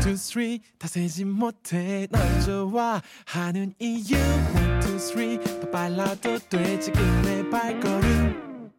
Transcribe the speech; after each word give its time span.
two, 0.00 0.14
three. 0.16 0.60
다 0.78 0.88
세지 0.88 1.24
못해. 1.24 2.06
널 2.10 2.22
좋아하는 2.40 3.74
이유. 3.78 4.16
One, 4.16 4.80
two, 4.80 4.98
three. 4.98 5.38
더 5.60 5.70
빨라도 5.70 6.38
돼 6.48 6.78
지금의 6.80 7.50
발걸음. 7.50 8.70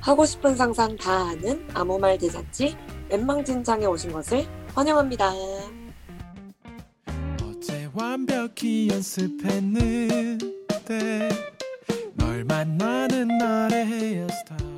하고 0.00 0.26
싶은 0.26 0.54
상상 0.54 0.96
다 0.96 1.28
하는 1.28 1.66
아무 1.72 1.98
말 1.98 2.18
대잔치 2.18 2.76
웬망진창에 3.08 3.86
오신 3.86 4.12
것을 4.12 4.46
환영합니다. 4.74 5.32
어제 7.42 7.88
완벽히 7.94 8.88
연습했는데 8.90 10.38
널 12.16 12.44
만나는 12.44 13.28
날의 13.38 13.86
헤어스타일 13.86 14.74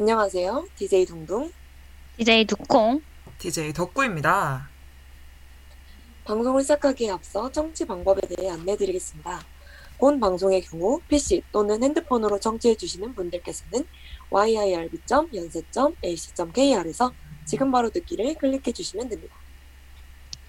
안녕하세요. 0.00 0.68
DJ 0.76 1.06
둥둥. 1.06 1.50
DJ 2.18 2.44
두콩. 2.44 3.02
DJ 3.38 3.72
덕구입니다. 3.72 4.68
방송을 6.24 6.62
시작하기에 6.62 7.10
앞서 7.10 7.50
청취 7.50 7.84
방법에 7.84 8.20
대해 8.28 8.48
안내드리겠습니다. 8.48 9.40
본 9.98 10.20
방송의 10.20 10.62
경우 10.62 11.00
PC 11.08 11.42
또는 11.50 11.82
핸드폰으로 11.82 12.38
청취해주시는 12.38 13.16
분들께서는 13.16 13.84
yirb.연세.ac.kr에서 14.30 17.12
지금 17.44 17.72
바로 17.72 17.90
듣기를 17.90 18.34
클릭해주시면 18.34 19.08
됩니다. 19.08 19.34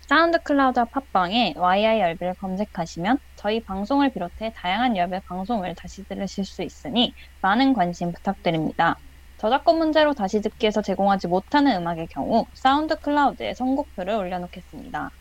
사운드 0.01 0.37
클라우드와 0.43 0.85
팟빵에 0.85 1.55
YI열배를 1.57 2.35
검색하시면 2.35 3.17
저희 3.35 3.63
방송을 3.63 4.13
비롯해 4.13 4.53
다양한 4.55 4.95
열배 4.95 5.21
방송을 5.21 5.73
다시 5.73 6.07
들으실 6.07 6.45
수 6.45 6.61
있으니 6.61 7.15
많은 7.41 7.73
관심 7.73 8.11
부탁드립니다. 8.11 8.95
저작권 9.39 9.77
문제로 9.77 10.13
다시 10.13 10.41
듣기에서 10.41 10.81
제공하지 10.81 11.27
못하는 11.27 11.77
음악의 11.77 12.07
경우 12.07 12.45
사운드 12.53 12.99
클라우드에 12.99 13.53
선곡표를 13.53 14.13
올려놓겠습니다. 14.13 15.11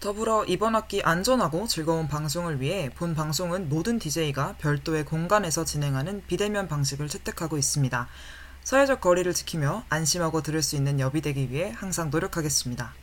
더불어 0.00 0.44
이번 0.46 0.74
학기 0.74 1.02
안전하고 1.02 1.66
즐거운 1.66 2.08
방송을 2.08 2.60
위해 2.60 2.88
본 2.88 3.14
방송은 3.14 3.68
모든 3.68 3.98
DJ가 3.98 4.54
별도의 4.58 5.04
공간에서 5.04 5.64
진행하는 5.64 6.22
비대면 6.26 6.68
방식을 6.68 7.08
채택하고 7.08 7.58
있습니다. 7.58 8.08
사회적 8.64 9.00
거리를 9.00 9.32
지키며 9.32 9.84
안심하고 9.90 10.40
들을 10.40 10.62
수 10.62 10.76
있는 10.76 10.98
여비 10.98 11.20
되기 11.20 11.50
위해 11.50 11.72
항상 11.76 12.10
노력하겠습니다. 12.10 12.94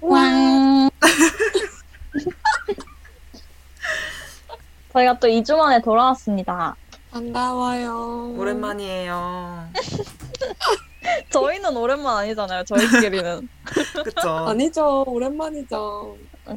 왕! 0.00 0.90
저희가 4.92 5.18
또 5.20 5.28
2주 5.28 5.56
만에 5.56 5.80
돌아왔습니다. 5.80 6.74
반가워요. 7.10 8.34
오랜만이에요. 8.38 9.68
저희는 11.30 11.76
오랜만 11.76 12.18
아니잖아요, 12.18 12.64
저희끼리는. 12.64 13.48
그쵸? 14.04 14.28
아니죠. 14.28 15.04
오랜만이죠. 15.06 16.16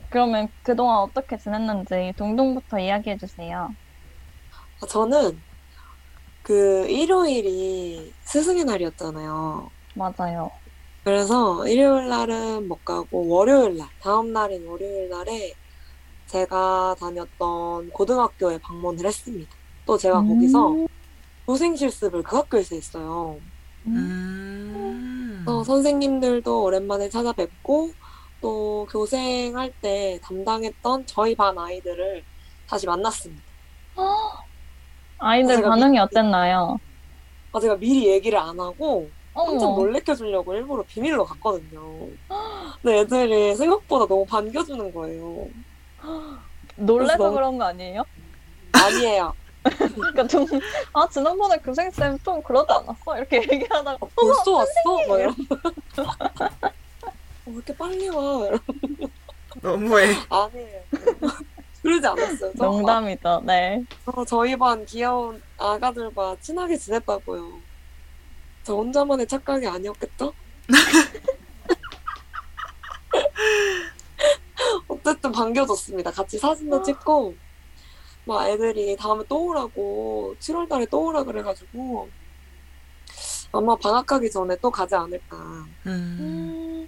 그러면 0.09 0.47
그동안 0.63 0.99
어떻게 0.99 1.37
지냈는지 1.37 2.13
둥둥부터 2.17 2.79
이야기해 2.79 3.17
주세요. 3.17 3.73
아, 4.81 4.85
저는 4.85 5.39
그 6.43 6.87
일요일이 6.87 8.13
스승의 8.23 8.65
날이었잖아요. 8.65 9.71
맞아요. 9.95 10.51
그래서 11.03 11.67
일요일 11.67 12.07
날은 12.09 12.67
못 12.67 12.83
가고 12.85 13.27
월요일 13.27 13.77
날, 13.77 13.87
다음 14.01 14.33
날인 14.33 14.67
월요일 14.67 15.09
날에 15.09 15.53
제가 16.27 16.95
다녔던 16.99 17.89
고등학교에 17.91 18.57
방문을 18.59 19.05
했습니다. 19.05 19.51
또 19.85 19.97
제가 19.97 20.21
거기서 20.21 20.69
음. 20.71 20.87
교생 21.45 21.75
실습을 21.75 22.23
그 22.23 22.37
학교에서 22.37 22.75
했어요. 22.75 23.37
음. 23.85 25.43
그래서 25.45 25.63
선생님들도 25.63 26.63
오랜만에 26.63 27.09
찾아뵙고 27.09 27.91
또 28.41 28.87
교생할 28.89 29.73
때 29.81 30.19
담당했던 30.23 31.05
저희 31.05 31.35
반 31.35 31.57
아이들을 31.57 32.23
다시 32.67 32.85
만났습니다. 32.85 33.41
아이들 35.19 35.57
제가 35.57 35.69
반응이 35.69 35.91
미- 35.91 35.99
어땠나요? 35.99 36.77
아, 37.51 37.59
제가 37.59 37.75
미리 37.77 38.07
얘기를 38.07 38.37
안 38.39 38.59
하고 38.59 39.09
깜짝 39.33 39.67
어머, 39.67 39.75
놀래켜 39.77 40.15
주려고 40.15 40.53
일부러 40.53 40.83
비밀로 40.83 41.25
갔거든요. 41.25 41.81
근데 42.81 42.99
애들이 42.99 43.55
생각보다 43.55 44.05
너무 44.07 44.25
반겨주는 44.25 44.93
거예요. 44.93 45.47
놀래서 46.75 47.17
너무- 47.17 47.35
그런 47.35 47.57
거 47.57 47.65
아니에요? 47.65 48.03
아니에요. 48.73 49.33
그러니까 49.63 50.27
좀, 50.27 50.45
아, 50.93 51.07
지난번에 51.09 51.57
교생쌤 51.57 52.19
좀 52.19 52.41
그러지 52.43 52.71
않았어? 52.71 53.17
이렇게 53.17 53.37
얘기하다가, 53.37 53.97
어, 53.99 54.09
벌써 54.15 54.51
왔어? 54.51 54.71
막 55.07 55.19
이러면. 55.19 55.35
어, 55.97 56.03
왜 57.45 57.53
이렇게 57.53 57.75
빨리 57.75 58.09
와? 58.09 58.21
이러면. 58.45 58.59
너무해. 59.61 60.15
아니에요. 60.29 60.81
그러지 61.81 62.07
않았어요. 62.07 62.51
저, 62.57 62.65
농담이죠, 62.65 63.41
네. 63.45 63.83
어, 64.05 64.25
저희 64.25 64.55
반 64.57 64.85
귀여운 64.85 65.41
아가들과 65.57 66.37
친하게 66.41 66.77
지냈다고요. 66.77 67.59
저 68.63 68.75
혼자만의 68.75 69.27
착각이 69.27 69.67
아니었겠죠? 69.67 70.33
어쨌든 74.87 75.31
반겨줬습니다. 75.31 76.11
같이 76.11 76.37
사진도 76.37 76.81
찍고, 76.81 77.35
막 78.25 78.47
애들이 78.47 78.95
다음에 78.95 79.23
또 79.27 79.45
오라고, 79.47 80.35
7월 80.39 80.67
달에 80.69 80.85
또 80.85 81.05
오라 81.07 81.23
그래가지고, 81.23 82.09
아마 83.51 83.75
방학하기 83.75 84.31
전에 84.31 84.55
또 84.61 84.71
가지 84.71 84.95
않을까. 84.95 85.37
음. 85.85 86.87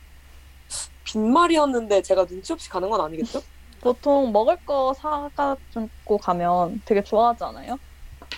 빈말이었는데 1.03 2.01
제가 2.01 2.25
눈치 2.25 2.51
없이 2.51 2.69
가는 2.69 2.89
건 2.89 2.99
아니겠죠? 3.01 3.41
보통 3.81 4.31
먹을 4.31 4.57
거 4.65 4.93
사가지고 4.95 6.17
가면 6.17 6.81
되게 6.85 7.03
좋아하지 7.03 7.43
않아요? 7.43 7.77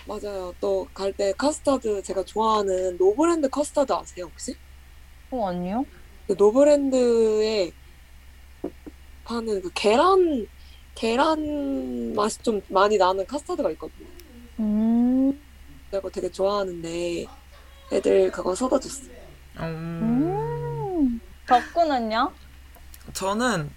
맞아요. 0.06 0.54
또 0.60 0.86
갈때 0.92 1.32
카스타드 1.32 2.02
제가 2.02 2.22
좋아하는 2.24 2.96
노브랜드 2.98 3.48
카스타드 3.48 3.92
아세요 3.92 4.26
혹시? 4.26 4.54
어, 5.30 5.48
아니요? 5.48 5.86
그 6.26 6.34
노브랜드에 6.36 7.72
파는 9.24 9.62
그 9.62 9.70
계란 9.74 10.46
계란 10.98 12.12
맛이 12.16 12.42
좀 12.42 12.60
많이 12.66 12.98
나는 12.98 13.24
카스타드가 13.24 13.70
있거든요. 13.72 14.08
음, 14.58 15.40
내가 15.92 16.10
되게 16.10 16.28
좋아하는데 16.28 17.24
애들 17.92 18.32
그거 18.32 18.52
사다 18.52 18.80
줬어요. 18.80 19.12
음. 19.60 21.20
덕구는요? 21.46 22.32
저는 23.12 23.70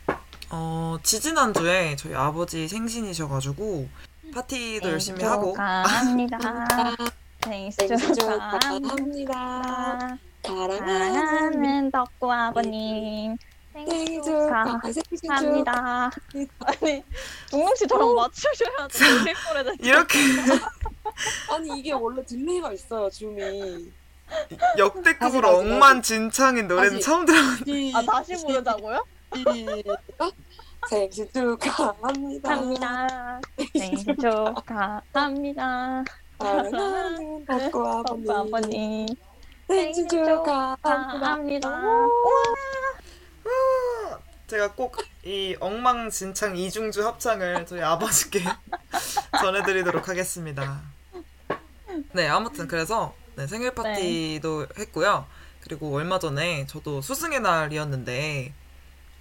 어, 0.50 0.98
지지난 1.04 1.54
주에 1.54 1.96
저희 1.96 2.16
아버지 2.16 2.68
생신이셔가지고 2.68 3.88
파티도 4.34 4.90
열심히 4.90 5.24
하고 5.24 5.52
축하합니다. 5.54 6.40
생일 7.42 7.72
축하합니다. 8.16 9.62
사랑하는 10.44 11.92
덕구 11.92 12.34
아버님. 12.34 13.38
생일 13.74 13.90
생일 14.06 14.22
축하 14.22 14.80
생신 14.84 15.04
축하합니다. 15.22 16.10
축하합니다. 16.12 16.54
아니, 16.66 17.04
동동 17.50 17.76
씨 17.76 17.88
저랑 17.88 18.16
맞추셔야죠. 18.16 18.98
딜리포레 18.98 19.76
이렇게 19.82 20.20
아니 21.52 21.80
이게 21.80 21.92
원래 21.94 22.24
딜레이가 22.26 22.72
있어요 22.74 23.10
줌이. 23.10 23.92
역대급으로 24.78 25.42
다시, 25.42 25.58
다시, 25.58 25.72
엉망진창인 25.74 26.68
노래는 26.68 26.92
다시. 26.94 27.02
처음 27.04 27.26
들어봤는데 27.26 27.72
시- 27.90 27.94
아, 27.96 28.02
다시 28.04 28.46
부르자고요? 28.46 29.06
시작. 29.36 30.34
생신 30.90 31.28
축하합니다. 31.34 32.50
합니다. 32.50 33.40
생일 33.78 34.06
축하합니다. 34.18 36.04
사랑하는 36.40 37.46
덕구 37.46 37.88
아버님. 37.88 38.26
덕구 38.26 38.34
아버님. 38.34 39.08
생신 39.68 40.08
축하합니다. 40.08 40.76
축하합니다. 40.78 41.70
제가 44.48 44.74
꼭 44.74 44.96
이 45.24 45.56
엉망진창 45.60 46.58
이중주 46.58 47.06
합창을 47.06 47.68
저희 47.68 47.82
아버지께 47.82 48.44
전해드리도록 49.40 50.10
하겠습니다. 50.10 50.82
네, 52.14 52.28
아무튼 52.28 52.68
그래서 52.68 53.14
네, 53.36 53.46
생일 53.46 53.76
파티도 53.76 54.66
했고요. 54.80 55.28
그리고 55.62 55.94
얼마 55.96 56.18
전에 56.18 56.66
저도 56.66 57.04
스승의 57.04 57.42
날이었는데 57.42 58.52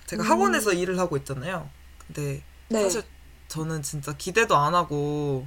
제가 0.06 0.22
음. 0.22 0.30
학원에서 0.30 0.72
일을 0.72 0.98
하고 0.98 1.18
있잖아요. 1.18 1.68
근데 2.06 2.42
네. 2.68 2.82
사실 2.82 3.02
저는 3.48 3.82
진짜 3.82 4.14
기대도 4.16 4.56
안 4.56 4.74
하고 4.74 5.46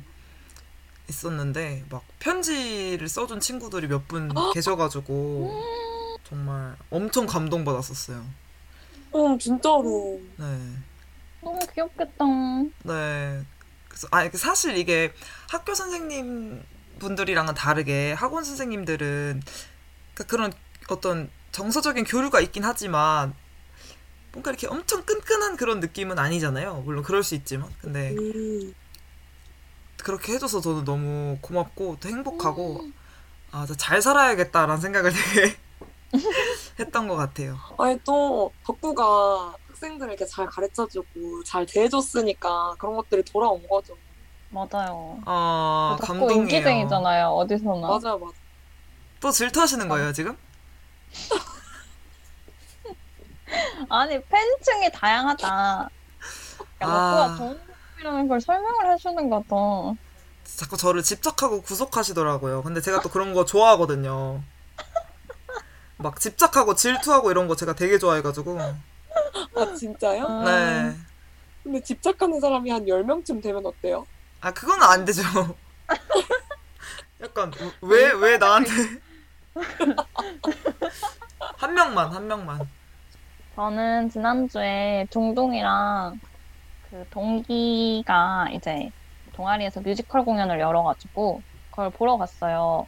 있었는데 1.10 1.86
막 1.90 2.04
편지를 2.20 3.10
써준 3.10 3.40
친구들이 3.40 3.88
몇 3.88 4.08
분 4.08 4.30
계셔가지고 4.54 5.64
정말 6.30 6.76
엄청 6.92 7.26
감동받았었어요. 7.26 8.24
응, 9.16 9.40
진짜로. 9.40 10.20
네. 10.38 10.46
너무 11.42 11.60
귀엽겠다. 11.74 12.26
네. 12.84 13.46
그래서 13.88 14.08
아 14.12 14.24
이게 14.24 14.38
사실 14.38 14.78
이게 14.78 15.14
학교 15.50 15.76
선생님 15.76 16.64
분들이랑은 17.00 17.54
다르게 17.54 18.14
학원 18.14 18.44
선생님들은 18.44 19.42
그러니까 20.14 20.24
그런 20.28 20.54
어떤 20.90 21.30
정서적인 21.52 22.06
교류가 22.06 22.40
있긴 22.42 22.64
하지만 22.64 23.34
뭔가 24.32 24.50
이렇게 24.50 24.68
엄청 24.68 25.04
끈끈한 25.04 25.58
그런 25.58 25.80
느낌은 25.80 26.18
아니잖아요. 26.18 26.82
물론 26.86 27.04
그럴 27.04 27.24
수 27.24 27.36
있지만 27.36 27.70
근데 27.82 28.16
음, 28.18 28.74
그렇게 29.98 30.34
해줘서 30.34 30.60
저는 30.60 30.86
너무 30.86 31.38
고맙고 31.42 31.98
또 32.00 32.10
행복하고 32.10 32.90
아, 33.52 33.66
진짜 33.68 33.78
잘 33.78 34.02
살아야겠다라는 34.02 34.82
생각을 34.82 35.12
되게 35.14 35.56
했던 36.80 37.08
것 37.08 37.16
같아요. 37.16 37.58
아니 37.78 38.00
또 38.04 38.52
덕구가 38.66 39.56
학생들에게 39.70 40.26
잘 40.26 40.46
가르쳐주고 40.46 41.44
잘 41.46 41.66
대해줬으니까 41.66 42.76
그런 42.78 42.96
것들이 42.96 43.24
돌아온 43.24 43.66
거죠. 43.68 43.96
맞아요. 44.50 45.20
어, 45.26 45.96
덕후 46.00 46.08
감동이에요. 46.08 46.42
인기쟁이잖아요. 46.42 47.28
어디서나. 47.30 47.88
맞아요, 47.88 48.20
맞아요. 48.20 48.34
또 49.20 49.32
질투하시는 49.32 49.88
거예요, 49.90 50.14
지금? 50.14 50.38
아니 53.90 54.22
팬층이 54.24 54.92
다양하다. 54.92 55.48
야, 55.48 55.90
아. 56.82 57.28
덕후가 57.28 57.38
좋은 57.38 57.60
사람이라는 57.98 58.28
걸 58.28 58.42
설명을 58.42 58.92
해주는 58.94 59.30
거죠. 59.30 59.96
자꾸 60.44 60.78
저를 60.78 61.02
집착하고 61.04 61.62
구속하시더라고요. 61.62 62.64
근데 62.64 62.82
제가 62.82 63.02
또 63.02 63.10
그런 63.10 63.34
거 63.34 63.46
좋아하거든요. 63.46 64.42
막 66.04 66.20
집착하고 66.20 66.76
질투하고 66.76 67.32
이런 67.32 67.48
거 67.48 67.56
제가 67.56 67.74
되게 67.74 67.98
좋아해가지고. 67.98 68.60
아 68.60 69.74
진짜요? 69.76 70.26
음, 70.26 70.46
네. 70.46 70.96
근데 71.64 71.82
집착하는 71.82 72.40
사람이 72.40 72.70
한 72.70 72.86
10명쯤 72.86 73.42
되면 73.42 73.66
어때요? 73.66 74.06
아, 74.42 74.52
그건 74.52 74.84
안 74.84 75.06
되죠. 75.06 75.24
약간, 77.22 77.52
왜, 77.82 78.12
왜 78.12 78.38
나한테. 78.38 78.72
한 81.58 81.74
명만, 81.74 82.14
한 82.14 82.28
명만. 82.28 82.68
저는 83.56 84.10
지난주에 84.10 85.08
동동이랑 85.10 86.20
그 86.90 87.06
동기가 87.12 88.50
이제 88.52 88.92
동아리에서 89.34 89.80
뮤지컬 89.80 90.26
공연을 90.26 90.60
열어가지고 90.60 91.42
그걸 91.70 91.90
보러 91.92 92.18
갔어요. 92.18 92.88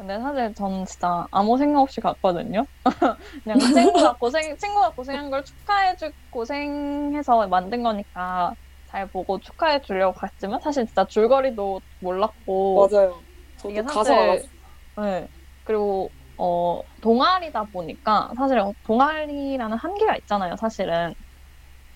근데 0.00 0.18
사실 0.18 0.54
저는 0.54 0.86
진짜 0.86 1.26
아무 1.30 1.58
생각 1.58 1.82
없이 1.82 2.00
갔거든요. 2.00 2.64
그냥 3.44 3.58
친구가 3.60 4.16
고생, 4.16 4.56
친구가 4.56 4.94
고생한 4.94 5.30
걸 5.30 5.44
축하해주, 5.44 6.10
고생해서 6.30 7.48
만든 7.48 7.82
거니까 7.82 8.54
잘 8.86 9.06
보고 9.10 9.38
축하해 9.40 9.82
주려고 9.82 10.14
갔지만 10.18 10.58
사실 10.62 10.86
진짜 10.86 11.04
줄거리도 11.04 11.82
몰랐고 11.98 12.88
맞아요. 12.90 13.22
이게 13.68 13.82
사실 13.82 14.14
알았어요. 14.14 14.48
네. 14.96 15.28
그리고 15.64 16.14
어 16.38 16.80
동아리다 17.02 17.64
보니까 17.64 18.30
사실 18.38 18.58
동아리라는 18.84 19.76
한계가 19.76 20.16
있잖아요, 20.16 20.56
사실은. 20.58 21.14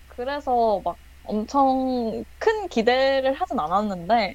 그래서 0.07 0.83
막 0.85 0.99
엄청 1.23 2.25
큰 2.39 2.69
기대를 2.69 3.35
하진 3.35 3.59
않았는데 3.59 4.35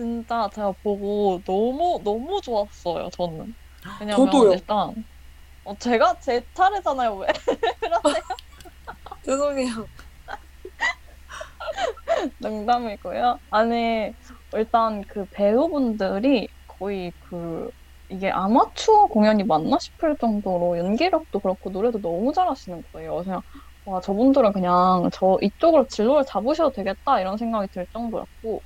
진짜 0.00 0.48
제가 0.54 0.72
보고 0.82 1.42
너무 1.44 2.00
너무 2.04 2.40
좋았어요, 2.42 3.10
저는. 3.16 3.54
왜냐면 3.98 4.48
저도요. 4.48 4.50
일단 4.50 4.94
어, 5.64 5.76
제가 5.78 6.18
제 6.20 6.46
차례잖아요, 6.54 7.16
왜 7.16 7.28
그러세요? 7.80 8.22
죄송해요. 9.22 9.88
농담이고요. 12.38 13.38
아니, 13.50 14.12
일단 14.52 15.02
그 15.08 15.26
배우분들이 15.30 16.48
거의 16.66 17.12
그, 17.18 17.70
이게 18.08 18.30
아마추어 18.30 19.06
공연이 19.08 19.44
맞나 19.44 19.78
싶을 19.78 20.16
정도로 20.20 20.78
연기력도 20.78 21.40
그렇고 21.40 21.70
노래도 21.70 22.00
너무 22.00 22.32
잘하시는 22.32 22.82
거예요. 22.92 23.16
그냥, 23.24 23.42
와, 23.84 24.00
저분들은 24.00 24.52
그냥 24.52 25.08
저 25.12 25.36
이쪽으로 25.40 25.86
진로를 25.88 26.24
잡으셔도 26.26 26.72
되겠다 26.72 27.20
이런 27.20 27.36
생각이 27.36 27.68
들 27.72 27.86
정도였고, 27.92 28.62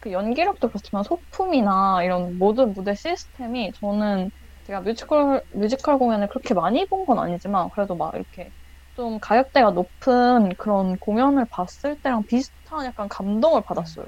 그 0.00 0.12
연기력도 0.12 0.68
그렇지만 0.68 1.02
소품이나 1.04 2.02
이런 2.04 2.38
모든 2.38 2.72
무대 2.72 2.94
시스템이 2.94 3.72
저는 3.80 4.30
제가 4.64 4.80
뮤지컬, 4.82 5.42
뮤지컬 5.54 5.98
공연을 5.98 6.28
그렇게 6.28 6.54
많이 6.54 6.86
본 6.88 7.06
건 7.06 7.18
아니지만 7.18 7.68
그래도 7.74 7.96
막 7.96 8.14
이렇게 8.14 8.50
좀 8.94 9.18
가격대가 9.20 9.70
높은 9.72 10.50
그런 10.58 10.96
공연을 10.98 11.46
봤을 11.50 12.00
때랑 12.00 12.24
비슷한 12.26 12.84
약간 12.86 13.08
감동을 13.08 13.62
받았어요. 13.66 14.06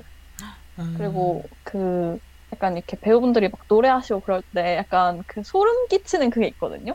음. 0.78 0.84
그리고 0.92 1.48
그 1.64 2.18
약간 2.52 2.76
이렇게 2.76 2.96
배우분들이 3.00 3.48
막 3.50 3.60
노래하시고 3.68 4.20
그럴 4.20 4.42
때 4.54 4.76
약간 4.76 5.22
그 5.26 5.42
소름 5.44 5.86
끼치는 5.88 6.30
그게 6.30 6.48
있거든요. 6.48 6.94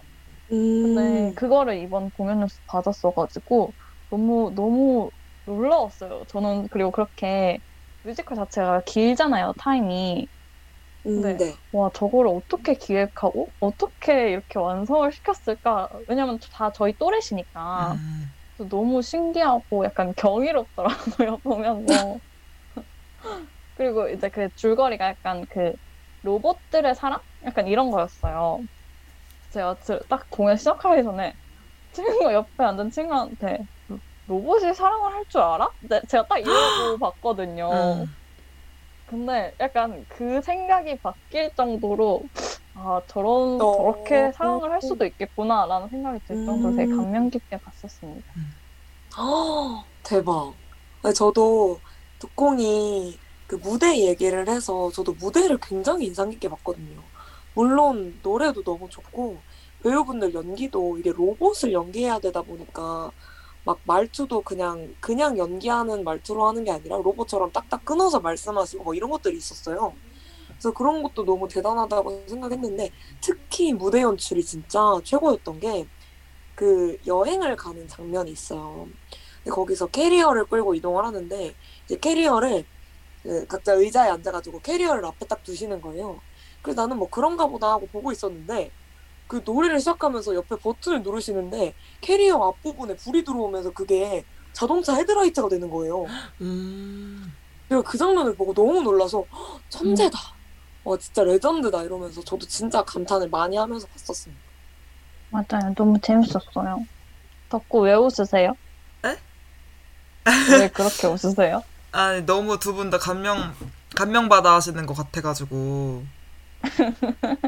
음, 0.52 0.56
근데 0.82 1.34
그거를 1.36 1.78
이번 1.80 2.12
공연에서 2.12 2.56
받았어가지고 2.68 3.76
너무 4.10 4.54
너무 4.56 5.12
놀라웠어요. 5.46 6.26
저는 6.30 6.68
그리고 6.72 6.92
그렇게 6.92 7.60
뮤지컬 8.04 8.36
자체가 8.36 8.82
길잖아요, 8.86 9.54
타임이. 9.60 10.28
음, 11.06 11.22
네. 11.22 11.36
네. 11.38 11.54
와, 11.72 11.90
저거를 11.94 12.30
어떻게 12.34 12.76
기획하고 12.76 13.54
어떻게 13.60 14.32
이렇게 14.32 14.60
완성을 14.60 15.12
시켰을까? 15.12 15.90
왜냐면 16.08 16.40
다 16.52 16.72
저희 16.72 16.94
또래시니까. 16.98 17.94
음. 17.94 18.34
너무 18.70 19.02
신기하고 19.02 19.84
약간 19.86 20.14
경이롭더라고요, 20.16 21.40
보면서. 21.44 22.20
그리고 23.76 24.10
이제 24.10 24.30
그 24.30 24.50
줄거리가 24.56 25.06
약간 25.08 25.44
그 25.50 25.74
로봇들의 26.22 26.96
사랑? 26.96 27.22
약간 27.46 27.68
이런 27.68 27.90
거였어요. 27.92 28.62
제가 29.52 29.80
들- 29.80 30.02
딱 30.10 30.30
공연 30.30 30.58
시작하기 30.58 31.04
전에 31.04 31.34
친구 31.94 32.34
옆에 32.34 32.64
앉은 32.64 32.92
친구한테 32.92 33.60
로봇이 34.26 34.74
사랑을 34.74 35.14
할 35.14 35.26
줄 35.30 35.42
알아? 35.42 35.70
네, 35.82 36.02
제가 36.10 36.28
딱 36.28 36.40
이러고 36.40 36.98
봤거든요. 37.00 38.08
음. 38.08 38.16
근데 39.06 39.54
약간 39.60 40.06
그 40.10 40.42
생각이 40.42 41.00
바뀔 41.02 41.52
정도로 41.56 42.30
아 42.74 43.02
저런 43.08 43.68
어. 43.68 43.68
저렇게 43.72 44.32
사랑을 44.34 44.72
할 44.72 44.82
수도 44.82 45.06
있겠구나라는 45.06 45.90
생각이 45.90 46.20
들 46.26 46.40
정도로 46.46 46.74
되게 46.74 46.88
음. 46.88 46.90
감명 46.90 47.30
깊게 47.30 47.58
봤었습니다. 47.60 48.34
헉, 49.18 49.90
대박. 50.04 50.60
저도 51.16 51.82
득공이 52.20 53.22
그 53.48 53.56
무대 53.56 54.00
얘기를 54.08 54.48
해서 54.50 54.90
저도 54.92 55.14
무대를 55.16 55.60
굉장히 55.62 56.06
인상 56.08 56.30
깊게 56.30 56.50
봤거든요. 56.50 57.10
물론 57.54 58.20
노래도 58.24 58.64
너무 58.64 58.90
좋고 58.90 59.46
배우분들 59.84 60.34
연기도 60.34 60.98
이게 60.98 61.12
로봇을 61.12 61.74
연기해야 61.74 62.20
되다 62.20 62.42
보니까 62.44 63.12
막 63.66 63.80
말투도 63.86 64.42
그냥 64.42 64.94
그냥 65.00 65.38
연기하는 65.38 66.04
말투로 66.04 66.48
하는 66.48 66.64
게 66.64 66.72
아니라 66.72 66.98
로봇처럼 66.98 67.52
딱딱 67.52 67.86
끊어서 67.86 68.20
말씀하시고 68.20 68.84
뭐 68.84 68.94
이런 68.94 69.10
것들이 69.10 69.38
있었어요. 69.38 69.94
그래서 70.48 70.72
그런 70.74 71.04
것도 71.04 71.26
너무 71.26 71.48
대단하다고 71.48 72.26
생각했는데 72.28 72.92
특히 73.22 73.74
무대 73.74 74.02
연출이 74.02 74.44
진짜 74.44 74.80
최고였던 75.04 75.60
게 75.60 75.88
그 76.56 76.98
여행을 77.08 77.56
가는 77.56 77.88
장면이 77.88 78.32
있어요. 78.32 78.88
거기서 79.50 79.88
캐리어를 79.88 80.46
끌고 80.46 80.76
이동을 80.76 81.04
하는데 81.06 81.54
이제 81.86 81.98
캐리어를 81.98 82.66
그 83.24 83.46
각자 83.48 83.74
의자에 83.74 84.10
앉아가지고 84.10 84.62
캐리어를 84.62 85.06
앞에 85.06 85.26
딱 85.28 85.44
두시는 85.44 85.82
거예요. 85.82 86.20
그래서 86.62 86.82
나는 86.82 86.98
뭐 86.98 87.10
그런가 87.10 87.48
보다 87.48 87.72
하고 87.72 87.88
보고 87.88 88.12
있었는데 88.12 88.72
그 89.34 89.42
노래를 89.44 89.80
시작하면서 89.80 90.36
옆에 90.36 90.58
버튼을 90.58 91.02
누르시는데 91.02 91.74
캐리어 92.02 92.36
앞부분에 92.50 92.96
불이 92.98 93.24
들어오면서 93.24 93.72
그게 93.72 94.24
자동차 94.52 94.94
헤드라이트가 94.96 95.50
되는 95.50 95.72
거예요. 95.72 96.06
음. 96.42 97.34
내가 97.68 97.82
그 97.82 97.98
장면을 97.98 98.36
보고 98.36 98.54
너무 98.54 98.84
놀라서 98.84 99.26
"헉, 99.34 99.60
천재다. 99.70 100.20
와 100.84 100.98
진짜 100.98 101.24
레전드다 101.24 101.82
이러면서 101.82 102.24
저도 102.24 102.46
진짜 102.46 102.84
감탄을 102.84 103.30
많이 103.30 103.58
하면서 103.58 103.88
봤었습니다. 103.88 104.44
맞아요. 105.30 105.74
너무 105.76 106.00
재밌었어요. 106.00 106.86
덕구 107.50 107.80
왜 107.80 107.96
웃으세요? 107.96 108.56
에? 109.04 109.18
왜 110.60 110.70
그렇게 110.70 111.08
웃으세요? 111.08 111.64
아니, 111.92 112.24
너무 112.24 112.60
두 112.60 112.74
분 112.76 112.92
다 112.92 113.00
감명, 113.00 113.56
감명받아 113.96 114.54
하시는 114.54 114.86
것 114.86 114.94
같아가지고. 114.94 116.04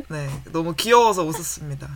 네, 0.10 0.28
너무 0.52 0.76
귀여워서 0.76 1.24
웃었습니다. 1.24 1.88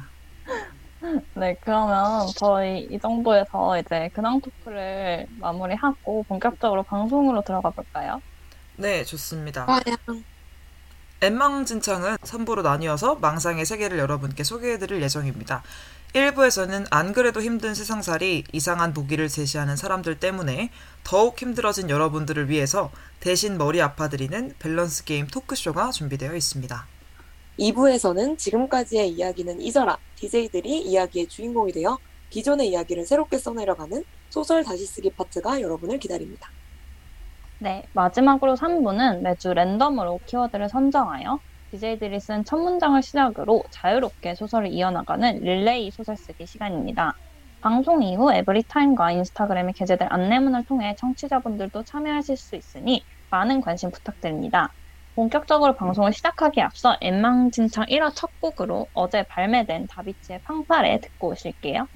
네, 1.35 1.55
그러면 1.61 2.27
저희 2.35 2.87
이 2.91 2.99
정도에서 2.99 3.79
이제 3.79 4.09
근황 4.13 4.41
토크를 4.41 5.27
마무리하고 5.39 6.23
본격적으로 6.23 6.83
방송으로 6.83 7.41
들어가 7.41 7.69
볼까요? 7.69 8.21
네, 8.75 9.03
좋습니다. 9.03 9.65
과연 9.65 10.23
엠망진창은 11.21 12.17
3부로 12.17 12.61
나뉘어서 12.63 13.15
망상의 13.15 13.65
세계를 13.65 13.99
여러분께 13.99 14.43
소개해드릴 14.43 15.01
예정입니다. 15.01 15.63
1부에서는 16.13 16.87
안 16.89 17.13
그래도 17.13 17.41
힘든 17.41 17.75
세상살이 17.75 18.45
이상한 18.51 18.93
보기를 18.93 19.27
제시하는 19.27 19.75
사람들 19.75 20.19
때문에 20.19 20.71
더욱 21.03 21.39
힘들어진 21.39 21.89
여러분들을 21.89 22.49
위해서 22.49 22.89
대신 23.19 23.57
머리 23.57 23.81
아파드리는 23.81 24.55
밸런스 24.59 25.03
게임 25.03 25.27
토크쇼가 25.27 25.91
준비되어 25.91 26.35
있습니다. 26.35 26.87
2부에서는 27.59 28.37
지금까지의 28.37 29.09
이야기는 29.09 29.59
잊어라. 29.61 29.97
DJ들이 30.15 30.81
이야기의 30.81 31.27
주인공이 31.27 31.73
되어 31.73 31.97
기존의 32.29 32.69
이야기를 32.69 33.05
새롭게 33.05 33.37
써내려가는 33.37 34.03
소설 34.29 34.63
다시 34.63 34.85
쓰기 34.85 35.09
파트가 35.11 35.59
여러분을 35.61 35.99
기다립니다. 35.99 36.49
네, 37.59 37.83
마지막으로 37.93 38.55
3부는 38.55 39.21
매주 39.21 39.53
랜덤으로 39.53 40.21
키워드를 40.25 40.69
선정하여 40.69 41.39
DJ들이 41.71 42.19
쓴 42.21 42.45
첫 42.45 42.57
문장을 42.57 43.01
시작으로 43.03 43.63
자유롭게 43.69 44.35
소설을 44.35 44.71
이어나가는 44.71 45.39
릴레이 45.39 45.91
소설 45.91 46.15
쓰기 46.15 46.47
시간입니다. 46.47 47.19
방송 47.59 48.01
이후 48.01 48.31
에브리타임과 48.31 49.11
인스타그램에 49.11 49.73
게재될 49.73 50.07
안내문을 50.09 50.63
통해 50.65 50.95
청취자분들도 50.97 51.83
참여하실 51.83 52.37
수 52.37 52.55
있으니 52.55 53.05
많은 53.29 53.59
관심 53.59 53.91
부탁드립니다. 53.91 54.73
본격적으로 55.19 55.75
방송을 55.75 56.13
시작하기에 56.13 56.63
앞서 56.63 56.95
엠망진창 57.01 57.87
1화 57.87 58.15
첫 58.15 58.29
곡으로 58.39 58.87
어제 58.93 59.23
발매된 59.23 59.87
다비치의 59.87 60.39
팡파레 60.43 61.01
듣고 61.01 61.31
오실게요. 61.31 61.89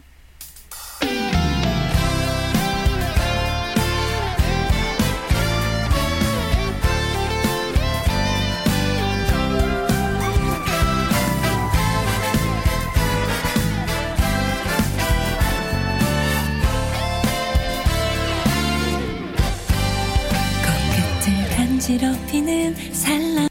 간지럽히는 21.84 22.94
산란 22.94 23.50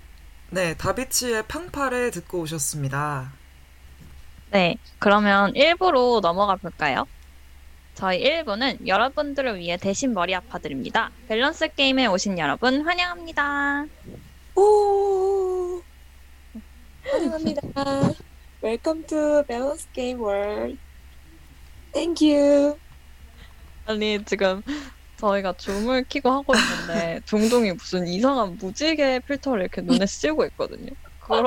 네, 0.48 0.74
다비치의 0.74 1.44
팡파레 1.48 2.10
듣고 2.12 2.40
오셨습니다. 2.40 3.30
네, 4.50 4.76
그러면 4.98 5.52
1부로 5.52 6.22
넘어가 6.22 6.56
볼까요? 6.56 7.06
저희 7.94 8.24
1부는 8.24 8.86
여러분들을 8.86 9.58
위해 9.58 9.76
대신 9.76 10.14
머리 10.14 10.34
아파드립니다. 10.34 11.10
밸런스 11.28 11.74
게임에 11.74 12.06
오신 12.06 12.38
여러분 12.38 12.80
환영합니다. 12.86 13.84
오! 14.54 15.82
환영합니다. 17.04 17.60
Welcome 18.64 19.06
to 19.08 19.42
Balance 19.46 19.86
Game 19.92 20.22
World. 20.22 20.78
Thank 21.92 22.32
you. 22.34 22.78
아니 23.84 24.24
지금 24.24 24.62
저희가 25.22 25.52
줌을 25.52 26.02
키고 26.04 26.30
하고 26.30 26.52
있는데 26.56 27.20
둥둥이 27.26 27.72
무슨 27.74 28.06
이상한 28.08 28.56
무지개 28.58 29.20
필터를 29.20 29.60
이렇게 29.62 29.80
눈에 29.80 30.04
씌우고 30.04 30.44
있거든요. 30.46 30.90
그걸, 31.20 31.44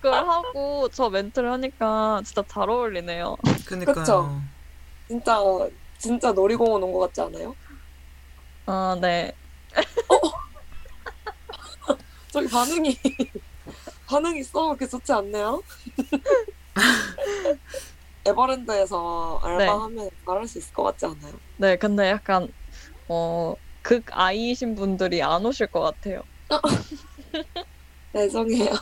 그걸 0.00 0.28
하고 0.28 0.88
저 0.90 1.08
멘트를 1.08 1.50
하니까 1.52 2.20
진짜 2.24 2.42
잘 2.46 2.68
어울리네요. 2.68 3.36
그니까요. 3.66 4.42
진짜 5.08 5.38
진짜 5.98 6.32
놀이공원 6.32 6.82
온 6.82 6.92
것 6.92 6.98
같지 7.00 7.22
않아요? 7.22 7.56
아, 8.66 8.96
네. 9.00 9.32
저기 12.30 12.46
반응이 12.46 12.94
반응이 14.06 14.42
썩 14.44 14.76
그렇게 14.76 14.86
좋지 14.86 15.10
않네요. 15.14 15.62
에버랜드에서 18.26 19.40
알바하면 19.42 20.10
말할 20.26 20.46
수 20.46 20.58
있을 20.58 20.74
것 20.74 20.82
같지 20.82 21.06
않아요? 21.06 21.32
네, 21.56 21.76
근데 21.76 22.10
약간 22.10 22.48
어, 23.08 23.54
극 23.82 24.04
I이신 24.12 24.74
분들이 24.74 25.22
안 25.22 25.44
오실 25.46 25.68
것 25.68 25.80
같아요. 25.80 26.22
죄송해요. 28.12 28.72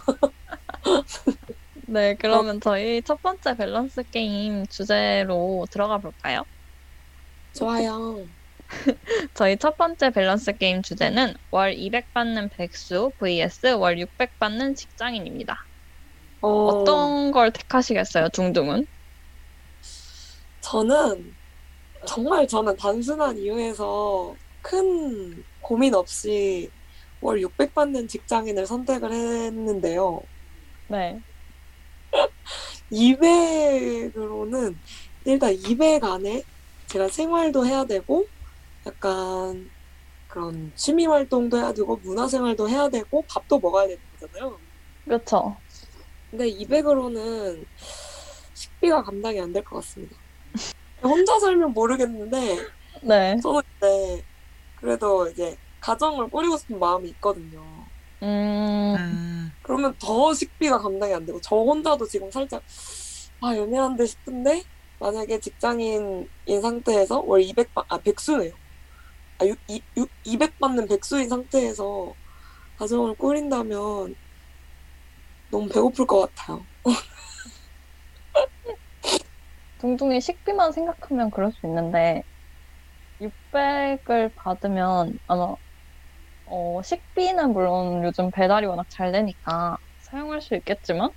네, 1.88 2.16
그러면 2.16 2.60
저희 2.60 3.02
첫 3.02 3.22
번째 3.22 3.56
밸런스 3.56 4.02
게임 4.10 4.66
주제로 4.66 5.66
들어가 5.70 5.98
볼까요? 5.98 6.42
좋아요. 7.52 8.28
저희 9.34 9.56
첫 9.58 9.76
번째 9.76 10.10
밸런스 10.10 10.56
게임 10.58 10.82
주제는 10.82 11.34
월 11.50 11.74
200 11.74 12.12
받는 12.12 12.50
백수 12.50 13.12
vs 13.18 13.66
월 13.78 13.98
600 14.00 14.38
받는 14.38 14.74
직장인입니다. 14.74 15.68
어, 16.42 16.48
어 16.66 16.84
떤 16.84 17.32
걸 17.32 17.52
택하시겠어요, 17.52 18.30
둥둥은? 18.30 18.86
저는 20.60 21.35
정말 22.06 22.46
저는 22.46 22.76
단순한 22.76 23.38
이유에서 23.38 24.34
큰 24.62 25.44
고민 25.60 25.94
없이 25.94 26.70
월 27.20 27.40
600 27.40 27.74
받는 27.74 28.08
직장인을 28.08 28.66
선택을 28.66 29.12
했는데요. 29.12 30.22
네. 30.88 31.20
200으로는 32.92 34.76
일단 35.24 35.52
200 35.52 36.04
안에 36.04 36.42
제가 36.86 37.08
생활도 37.08 37.66
해야 37.66 37.84
되고 37.84 38.24
약간 38.86 39.70
그런 40.28 40.72
취미 40.76 41.06
활동도 41.06 41.58
해야 41.58 41.72
되고 41.72 41.96
문화 41.96 42.28
생활도 42.28 42.68
해야 42.68 42.88
되고 42.88 43.22
밥도 43.28 43.58
먹어야 43.58 43.88
되는 43.88 44.00
거잖아요. 44.20 44.58
그렇죠. 45.04 45.56
근데 46.30 46.48
200으로는 46.48 47.66
식비가 48.54 49.02
감당이 49.02 49.40
안 49.40 49.52
될 49.52 49.64
것 49.64 49.76
같습니다. 49.76 50.16
혼자 51.02 51.38
살면 51.38 51.72
모르겠는데 51.72 52.56
네. 53.02 53.36
저는 53.42 53.62
이제 53.76 54.22
그래도 54.76 55.28
이제 55.28 55.56
가정을 55.80 56.28
꾸리고 56.30 56.56
싶은 56.56 56.78
마음이 56.78 57.08
있거든요. 57.10 57.86
음, 58.22 58.94
음, 58.96 59.50
그러면 59.62 59.94
더 59.98 60.32
식비가 60.32 60.78
감당이 60.78 61.12
안 61.14 61.26
되고 61.26 61.40
저 61.40 61.56
혼자도 61.56 62.06
지금 62.06 62.30
살짝 62.30 62.62
아 63.40 63.56
연애한데 63.56 64.06
싶은데 64.06 64.64
만약에 64.98 65.40
직장인인 65.40 66.28
상태에서 66.62 67.20
월 67.20 67.42
200, 67.42 67.72
받- 67.74 67.86
아 67.88 67.98
백수네요. 67.98 68.52
아 69.38 69.46
6, 69.46 69.58
200 70.24 70.58
받는 70.58 70.88
백수인 70.88 71.28
상태에서 71.28 72.14
가정을 72.76 73.14
꾸린다면 73.16 74.16
너무 75.50 75.68
배고플 75.68 76.06
것 76.06 76.20
같아요. 76.34 76.66
둥둥이 79.78 80.20
식비만 80.20 80.72
생각하면 80.72 81.30
그럴 81.30 81.52
수 81.52 81.66
있는데 81.66 82.22
600을 83.20 84.32
받으면 84.36 85.18
아마 85.28 85.56
어, 86.46 86.82
식비는 86.82 87.52
물론 87.54 88.04
요즘 88.04 88.30
배달이 88.32 88.66
워낙 88.66 88.86
잘 88.90 89.12
되니까 89.12 89.76
사용할 89.98 90.40
수 90.42 90.54
있겠지만 90.56 91.10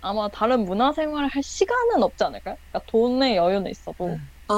아마 0.00 0.28
다른 0.30 0.64
문화 0.64 0.92
생활을 0.92 1.28
할 1.32 1.42
시간은 1.42 2.02
없지 2.02 2.24
않을까요? 2.24 2.56
그러니까 2.70 2.84
돈의 2.90 3.36
여유는 3.36 3.70
있어도 3.70 4.06
음. 4.08 4.30
아 4.48 4.54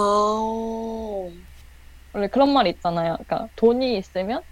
원래 2.13 2.29
그런 2.29 2.53
말이 2.53 2.71
있잖아요. 2.71 3.17
그러니까 3.27 3.49
돈이 3.57 3.97
있으면 3.99 4.43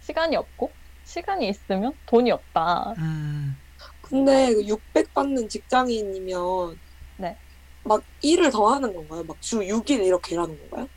시간이 0.00 0.36
없고 0.36 0.76
시간이 1.04 1.48
있으면 1.48 1.94
돈이 2.06 2.30
없다. 2.32 2.94
음. 2.98 3.56
근데 4.00 4.52
600 4.66 5.12
받는 5.14 5.48
직장인이면 5.48 6.80
네. 7.16 7.36
막 7.84 8.02
일을 8.22 8.50
더 8.50 8.66
하는 8.72 8.92
건가요? 8.94 9.24
막 9.24 9.40
주 9.40 9.62
6일 9.66 10.02
이렇게 10.02 10.34
일하는 10.34 10.56
건가요? 10.58 10.88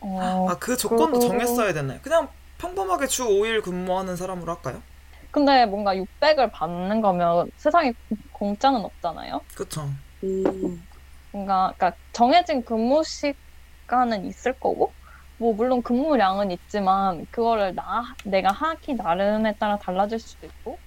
어, 0.00 0.48
아, 0.50 0.58
그 0.58 0.76
조건도 0.76 1.18
그거- 1.20 1.20
정했어야 1.20 1.72
되나요? 1.72 2.00
그냥 2.02 2.28
평범하게 2.58 3.06
주 3.08 3.24
5일 3.28 3.62
근무하는 3.62 4.16
사람으로 4.16 4.52
할까요? 4.54 4.82
근데 5.30 5.66
뭔가 5.66 5.96
600을 5.96 6.50
받는 6.52 7.00
거면 7.00 7.50
세상에 7.56 7.92
공짜는 8.32 8.84
없잖아요. 8.84 9.40
그쵸. 9.54 9.90
음, 10.22 10.86
뭔가 11.32 11.74
그러니까 11.76 11.98
정해진 12.12 12.64
근무 12.64 13.02
시간은 13.04 14.24
있을 14.26 14.58
거고 14.58 14.94
뭐 15.36 15.54
물론 15.54 15.82
근무량은 15.82 16.50
있지만 16.52 17.26
그거를 17.30 17.74
나 17.74 18.02
내가 18.24 18.52
하기 18.52 18.94
나름에 18.94 19.56
따라 19.58 19.78
달라질 19.78 20.18
수도 20.20 20.46
있고 20.46 20.80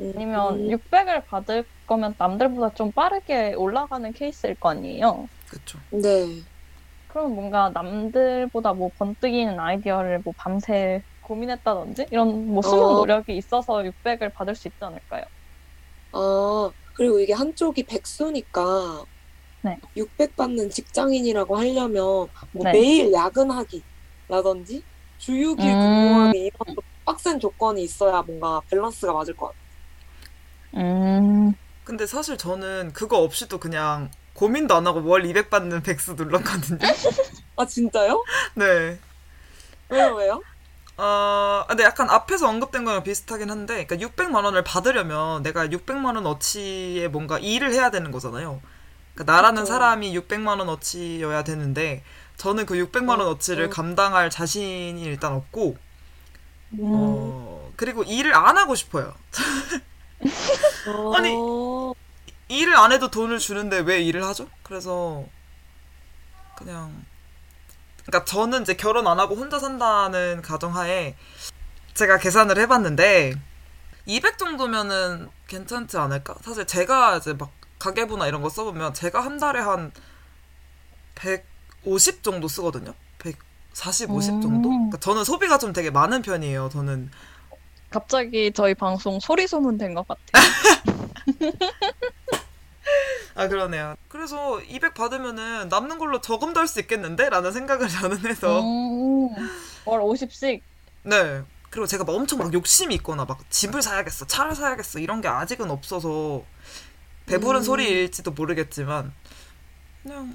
아니면 0.00 0.60
음, 0.60 0.70
600을 0.70 1.24
받을 1.26 1.64
거면 1.86 2.14
남들보다 2.18 2.74
좀 2.74 2.92
빠르게 2.92 3.54
올라가는 3.54 4.12
케이스일 4.12 4.54
거 4.56 4.70
아니에요. 4.70 5.28
그쵸. 5.48 5.78
네. 5.90 6.42
그럼 7.08 7.34
뭔가 7.34 7.70
남들보다 7.70 8.74
뭐 8.74 8.90
번뜩이는 8.98 9.58
아이디어를 9.58 10.20
뭐 10.24 10.34
밤새 10.36 11.02
고민했다든지 11.22 12.06
이런 12.10 12.46
뭐 12.46 12.62
숨은 12.62 12.84
어. 12.84 12.94
노력이 12.94 13.36
있어서 13.36 13.82
600을 13.82 14.30
받을 14.34 14.54
수 14.54 14.68
있지 14.68 14.76
않을까요? 14.80 15.24
아, 16.12 16.70
그리고 16.94 17.18
이게 17.20 17.32
한쪽이 17.32 17.86
백수니까 17.86 19.04
네. 19.62 19.76
600 19.96 20.36
받는 20.36 20.70
직장인이라고 20.70 21.56
하려면 21.56 21.94
뭐 22.52 22.64
네. 22.64 22.72
매일 22.72 23.12
야근하기라든지 23.12 24.84
주 25.18 25.32
6일 25.32 25.74
음. 25.74 25.80
근무하기 25.80 26.38
이런 26.38 26.76
빡센 27.04 27.40
조건이 27.40 27.82
있어야 27.82 28.22
뭔가 28.22 28.60
밸런스가 28.70 29.12
맞을 29.12 29.34
것 29.34 29.46
같아요. 29.46 29.67
음, 30.78 31.54
근데 31.84 32.06
사실 32.06 32.36
저는 32.36 32.92
그거 32.92 33.18
없이도 33.18 33.58
그냥 33.58 34.10
고민도 34.34 34.74
안 34.74 34.86
하고 34.86 35.02
월 35.04 35.24
200 35.26 35.50
받는 35.50 35.82
백수 35.82 36.14
눌렀거든요. 36.14 36.78
아 37.56 37.66
진짜요? 37.66 38.26
네. 38.54 38.98
왜요 39.88 40.14
왜요? 40.14 40.44
어, 40.96 41.64
근데 41.68 41.84
약간 41.84 42.10
앞에서 42.10 42.48
언급된 42.48 42.84
거랑 42.84 43.04
비슷하긴 43.04 43.50
한데, 43.50 43.86
그러니까 43.86 43.96
600만 43.96 44.44
원을 44.44 44.64
받으려면 44.64 45.42
내가 45.42 45.70
600만 45.70 46.16
원 46.16 46.26
어치의 46.26 47.08
뭔가 47.10 47.38
일을 47.38 47.72
해야 47.72 47.90
되는 47.90 48.10
거잖아요. 48.10 48.60
그러니까 49.14 49.32
나라는 49.32 49.64
그쵸. 49.64 49.66
사람이 49.66 50.14
600만 50.16 50.58
원 50.58 50.68
어치여야 50.68 51.44
되는데, 51.44 52.02
저는 52.36 52.66
그 52.66 52.76
600만 52.78 53.20
원 53.20 53.28
어, 53.28 53.30
어치를 53.30 53.68
어. 53.68 53.70
감당할 53.70 54.30
자신이 54.30 55.00
일단 55.02 55.32
없고, 55.34 55.76
음, 56.72 56.80
어, 56.90 57.72
그리고 57.76 58.02
일을 58.02 58.34
안 58.34 58.56
하고 58.56 58.74
싶어요. 58.74 59.14
아니. 61.16 61.34
어, 61.36 61.94
일을 62.48 62.76
안 62.76 62.92
해도 62.92 63.10
돈을 63.10 63.38
주는데 63.38 63.80
왜 63.80 64.00
일을 64.02 64.24
하죠? 64.24 64.48
그래서 64.62 65.24
그냥 66.56 67.04
그러니까 68.04 68.24
저는 68.24 68.62
이제 68.62 68.74
결혼 68.74 69.06
안 69.06 69.20
하고 69.20 69.34
혼자 69.34 69.58
산다는 69.58 70.40
가정하에 70.42 71.14
제가 71.94 72.18
계산을 72.18 72.58
해봤는데 72.58 73.34
200 74.06 74.38
정도면은 74.38 75.28
괜찮지 75.46 75.98
않을까? 75.98 76.36
사실 76.40 76.66
제가 76.66 77.18
이제 77.18 77.34
막 77.34 77.50
가계부나 77.78 78.26
이런 78.26 78.40
거 78.40 78.48
써보면 78.48 78.94
제가 78.94 79.20
한 79.20 79.38
달에 79.38 79.60
한 79.60 79.92
150 81.14 82.22
정도 82.22 82.48
쓰거든요. 82.48 82.94
140, 83.18 84.10
50 84.10 84.40
정도? 84.40 84.70
음. 84.70 84.76
그러니까 84.88 84.98
저는 84.98 85.24
소비가 85.24 85.58
좀 85.58 85.72
되게 85.74 85.90
많은 85.90 86.22
편이에요. 86.22 86.70
저는 86.72 87.10
갑자기 87.90 88.52
저희 88.52 88.74
방송 88.74 89.18
소리 89.20 89.46
소문 89.46 89.78
된 89.78 89.94
것 89.94 90.06
같아요. 90.06 91.08
아 93.34 93.46
그러네요. 93.48 93.94
그래서 94.08 94.60
200 94.60 94.94
받으면은 94.94 95.68
남는 95.68 95.98
걸로 95.98 96.20
저금도 96.20 96.58
할수 96.58 96.80
있겠는데? 96.80 97.28
라는 97.28 97.52
생각을 97.52 97.88
저는 97.88 98.26
해서 98.26 98.60
음, 98.60 99.28
월 99.84 100.00
50씩. 100.00 100.60
네. 101.04 101.42
그리고 101.70 101.86
제가 101.86 102.04
막 102.04 102.14
엄청 102.14 102.38
막 102.38 102.52
욕심이 102.52 102.94
있거나 102.96 103.24
막 103.26 103.38
집을 103.50 103.82
사야겠어, 103.82 104.26
차를 104.26 104.54
사야겠어 104.54 104.98
이런 105.00 105.20
게 105.20 105.28
아직은 105.28 105.70
없어서 105.70 106.42
배부른 107.26 107.60
음. 107.60 107.62
소리일지도 107.62 108.30
모르겠지만 108.32 109.12
그냥 110.02 110.34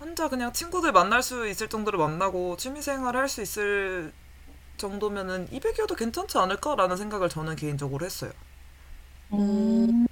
혼자 0.00 0.28
그냥 0.28 0.52
친구들 0.52 0.90
만날 0.90 1.22
수 1.22 1.48
있을 1.48 1.68
정도로 1.68 1.98
만나고 1.98 2.56
취미 2.56 2.82
생활 2.82 3.16
할수 3.16 3.40
있을 3.40 4.12
정도면은 4.76 5.48
200이어도 5.48 5.96
괜찮지 5.96 6.38
않을까라는 6.38 6.96
생각을 6.96 7.28
저는 7.28 7.56
개인적으로 7.56 8.04
했어요. 8.04 8.32
음. 9.32 10.06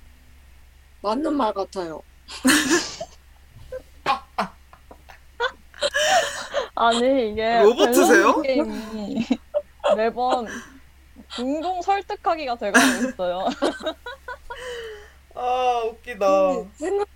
맞는 1.02 1.34
말 1.34 1.52
같아요. 1.52 2.02
아니 6.74 7.30
이게 7.30 7.60
로봇이세요? 7.60 8.42
밸런스 8.42 8.42
게임이 8.42 9.26
매번 9.96 10.46
공동 11.36 11.82
설득하기가 11.82 12.56
돼가고 12.56 13.08
있어요. 13.08 13.46
아 15.34 15.82
웃기다. 15.86 16.26
생각, 16.74 17.08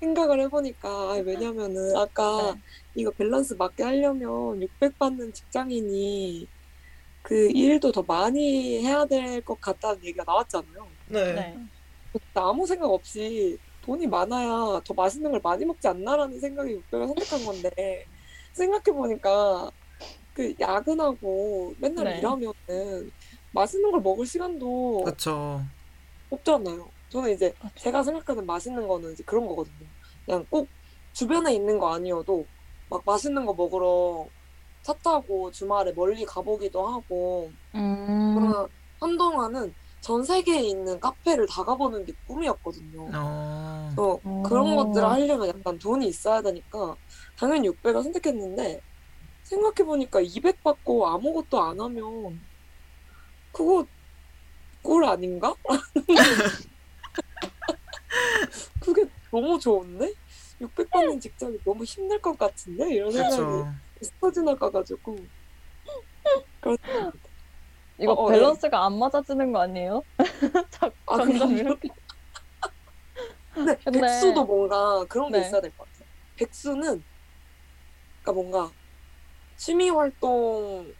생각을 0.00 0.40
해보니까 0.42 0.88
아, 0.88 1.22
왜냐면은 1.24 1.96
아까 1.96 2.52
네. 2.54 2.60
이거 2.94 3.10
밸런스 3.10 3.54
맞게 3.54 3.82
하려면 3.82 4.62
600 4.62 4.98
받는 4.98 5.32
직장인이 5.32 6.46
그 7.24 7.50
일도 7.50 7.92
더 7.92 8.02
많이 8.02 8.84
해야 8.84 9.06
될 9.06 9.42
것 9.42 9.60
같다는 9.60 10.04
얘기가 10.04 10.24
나왔잖아요. 10.26 10.86
네. 11.08 11.32
네. 11.34 11.58
아무 12.34 12.66
생각 12.66 12.88
없이 12.90 13.58
돈이 13.82 14.06
많아야 14.06 14.80
더 14.84 14.94
맛있는 14.94 15.30
걸 15.30 15.40
많이 15.42 15.64
먹지 15.64 15.88
않나라는 15.88 16.38
생각이 16.40 16.74
600을 16.74 17.06
선택한 17.08 17.44
건데 17.44 18.06
생각해 18.52 18.84
보니까 18.96 19.70
그 20.34 20.54
야근하고 20.60 21.74
맨날 21.78 22.04
네. 22.06 22.18
일하면은 22.18 23.12
맛있는 23.52 23.90
걸 23.92 24.00
먹을 24.02 24.26
시간도 24.26 25.02
그렇죠. 25.04 25.64
없잖아요. 26.30 26.92
저는 27.08 27.32
이제 27.34 27.54
제가 27.76 28.02
생각하는 28.02 28.46
맛있는 28.46 28.86
거는 28.88 29.12
이제 29.12 29.22
그런 29.24 29.46
거거든요. 29.46 29.86
그냥 30.24 30.46
꼭 30.50 30.68
주변에 31.12 31.54
있는 31.54 31.78
거 31.78 31.94
아니어도 31.94 32.46
막 32.90 33.02
맛있는 33.06 33.46
거 33.46 33.54
먹으러 33.54 34.28
차 34.84 34.92
타고 35.02 35.50
주말에 35.50 35.92
멀리 35.92 36.26
가보기도 36.26 36.86
하고 36.86 37.50
음, 37.74 38.34
그러나 38.34 38.68
한동안은 39.00 39.74
전 40.02 40.22
세계에 40.22 40.60
있는 40.60 41.00
카페를 41.00 41.46
다 41.46 41.64
가보는 41.64 42.04
게 42.04 42.12
꿈이었거든요. 42.26 43.10
어. 43.16 43.94
어, 43.96 44.42
그런 44.42 44.72
오. 44.72 44.76
것들을 44.76 45.08
하려면 45.08 45.48
약간 45.48 45.78
돈이 45.78 46.06
있어야 46.06 46.42
되니까 46.42 46.96
당연히 47.38 47.68
600을 47.68 48.02
선택했는데 48.02 48.80
생각해보니까 49.44 50.20
200 50.20 50.62
받고 50.62 51.06
아무것도 51.06 51.62
안 51.62 51.80
하면 51.80 52.40
그거 53.52 53.86
꿀 54.82 55.04
아닌가? 55.04 55.54
그게 58.80 59.04
너무 59.30 59.58
좋은데? 59.58 60.12
600 60.60 60.90
받는 60.90 61.20
직장이 61.20 61.58
너무 61.64 61.84
힘들 61.84 62.20
것 62.20 62.38
같은데? 62.38 62.94
이런 62.94 63.10
생각이 63.10 63.42
그렇죠. 63.42 63.72
스쳐 64.04 64.30
지나가가지고 64.30 65.16
이거 67.98 68.12
어, 68.12 68.24
어, 68.24 68.30
밸런스가 68.30 68.84
안 68.86 68.98
맞아지는 68.98 69.52
거 69.52 69.60
아니에요? 69.60 70.02
자, 70.70 70.90
아, 71.06 71.16
점점? 71.18 71.56
이렇게. 71.56 71.88
근데 73.52 73.76
근데- 73.84 74.00
백수도 74.00 74.44
뭔가 74.44 75.04
그런 75.08 75.30
게 75.30 75.38
네. 75.38 75.46
있어야 75.46 75.60
될 75.60 75.70
것 75.76 75.86
같아요. 75.88 76.08
백수는 76.36 77.04
그러니까 78.22 78.32
뭔가 78.32 78.70
취미 79.56 79.90
활동을 79.90 80.94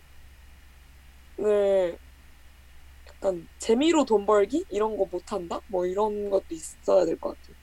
약간 3.08 3.48
재미로 3.58 4.04
돈 4.04 4.24
벌기 4.24 4.64
이런 4.70 4.96
거 4.96 5.06
못한다? 5.10 5.60
뭐 5.66 5.84
이런 5.86 6.30
것도 6.30 6.44
있어야 6.50 7.04
될 7.04 7.18
것 7.18 7.36
같아요. 7.36 7.56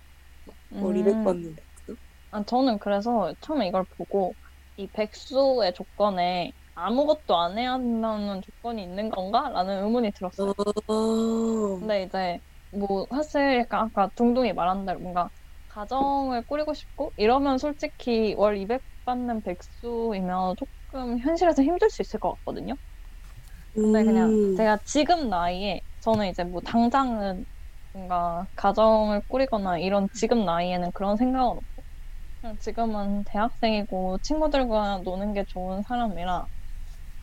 뭐 0.70 0.92
리백 0.92 1.14
음. 1.16 1.24
받는 1.24 1.56
백수. 1.56 1.96
아, 2.32 2.44
저는 2.44 2.80
그래서 2.80 3.34
처음에 3.40 3.68
이걸 3.70 3.86
보고 3.96 4.34
이 4.84 4.90
백수의 4.92 5.74
조건에 5.74 6.54
아무것도 6.76 7.36
안 7.38 7.58
해야 7.58 7.74
한다는 7.74 8.42
조건이 8.42 8.84
있는 8.84 9.10
건가? 9.10 9.50
라는 9.50 9.84
의문이 9.84 10.12
들었어요. 10.14 10.54
아, 10.88 10.94
근데 11.80 12.04
이제 12.04 12.40
뭐 12.72 13.08
사실 13.14 13.58
약간 13.60 13.86
아까 13.88 14.10
둥둥이 14.16 14.54
말한 14.54 14.86
대로 14.86 15.00
뭔가 15.00 15.30
가정을 15.68 16.44
꾸리고 16.44 16.74
싶고 16.74 17.14
이러면 17.18 17.58
솔직히 17.58 18.34
월 18.38 18.58
200 18.58 18.82
받는 19.06 19.42
백수이면 19.44 20.56
조금 20.58 21.18
현실에서 21.20 21.64
힘들 21.64 21.90
수 21.90 22.02
있을 22.04 22.20
것 22.20 22.36
같거든요. 22.38 22.76
근데 23.82 24.04
그냥 24.04 24.34
음. 24.36 24.56
제가 24.56 24.80
지금 24.86 25.30
나이에 25.30 25.82
저는 26.00 26.28
이제 26.30 26.44
뭐 26.44 26.62
당장은 26.62 27.46
뭔가 27.94 28.48
가정을 28.56 29.22
꾸리거나 29.28 29.80
이런 29.80 30.08
지금 30.14 30.46
나이에는 30.46 30.92
그런 30.94 31.18
생각은 31.18 31.50
없고 31.58 31.81
그냥 31.81 31.81
지금은 32.60 33.24
대학생이고 33.26 34.18
친구들과 34.24 35.02
노는 35.04 35.34
게 35.34 35.44
좋은 35.48 35.82
사람이라 35.84 36.48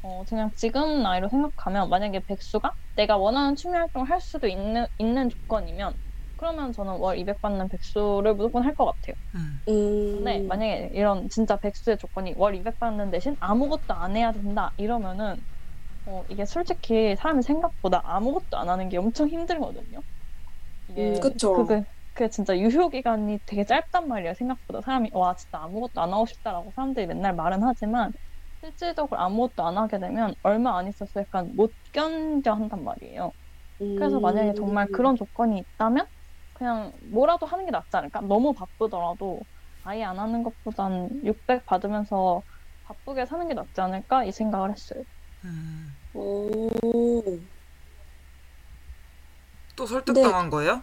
어 0.03 0.25
그냥 0.27 0.51
지금 0.57 1.03
나이로 1.03 1.29
생각하면 1.31 1.91
만약에 1.91 2.21
백수가 2.27 2.73
내가 2.97 3.17
원하는 3.19 3.57
취미 3.57 3.77
활동을 3.77 4.11
할 4.11 4.21
수도 4.21 4.49
있는 4.49 4.87
있는 4.99 5.29
조건이면 5.31 5.97
그러면 6.37 6.73
저는 6.73 6.97
월 6.99 7.19
200 7.19 7.41
받는 7.43 7.69
백수를 7.71 8.35
무조건 8.37 8.65
할 8.65 8.75
것 8.75 8.87
같아요. 8.87 9.15
음. 9.35 9.61
음. 9.69 9.69
근데 10.17 10.43
만약에 10.47 10.91
이런 10.93 11.29
진짜 11.31 11.57
백수의 11.57 11.99
조건이 11.99 12.35
월 12.37 12.55
200 12.55 12.79
받는 12.79 13.11
대신 13.11 13.37
아무것도 13.41 13.95
안 13.95 14.17
해야 14.17 14.33
된다 14.33 14.73
이러면은 14.77 15.37
어, 16.07 16.25
이게 16.29 16.45
솔직히 16.47 17.17
사람이 17.17 17.43
생각보다 17.43 18.03
아무것도 18.05 18.59
안 18.59 18.69
하는 18.71 18.89
게 18.91 18.99
엄청 18.99 19.29
힘들거든요. 19.29 20.01
이게 20.89 21.19
음, 21.21 21.21
그쵸. 21.21 21.53
그게 21.53 21.83
그게 22.19 22.29
진짜 22.31 22.59
유효 22.59 22.89
기간이 22.89 23.39
되게 23.47 23.65
짧단 23.65 24.09
말이에요. 24.09 24.35
생각보다 24.35 24.81
사람이 24.81 25.11
와 25.13 25.35
진짜 25.37 25.59
아무것도 25.63 26.01
안 26.01 26.13
하고 26.13 26.27
싶다라고 26.27 26.73
사람들이 26.75 27.07
맨날 27.07 27.35
말은 27.37 27.63
하지만 27.63 28.13
실질적으로 28.61 29.21
아무것도 29.21 29.65
안 29.65 29.79
하게 29.79 30.01
되면 30.01 30.35
얼마 30.43 30.77
안 30.77 30.89
있어서 30.89 31.21
약간 31.21 31.55
못 31.55 31.73
견뎌 31.93 32.53
한단 32.55 32.83
말이에요. 32.83 33.31
그래서 33.97 34.19
만약에 34.19 34.55
정말 34.55 34.87
음. 34.87 34.93
그런 34.93 35.15
조건이 35.15 35.61
있다면 35.61 36.07
그냥 36.55 36.93
뭐라도 37.13 37.47
하는 37.47 37.65
게 37.67 37.71
낫지 37.71 37.97
않을까? 37.97 38.21
너무 38.23 38.53
바쁘더라도 38.53 39.43
아예 39.85 40.03
안 40.03 40.19
하는 40.19 40.43
것보단 40.43 41.09
600 41.25 41.67
받으면서 41.67 42.43
바쁘게 42.83 43.27
사는 43.27 43.47
게 43.47 43.55
낫지 43.55 43.81
않을까? 43.81 44.25
이 44.25 44.33
생각을 44.33 44.73
했어요. 44.73 45.05
음. 45.45 45.95
오. 46.15 46.69
또 49.77 49.87
설득당한 49.87 50.51
거예요? 50.51 50.83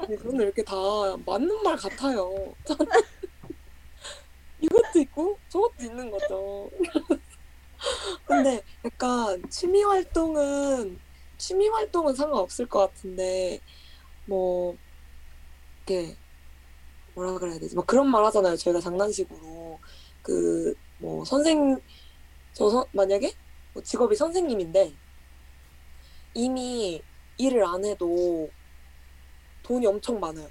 아니, 0.00 0.16
그런데 0.18 0.44
이렇게 0.44 0.62
다 0.62 0.74
맞는 1.24 1.62
말 1.62 1.76
같아요. 1.76 2.54
이것도 4.60 4.98
있고 5.00 5.38
저것도 5.48 5.84
있는 5.84 6.10
거죠. 6.10 6.70
근데 8.26 8.62
약간 8.84 9.42
취미 9.50 9.82
활동은 9.82 10.98
취미 11.38 11.68
활동은 11.68 12.14
상관없을 12.14 12.66
것 12.66 12.80
같은데 12.80 13.60
뭐 14.26 14.76
이렇게 15.86 16.16
뭐라 17.14 17.38
그래야 17.38 17.58
되지? 17.58 17.76
막 17.76 17.86
그런 17.86 18.08
말 18.10 18.24
하잖아요. 18.26 18.56
저희가 18.56 18.80
장난식으로 18.80 19.78
그 20.22 20.74
뭐 20.98 21.24
선생 21.24 21.80
저 22.54 22.70
선- 22.70 22.86
만약에 22.92 23.34
뭐 23.74 23.82
직업이 23.82 24.16
선생님인데 24.16 24.94
이미 26.34 27.02
일을 27.38 27.64
안 27.64 27.84
해도 27.84 28.50
돈이 29.62 29.86
엄청 29.86 30.20
많아요. 30.20 30.48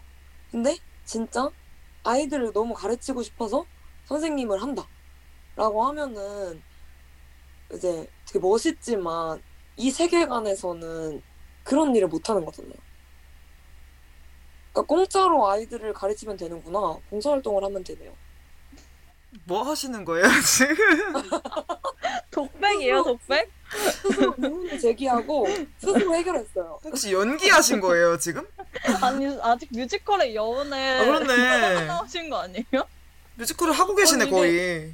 근데 0.52 0.78
진짜 1.06 1.50
아이들을 2.04 2.54
너무 2.54 2.74
가르치고 2.74 3.22
싶어서 3.24 3.66
선생님을 4.06 4.62
한다. 4.62 4.88
라고 5.56 5.86
하면은 5.86 6.62
이제 7.74 8.08
되게 8.26 8.40
멋있지만 8.40 9.42
이 9.78 9.92
세계관에서는 9.92 11.22
그런 11.64 11.96
일을 11.96 12.08
못 12.08 12.30
하는 12.30 12.44
거잖아요. 12.46 12.74
그러니까 14.72 14.88
공짜로 14.88 15.50
아이들을 15.50 15.94
가르치면 15.94 16.38
되는구나. 16.38 16.98
봉사활동을 17.10 17.64
하면 17.64 17.84
되네요. 17.84 18.14
뭐 19.46 19.64
하시는 19.64 20.04
거예요 20.06 20.26
지금? 20.46 20.76
독백이에요, 22.32 23.04
독백? 23.04 23.52
스스로 23.74 24.34
의문을 24.38 24.80
제기하고 24.80 25.48
스스로 25.80 26.14
해결했어요. 26.16 26.80
혹시 26.84 27.14
연기하신 27.14 27.80
거예요 27.82 28.18
지금? 28.18 28.46
아니, 29.02 29.26
아직 29.42 29.70
뮤지컬의 29.72 30.36
여운에 30.36 31.00
아 31.00 31.04
그렇네. 31.06 31.86
나오신 31.88 32.30
거 32.30 32.38
아니에요? 32.42 32.86
뮤지컬을 33.36 33.74
하고 33.74 33.96
계시네 33.96 34.24
아니, 34.24 34.30
이게- 34.32 34.38
거의. 34.40 34.94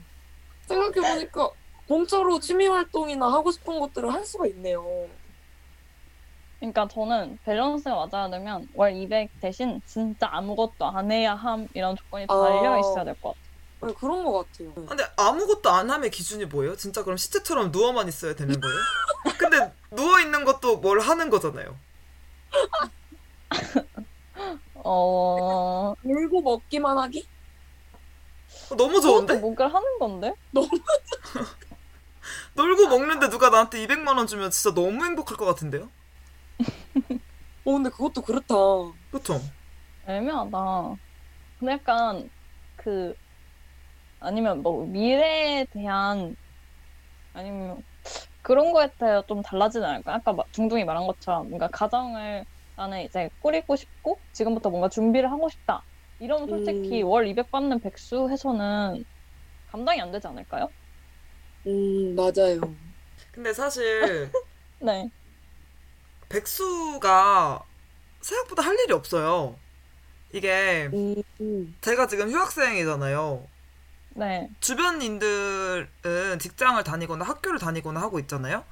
생각해 0.68 1.14
보니까 1.16 1.50
공짜로 1.88 2.40
취미 2.40 2.68
활동이나 2.68 3.26
하고 3.32 3.52
싶은 3.52 3.80
것들을 3.80 4.14
할 4.14 4.24
수가 4.26 4.46
있네요. 4.48 5.08
그러니까 6.60 6.88
저는 6.90 7.40
밸런스가 7.46 8.06
맞아야 8.12 8.30
되면 8.30 8.68
월 8.76 8.94
200 8.94 9.30
대신 9.40 9.82
진짜 9.86 10.28
아무것도 10.32 10.86
안 10.86 11.10
해야 11.12 11.34
함 11.34 11.68
이런 11.74 11.96
조건이 11.96 12.26
아. 12.28 12.36
달려 12.36 12.78
있어야 12.80 13.04
될 13.06 13.16
것 13.22 13.30
같아요. 13.30 13.49
네, 13.82 13.94
그런 13.94 14.26
것 14.26 14.46
같아요. 14.52 14.74
근데 14.74 15.06
아무것도 15.16 15.70
안 15.70 15.90
함의 15.90 16.12
기준이 16.12 16.46
뭐예요? 16.46 16.76
진짜 16.76 17.04
그럼 17.04 17.16
시체처럼 17.18 17.72
누워만 17.72 18.08
있어야 18.10 18.36
되는 18.36 18.60
거예요? 18.60 18.78
근데 19.40 19.74
누워 19.92 20.20
있는 20.20 20.44
것도 20.44 20.78
뭘 20.78 21.00
하는 21.00 21.30
거잖아요. 21.30 21.78
어, 24.76 25.94
놀고 26.02 26.42
먹기만 26.42 26.98
하기? 26.98 27.26
어, 28.72 28.76
너무 28.76 28.96
그것도 28.96 29.02
좋은데? 29.02 29.36
뭔가 29.38 29.68
하는 29.68 30.00
건데? 30.00 30.34
놀고 32.56 32.88
먹는데 32.88 33.30
누가 33.30 33.50
나한테 33.50 33.86
200만 33.86 34.18
원 34.18 34.28
주면 34.28 34.52
진짜 34.52 34.74
너무 34.74 35.06
행복할 35.06 35.38
것 35.38 35.46
같은데요? 35.46 35.90
어, 37.66 37.72
근데 37.72 37.90
그것도 37.90 38.22
그렇다. 38.22 38.56
그렇죠? 39.12 39.42
애매하다. 40.06 40.96
근데 41.60 41.74
약간 41.74 42.30
그 42.76 43.16
아니면 44.20 44.62
뭐 44.62 44.86
미래에 44.88 45.66
대한 45.72 46.36
아니면 47.34 47.82
그런 48.42 48.74
거에 48.74 48.90
따라 49.00 49.24
좀 49.28 49.42
달라지지 49.42 49.84
않을까? 49.86 50.16
아까 50.16 50.34
마- 50.34 50.44
중둥이 50.52 50.86
말한 50.86 51.08
것처럼 51.08 51.50
뭔가 51.50 51.70
가정을 51.70 52.46
나는 52.76 53.04
이제 53.04 53.30
꾸리고 53.40 53.76
싶고 53.76 54.22
지금부터 54.34 54.70
뭔가 54.70 54.90
준비를 54.90 55.32
하고 55.32 55.50
싶다. 55.50 55.86
이러면 56.20 56.48
솔직히 56.50 57.02
음. 57.02 57.04
월 57.04 57.28
200 57.28 57.52
받는 57.52 57.82
백수 57.82 58.30
해서는 58.32 59.04
감당이 59.68 60.02
안 60.02 60.12
되지 60.12 60.28
않을까요? 60.28 60.70
음, 61.68 62.16
맞아요. 62.16 62.78
근데 63.32 63.54
사실 63.54 64.32
네. 64.80 65.12
백수가 66.30 67.68
생각보다 68.22 68.64
할 68.64 68.78
일이 68.80 68.94
없어요. 68.94 69.64
이게 70.34 70.94
음, 70.94 71.16
음. 71.42 71.80
제가 71.82 72.08
지금 72.08 72.32
휴학생이잖아요. 72.32 73.52
네. 74.20 74.50
주변인들은 74.60 76.40
직장을 76.40 76.84
다니거나 76.84 77.26
학교를 77.26 77.60
다니거나 77.60 78.02
하고 78.02 78.20
있잖아요. 78.20 78.64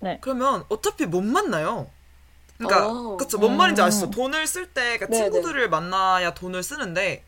네. 0.00 0.18
그러면 0.20 0.64
어차피 0.68 1.06
못 1.06 1.22
만나요. 1.22 1.90
그러니까 2.56 2.84
아. 2.86 3.16
그쵸 3.18 3.38
뭔 3.38 3.56
말인지 3.56 3.82
음. 3.82 3.86
아시죠? 3.86 4.10
돈을 4.10 4.46
쓸때 4.46 4.98
그러니까 4.98 5.06
네, 5.06 5.16
친구들을 5.30 5.68
만나야 5.68 6.34
돈을 6.34 6.62
쓰는데 6.62 7.24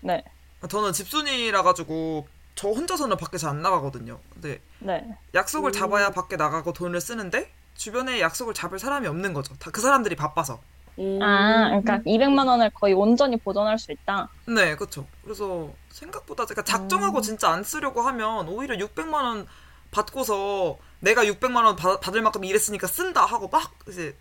네. 0.00 0.24
저는 0.68 0.92
집순이라 0.92 1.62
가지고 1.62 2.26
저 2.54 2.68
혼자서는 2.68 3.16
밖에 3.16 3.38
잘 3.38 3.50
안 3.50 3.62
나가거든요. 3.62 4.18
근데 4.32 4.60
네. 4.80 5.06
약속을 5.34 5.70
음. 5.70 5.72
잡아야 5.72 6.10
밖에 6.10 6.36
나가고 6.36 6.72
돈을 6.72 7.00
쓰는데 7.00 7.52
주변에 7.76 8.20
약속을 8.20 8.54
잡을 8.54 8.78
사람이 8.78 9.06
없는 9.06 9.32
거죠. 9.34 9.54
다 9.58 9.70
그 9.70 9.80
사람들이 9.80 10.16
바빠서. 10.16 10.60
음. 10.98 11.22
아, 11.22 11.68
그러니까 11.80 11.98
200만 11.98 12.48
원을 12.48 12.70
거의 12.70 12.92
온전히 12.94 13.36
보존할 13.36 13.78
수 13.78 13.92
있다. 13.92 14.28
네, 14.46 14.74
그렇죠. 14.76 15.06
그래서 15.22 15.70
생각보다 15.90 16.44
제가 16.46 16.62
작정하고 16.62 17.18
음. 17.18 17.22
진짜 17.22 17.50
안 17.50 17.62
쓰려고 17.62 18.02
하면 18.02 18.48
오히려 18.48 18.74
600만 18.76 19.12
원 19.14 19.46
받고서 19.90 20.78
내가 21.00 21.24
600만 21.24 21.64
원 21.64 21.76
받, 21.76 22.00
받을 22.00 22.20
만큼 22.22 22.44
일했으니까 22.44 22.86
쓴다 22.86 23.24
하고 23.24 23.48
막 23.48 23.72
이제 23.88 24.16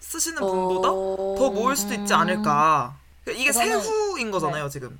쓰시는 0.00 0.40
분보다 0.40 0.90
어... 0.90 1.34
더 1.38 1.50
모을 1.50 1.76
수도 1.76 1.94
있지 1.94 2.12
않을까. 2.14 2.96
그러니까 3.24 3.42
이게 3.42 3.50
우선은- 3.50 3.80
세후인 3.82 4.30
거잖아요, 4.30 4.68
지금. 4.68 4.98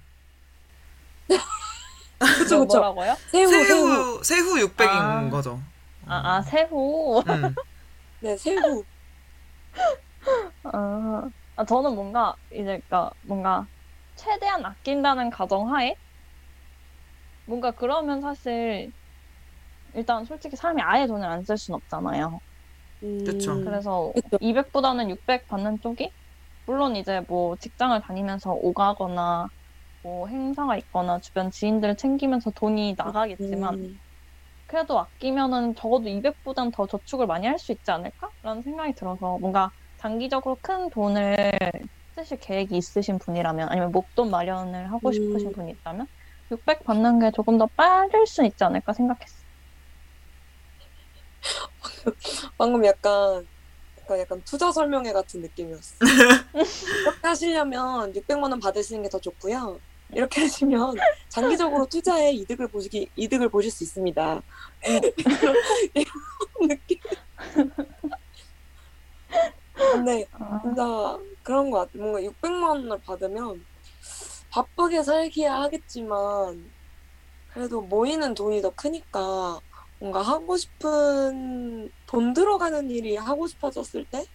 그쵸, 2.19 2.57
뭐- 2.57 2.67
그쵸. 2.67 2.79
뭐라고요? 2.79 3.17
새우. 3.31 3.49
세후 3.49 4.25
세후 4.25 4.55
600인 4.69 4.89
아. 4.89 5.31
거죠. 5.31 5.61
아, 6.07 6.37
아 6.37 6.43
세후. 6.43 7.23
음. 7.27 7.55
네, 8.21 8.37
새우. 8.37 8.85
아, 10.73 11.23
아, 11.57 11.65
저는 11.65 11.95
뭔가 11.95 12.35
이제 12.51 12.65
그러니까 12.65 13.11
뭔가 13.23 13.69
최대한 14.17 14.65
아낀다는 14.65 15.31
가정하에 15.31 15.95
뭔가 17.47 17.73
그러면 17.73 18.21
사실 18.21 18.93
일단 19.95 20.25
솔직히 20.25 20.57
사람이 20.57 20.83
아예 20.83 21.07
돈을 21.07 21.27
안 21.29 21.43
쓸 21.45 21.57
순 21.59 21.75
없잖아요. 21.75 22.41
음. 23.03 23.09
그쵸. 23.25 23.61
그래서 23.61 24.15
그쵸. 24.15 24.39
200보다는 24.41 25.11
600 25.11 25.47
받는 25.49 25.81
쪽이 25.81 26.13
물론 26.67 26.97
이제 26.97 27.23
뭐 27.29 27.57
직장을 27.61 28.01
다니면서 28.03 28.53
오가거나 28.53 29.49
뭐 30.03 30.29
행사가 30.29 30.77
있거나 30.79 31.21
주변 31.21 31.51
지인들을 31.53 31.97
챙기면서 31.97 32.53
돈이 32.53 32.95
나가겠지만 32.99 33.79
음. 33.81 34.01
그래도 34.67 34.99
아끼면은 35.01 35.75
적어도 35.77 36.09
200보단 36.09 36.71
더 36.73 36.87
저축을 36.87 37.27
많이 37.27 37.47
할 37.47 37.59
수 37.59 37.73
있지 37.73 37.91
않을까라는 37.91 38.63
생각이 38.63 38.95
들어서 38.97 39.39
뭔가 39.41 39.71
장기적으로 39.99 40.59
큰 40.61 40.91
돈을 40.91 41.51
쓰실 42.15 42.39
계획이 42.41 42.77
있으신 42.77 43.19
분이라면 43.19 43.69
아니면 43.69 43.93
목돈 43.93 44.31
마련을 44.31 44.91
하고 44.93 45.09
음. 45.09 45.13
싶으신 45.13 45.53
분이 45.53 45.73
있다면 45.73 46.07
600 46.51 46.85
받는 46.85 47.19
게 47.21 47.31
조금 47.33 47.59
더 47.59 47.67
빠를 47.67 48.27
수 48.27 48.45
있지 48.45 48.65
않을까 48.65 48.93
생각했어요. 48.93 49.49
방금 52.59 52.85
약간, 52.85 53.47
약간, 54.01 54.19
약간 54.19 54.43
투자 54.45 54.73
설명회 54.73 55.13
같은 55.13 55.41
느낌이었어. 55.43 55.97
이렇게 56.01 57.21
하시려면 57.23 58.13
600만 58.13 58.51
원 58.51 58.61
받으시는 58.61 59.03
게 59.03 59.09
더 59.09 59.21
좋고요. 59.21 59.81
이렇게 60.11 60.41
하시면 60.43 60.97
장기적으로 61.29 61.85
투자에 61.91 62.33
이득을 62.33 62.69
보시기, 62.69 63.11
이득을 63.15 63.51
보실 63.51 63.71
수 63.71 63.85
있습니다. 63.85 64.43
이런 65.95 66.69
느낌. 66.69 66.99
근데 69.79 70.27
아, 70.33 70.61
진짜 70.63 71.19
그런 71.43 71.71
것 71.71 71.79
같아. 71.81 71.91
뭔가 71.99 72.21
600만 72.23 72.63
원을 72.71 73.01
받으면 73.03 73.65
바쁘게 74.51 75.03
살기야 75.03 75.55
하겠지만 75.63 76.73
그래도 77.49 77.83
모이는 77.83 78.35
돈이 78.35 78.63
더 78.63 78.71
크니까 78.71 79.61
뭔가 80.01 80.23
하고 80.23 80.57
싶은 80.57 81.91
돈 82.07 82.33
들어가는 82.35 82.91
일이 82.91 83.17
하고 83.17 83.47
싶어졌을 83.47 84.05
때 84.07 84.27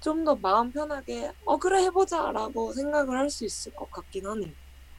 좀 0.00 0.24
더 0.24 0.36
마음 0.36 0.70
편하게 0.72 1.32
어 1.46 1.58
그래 1.58 1.82
해보자라고 1.84 2.72
생각을 2.74 3.18
할 3.18 3.30
수 3.30 3.44
있을 3.46 3.72
것 3.74 3.90
같긴 3.90 4.26
하네요. 4.26 4.52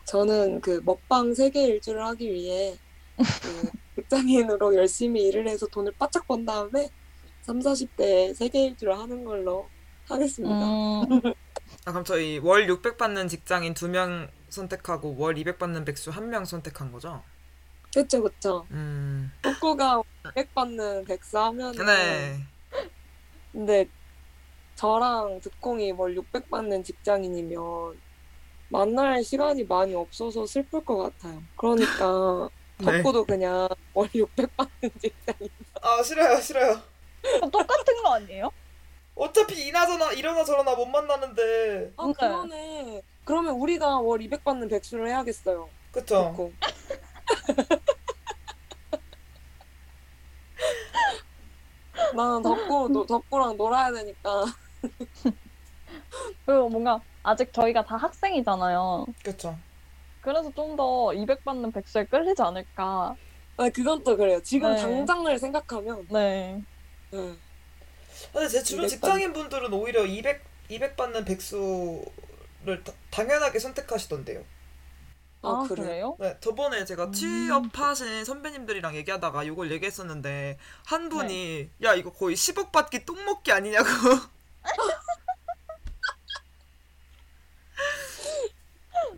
저는 0.06 0.62
그 0.62 0.82
먹방 0.86 1.34
세계 1.36 1.66
일주를 1.68 2.06
하기 2.08 2.32
위해 2.34 2.80
그 3.42 3.72
직장인으로 3.96 4.76
열심히 4.76 5.24
일을 5.28 5.48
해서 5.48 5.68
돈을 5.68 5.94
바짝 6.00 6.28
번 6.28 6.46
다음에 6.46 6.90
3, 7.46 7.60
40대 7.60 8.34
세계 8.34 8.66
일주를 8.66 8.98
하는 8.98 9.24
걸로 9.24 9.70
하겠습니다. 10.10 10.56
음, 10.56 11.34
아, 11.86 11.92
그럼 11.92 12.04
저희 12.04 12.40
월 12.40 12.68
600 12.68 12.98
받는 12.98 13.28
직장인 13.28 13.76
2명 13.76 14.30
선택하고 14.50 15.16
월 15.16 15.38
200 15.38 15.60
받는 15.60 15.86
백수 15.86 16.10
1명 16.10 16.46
선택한 16.46 16.92
거죠? 16.92 17.22
그쵸 17.94 18.24
그쵸. 18.24 18.66
음. 18.72 19.32
복구가 19.44 20.02
100 20.34 20.56
받는 20.56 21.06
백수 21.06 21.38
하면은 21.38 21.86
네. 21.86 22.40
근데 23.52 23.88
저랑 24.74 25.40
듣콩이 25.42 25.92
월 25.92 26.16
600 26.16 26.50
받는 26.50 26.84
직장인이면 26.84 27.62
만날 28.70 29.24
시간이 29.24 29.66
많이 29.66 29.94
없어서 29.94 30.48
슬플 30.48 30.84
것 30.84 30.98
같아요. 30.98 31.44
그러니까 31.56 32.50
네. 32.80 33.04
덕구도 33.04 33.26
그냥 33.26 33.70
월 33.94 34.10
600 34.14 34.58
받는 34.58 34.90
직장인. 35.00 35.50
아 35.82 36.02
싫어요 36.02 36.42
싫어요. 36.42 36.95
똑같은 37.52 38.04
거 38.04 38.14
아니에요? 38.16 38.52
어차피 39.16 39.68
이나저나 39.68 40.12
이러나 40.14 40.44
저러나 40.44 40.76
못 40.76 40.86
만나는데 40.88 41.94
아 41.98 42.08
네. 42.08 42.14
그러네. 42.20 43.02
그러면 43.24 43.54
우리가 43.56 44.00
월 44.00 44.22
200 44.22 44.44
받는 44.44 44.68
백수를 44.68 45.08
해야겠어요. 45.08 45.70
그쵸? 45.92 46.52
나는 52.14 52.42
덕구 52.42 52.90
노- 52.90 53.06
덕구랑 53.06 53.58
놀아야 53.58 53.92
되니까. 53.92 54.46
그리고 56.46 56.70
뭔가 56.70 57.00
아직 57.24 57.52
저희가 57.54 57.84
다 57.86 57.96
학생이잖아요. 57.98 59.06
그쵸. 59.24 59.56
그래서 60.22 60.52
좀 60.54 60.76
더 60.76 61.14
200 61.14 61.44
받는 61.46 61.72
백수에 61.72 62.06
끌리지 62.06 62.42
않을까. 62.42 63.16
아 63.58 63.70
그건 63.70 64.04
또 64.04 64.18
그래요. 64.18 64.42
지금 64.44 64.74
네. 64.74 64.82
당장을 64.82 65.40
생각하면. 65.40 66.06
네. 66.10 66.62
응. 67.16 67.38
근데 68.34 68.48
제 68.48 68.64
주변 68.64 68.86
200 68.86 68.90
직장인 68.90 69.34
분들은 69.34 69.72
오히려 69.74 70.06
200 70.06 70.44
200 70.70 70.96
받는 70.98 71.26
백수를 71.26 72.84
다- 72.84 72.94
당연하게 73.12 73.60
선택하시던데요. 73.60 74.44
아, 75.44 75.48
아, 75.64 75.66
그래. 75.68 75.84
그래요? 75.84 76.18
네, 76.20 76.36
저번에 76.42 76.86
제가 76.86 77.06
음. 77.06 77.12
취업하신 77.14 78.26
선배님들이랑 78.26 78.96
얘기하다가 78.96 79.44
이걸 79.44 79.72
얘기했었는데 79.72 80.58
한 80.86 81.10
분이 81.10 81.70
야 81.84 81.94
이거 81.94 82.12
거의 82.12 82.36
10억 82.36 82.72
받기 82.72 83.06
똥 83.06 83.24
먹기 83.26 83.52
아니냐고. 83.52 83.86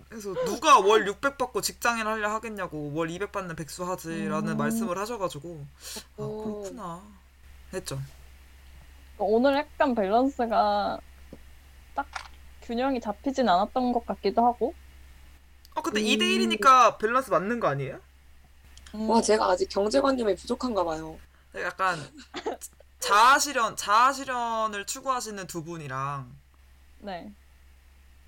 그래서 0.09 0.33
누가 0.45 0.79
월 0.79 1.05
600 1.07 1.37
받고 1.37 1.61
직장인 1.61 2.07
하려 2.07 2.29
하겠냐고 2.29 2.91
월 2.93 3.09
200 3.09 3.31
받는 3.31 3.55
백수 3.55 3.89
하지라는 3.89 4.53
음. 4.53 4.57
말씀을 4.57 4.97
하셔가지고 4.97 5.65
아 6.17 6.23
오. 6.23 6.61
그렇구나 6.63 7.03
했죠. 7.77 7.99
오늘 9.17 9.55
약간 9.55 9.95
밸런스가 9.95 10.99
딱 11.95 12.05
균형이 12.61 12.99
잡히진 13.01 13.47
않았던 13.49 13.93
것 13.93 14.05
같기도 14.05 14.45
하고. 14.45 14.73
아 15.75 15.81
근데 15.81 16.01
음. 16.01 16.05
2대 16.05 16.21
1이니까 16.21 16.97
밸런스 16.97 17.29
맞는 17.29 17.59
거 17.59 17.67
아니에요? 17.67 17.99
음, 18.95 19.09
와 19.09 19.21
제가 19.21 19.49
아직 19.49 19.69
경제관념이 19.69 20.35
부족한가 20.35 20.83
봐요. 20.83 21.17
약간 21.55 21.97
자아 22.99 23.39
실현 23.39 23.75
자아 23.75 24.11
실현을 24.11 24.85
추구하시는 24.85 25.47
두 25.47 25.63
분이랑 25.63 26.31
네. 26.99 27.31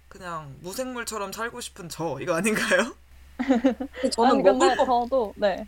그냥 0.08 0.56
무생물처럼 0.62 1.32
살고 1.32 1.62
싶은 1.62 1.90
저 1.90 2.18
이거 2.20 2.36
아닌가요? 2.36 2.96
저는 4.12 4.32
아니, 4.32 4.44
먹을 4.44 4.76
거 4.76 4.86
저도, 4.86 5.34
네. 5.38 5.68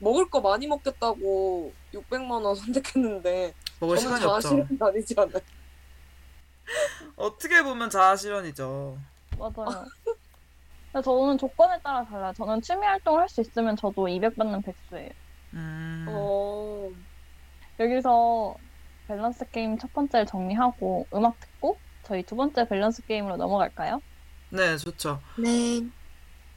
먹을 0.00 0.28
거 0.28 0.40
많이 0.40 0.66
먹겠다고 0.66 1.72
600만 1.92 2.30
원 2.44 2.54
선택했는데 2.56 3.54
먹을 3.80 3.96
저는 3.96 4.16
시간이 4.18 4.24
없죠. 4.32 4.48
자아실현 4.48 4.78
아니지 4.80 5.14
않아요? 5.18 5.40
어떻게 7.16 7.62
보면 7.62 7.90
자아 7.90 8.16
실현이죠. 8.16 8.98
맞아요. 9.38 9.84
근데 10.92 11.02
저는 11.04 11.38
조건에 11.38 11.78
따라 11.82 12.04
달라요. 12.04 12.32
저는 12.36 12.62
취미 12.62 12.84
활동을 12.86 13.20
할 13.20 13.28
수 13.28 13.40
있으면 13.40 13.76
저도 13.76 14.08
200 14.08 14.36
받는 14.36 14.62
백수예요. 14.62 15.10
음. 15.54 16.06
어. 16.08 16.88
여기서 17.80 18.54
밸런스 19.08 19.48
게임 19.50 19.76
첫 19.78 19.92
번째를 19.92 20.26
정리하고 20.26 21.06
음악 21.14 21.38
듣고 21.40 21.78
저희 22.04 22.22
두 22.22 22.36
번째 22.36 22.66
밸런스 22.68 23.04
게임으로 23.06 23.36
넘어갈까요? 23.36 24.00
네, 24.50 24.76
좋죠. 24.76 25.20
네. 25.36 25.82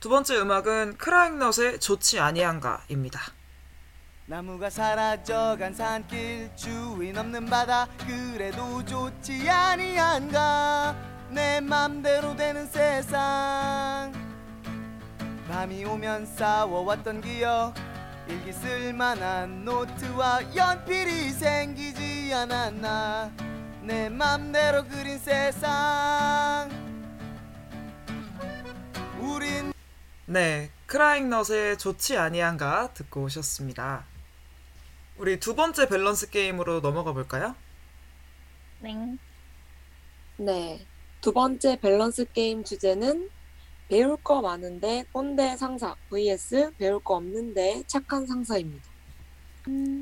두 0.07 0.09
번째 0.09 0.37
음악은 0.37 0.95
크라잉넛의 0.99 1.81
좋지 1.81 2.17
아니한가입니다. 2.21 3.19
나무가 4.25 4.69
사라져간 4.69 5.73
산길 5.73 6.49
주인 6.55 7.17
없는 7.17 7.45
바다 7.47 7.89
그래도 8.07 8.85
좋지 8.85 9.49
아니한가? 9.49 10.95
내 11.29 11.59
맘대로 11.59 12.37
되는 12.37 12.65
세상. 12.67 14.13
밤이 15.49 15.83
오면 15.83 16.25
싸워왔던 16.25 17.19
기억 17.19 17.73
일기 18.29 18.53
쓸만한 18.53 19.65
노트와 19.65 20.55
연필이 20.55 21.31
생기지 21.31 22.33
않았나? 22.33 23.29
내 23.81 24.07
맘대로 24.07 24.85
그린 24.85 25.19
세상. 25.19 26.69
우린 29.19 29.75
네, 30.29 30.69
크라잉넛의 30.87 31.77
좋지 31.77 32.17
아니한가 32.17 32.91
듣고 32.93 33.23
오셨습니다. 33.23 34.03
우리 35.15 35.39
두 35.39 35.55
번째 35.55 35.87
밸런스 35.87 36.29
게임으로 36.29 36.81
넘어가 36.81 37.13
볼까요? 37.13 37.55
네. 38.81 39.17
네. 40.35 40.85
두 41.21 41.31
번째 41.31 41.79
밸런스 41.79 42.25
게임 42.33 42.65
주제는 42.65 43.29
배울 43.87 44.17
거 44.17 44.41
많은데 44.41 45.05
꼰대 45.13 45.55
상사 45.55 45.95
vs 46.09 46.73
배울 46.77 47.01
거 47.01 47.15
없는데 47.15 47.83
착한 47.87 48.27
상사입니다. 48.27 48.85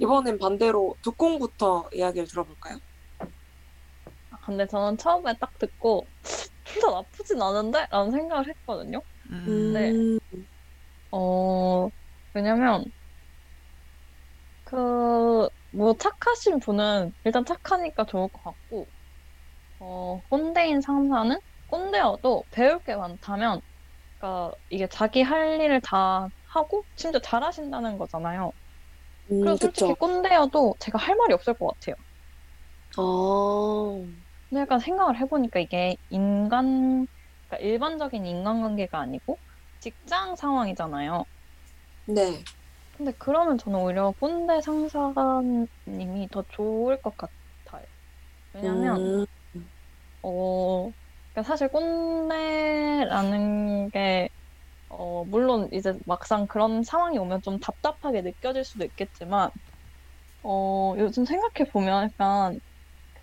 이번엔 0.02 0.40
반대로 0.40 0.98
두콩부터 1.04 1.92
이야기를 1.94 2.28
들어볼까요? 2.28 2.80
아, 3.20 4.38
근데 4.44 4.66
저는 4.66 4.98
처음에 4.98 5.38
딱 5.38 5.56
듣고 5.60 6.08
둘다 6.64 6.90
나쁘진 6.90 7.40
않은데? 7.40 7.86
라는 7.92 8.12
생각을 8.12 8.48
했거든요. 8.48 9.04
음, 9.32 9.72
네. 9.74 9.94
음, 10.34 10.48
어, 11.12 11.90
왜냐면, 12.34 12.86
그, 14.64 15.48
뭐, 15.72 15.94
착하신 15.98 16.60
분은 16.60 17.14
일단 17.24 17.46
착하니까 17.46 18.06
좋을 18.06 18.30
것 18.30 18.42
같고, 18.44 18.92
어, 19.80 20.22
꼰대인 20.30 20.82
상사는 20.82 21.40
꼰대여도 21.68 22.46
배울 22.52 22.82
게 22.84 22.96
많다면, 22.96 23.62
그러니까 24.20 24.56
이게 24.70 24.88
자기 24.88 25.24
할 25.24 25.62
일을 25.62 25.82
다 25.82 26.30
하고, 26.46 26.86
심지어 26.96 27.22
잘하신다는 27.22 27.98
거잖아요. 27.98 28.54
음, 29.32 29.38
그래서 29.40 29.58
솔직히 29.58 29.94
그쵸. 29.94 29.96
꼰대여도 29.96 30.78
제가 30.80 31.00
할 31.00 31.16
말이 31.18 31.34
없을 31.34 31.54
것 31.56 31.68
같아요. 31.80 31.96
아, 32.98 33.02
근데 34.50 34.62
약간 34.62 34.80
생각을 34.80 35.18
해보니까 35.20 35.60
이게 35.60 35.98
인간, 36.10 37.08
그러니까 37.48 37.68
일반적인 37.68 38.26
인간관계가 38.26 39.00
아니고, 39.00 39.40
직장 39.80 40.36
상황이잖아요. 40.36 41.26
네. 42.06 42.44
근데 42.94 43.12
그러면 43.20 43.58
저는 43.58 43.80
오히려 43.80 44.12
꼰대 44.14 44.62
상사님이 44.62 46.30
더 46.32 46.44
좋을 46.50 47.02
것 47.02 47.16
같아요. 47.18 47.86
왜냐면, 48.54 49.02
음, 49.56 49.72
어, 50.22 50.92
그러니까 51.34 51.44
사실 51.44 51.70
꼰대라는 51.70 52.30
게, 53.92 54.30
어, 54.90 55.26
물론 55.26 55.70
이제 55.74 55.94
막상 56.06 56.48
그런 56.48 56.84
상황이 56.84 57.18
오면 57.20 57.42
좀 57.44 57.60
답답하게 57.60 58.22
느껴질 58.24 58.64
수도 58.66 58.86
있겠지만, 58.86 59.52
어, 60.44 60.96
요즘 61.00 61.26
생각해보면 61.26 62.06
약간 62.20 62.60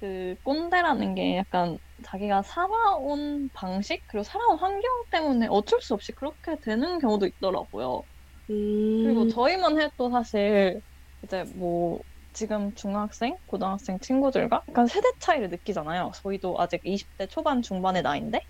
그 0.02 0.36
꼰대라는 0.44 1.14
게 1.14 1.36
약간 1.38 1.78
자기가 2.04 2.42
살아온 2.42 3.48
방식, 3.54 4.04
그리고 4.08 4.24
살아온 4.24 4.58
환경 4.58 4.90
때문에 5.10 5.46
어쩔 5.50 5.80
수 5.80 5.94
없이 5.94 6.12
그렇게 6.12 6.56
되는 6.62 6.98
경우도 6.98 7.26
있더라고요. 7.26 8.04
음, 8.50 8.54
그리고 9.02 9.26
저희만 9.26 9.80
해도 9.80 10.10
사실 10.10 10.80
이제 11.24 11.44
뭐 11.56 12.00
지금 12.34 12.74
중학생, 12.74 13.36
고등학생 13.46 13.98
친구들과 14.00 14.64
약간 14.68 14.86
세대 14.86 15.08
차이를 15.20 15.50
느끼잖아요. 15.50 16.12
저희도 16.22 16.56
아직 16.60 16.80
20대 16.84 17.26
초반 17.28 17.62
중반의 17.62 18.02
나이인데. 18.02 18.40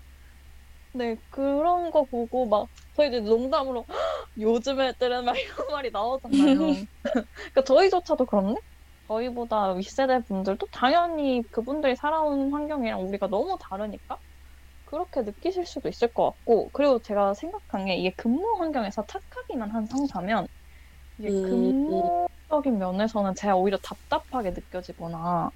근데 0.91 1.15
그런 1.29 1.89
거 1.91 2.05
보고 2.05 2.47
막 2.47 2.69
저희 2.93 3.07
이제 3.09 3.19
농담으로 3.19 3.85
"헉, 3.89 4.27
요즘 4.37 4.79
애들은 4.81 5.25
막 5.25 5.37
이런 5.37 5.67
말이 5.71 5.89
나오잖아요. 5.91 6.85
그러니까 7.53 7.63
저희조차도 7.65 8.25
그렇네? 8.27 8.55
저희보다 9.13 9.73
윗세대 9.73 10.21
분들도 10.27 10.67
당연히 10.71 11.43
그분들이 11.51 11.95
살아온 11.95 12.53
환경이랑 12.53 13.01
우리가 13.07 13.27
너무 13.27 13.57
다르니까 13.61 14.19
그렇게 14.85 15.21
느끼실 15.23 15.65
수도 15.65 15.89
있을 15.89 16.09
것 16.13 16.25
같고 16.31 16.71
그리고 16.71 16.99
제가 17.01 17.33
생각한 17.35 17.85
게 17.87 17.95
이게 17.97 18.13
근무 18.17 18.57
환경에서 18.59 19.05
착하기만 19.07 19.71
한 19.71 19.85
상사면 19.87 20.47
이게 21.17 21.31
음. 21.31 22.09
근무적인 22.49 22.77
면에서는 22.79 23.35
제가 23.35 23.55
오히려 23.57 23.77
답답하게 23.79 24.51
느껴지거나 24.51 25.51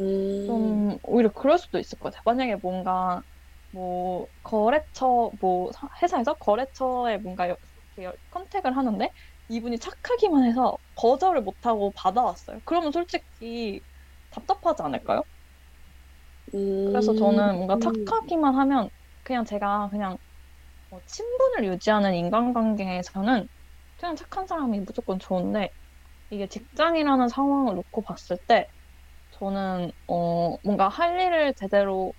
음, 0.00 0.46
좀 0.46 0.98
오히려 1.02 1.30
그럴 1.32 1.58
수도 1.58 1.78
있을 1.78 1.98
것 1.98 2.12
같아요. 2.12 2.22
만약에 2.24 2.56
뭔가 2.56 3.22
뭐 3.70 4.28
거래처 4.42 5.32
뭐 5.40 5.70
사- 5.72 5.88
회사에서 6.02 6.34
거래처에 6.34 7.18
뭔가 7.18 7.48
여- 7.48 7.56
이렇게 7.96 8.04
여- 8.04 8.16
컨택을 8.30 8.76
하는데 8.76 9.10
이분이 9.56 9.78
착하기만 9.78 10.44
해서 10.44 10.76
거절을 10.96 11.42
못하고 11.42 11.92
받아왔어요. 11.96 12.60
그러면 12.64 12.92
솔직히 12.92 13.82
답답하지 14.30 14.82
않을까요? 14.82 15.22
음, 16.54 16.58
그래서 16.84 17.14
저는 17.14 17.56
뭔가 17.56 17.78
음, 17.78 17.80
착하기만 17.80 18.54
하면 18.56 18.88
그냥 19.22 19.44
제가 19.44 19.88
그냥 19.90 20.18
어, 20.90 21.00
친분을 21.06 21.66
유지하는 21.66 22.14
인간관계에서는 22.14 23.48
그냥 23.96 24.16
착한 24.16 24.46
사람이 24.46 24.80
무조건 24.82 25.18
좋은데 25.18 25.70
이게 26.30 26.48
직장이라는 26.48 27.28
상황을 27.28 27.74
놓고 27.76 28.02
봤을 28.04 28.38
때 28.48 28.68
저는 29.32 29.92
어, 30.08 30.56
뭔가 30.64 30.88
할 30.88 31.20
일을 31.20 31.54
제대로 31.56 32.14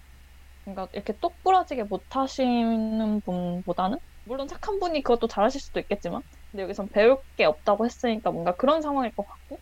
뭔가 0.65 0.89
이렇게 0.93 1.13
똑부러지게 1.19 1.83
못하시는 1.85 3.21
분보다는 3.21 3.99
물론 4.23 4.47
착한 4.47 4.79
분이 4.79 5.03
그것도 5.03 5.27
잘하실 5.27 5.61
수도 5.61 5.79
있겠지만 5.81 6.21
근데 6.53 6.63
여기선 6.65 6.89
배울 6.89 7.17
게 7.35 7.45
없다고 7.45 7.85
했으니까 7.85 8.31
뭔가 8.31 8.55
그런 8.55 8.81
상황일 8.83 9.15
것 9.15 9.25
같고 9.27 9.59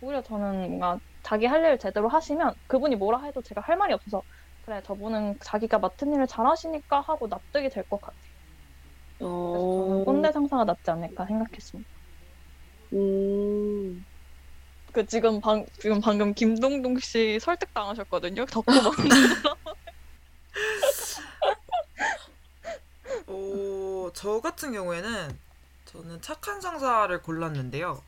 오히려 0.00 0.22
저는 0.22 0.68
뭔가 0.70 1.00
자기 1.22 1.46
할 1.46 1.60
일을 1.60 1.78
제대로 1.78 2.08
하시면 2.08 2.54
그분이 2.66 2.96
뭐라 2.96 3.22
해도 3.24 3.42
제가 3.42 3.62
할 3.62 3.76
말이 3.78 3.94
없어서 3.94 4.24
그래 4.62 4.82
저분은 4.84 5.38
자기가 5.44 5.78
맡은 5.78 6.12
일을 6.14 6.26
잘하시니까 6.28 7.02
하고 7.02 7.28
납득이 7.28 7.70
될 7.70 7.84
것 7.88 8.00
같아요. 8.00 8.32
그래서 9.50 9.66
어, 9.66 9.70
저는 9.70 10.04
꼰대 10.04 10.32
상사가 10.32 10.64
낫지 10.64 10.90
않을까 10.90 11.26
생각했습니다. 11.26 11.90
음, 12.94 14.06
그 14.92 15.06
지금 15.06 15.40
방 15.40 15.66
지금 15.80 16.00
방금 16.00 16.34
김동동 16.34 16.98
씨 17.00 17.38
설득 17.40 17.72
당하셨거든요. 17.74 18.46
덕후 18.46 18.66
만들어. 18.82 19.56
어, 23.26 24.10
저 24.14 24.40
같은 24.40 24.72
경우에는 24.72 25.38
저는 25.96 26.20
착한 26.20 26.60
상사를 26.60 27.22
골랐는데요. 27.22 28.02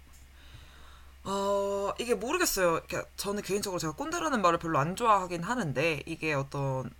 어, 1.24 1.92
이게 1.98 2.14
모르겠어요. 2.14 2.83
그러니까 2.87 3.05
저는 3.16 3.42
개인적으로 3.42 3.79
제가 3.79 3.94
꼰대라는 3.94 4.42
말을 4.42 4.59
별로 4.59 4.79
안 4.79 4.94
좋아하긴 4.94 5.42
하는데 5.42 6.03
이게 6.07 6.35
어떤 6.35 6.90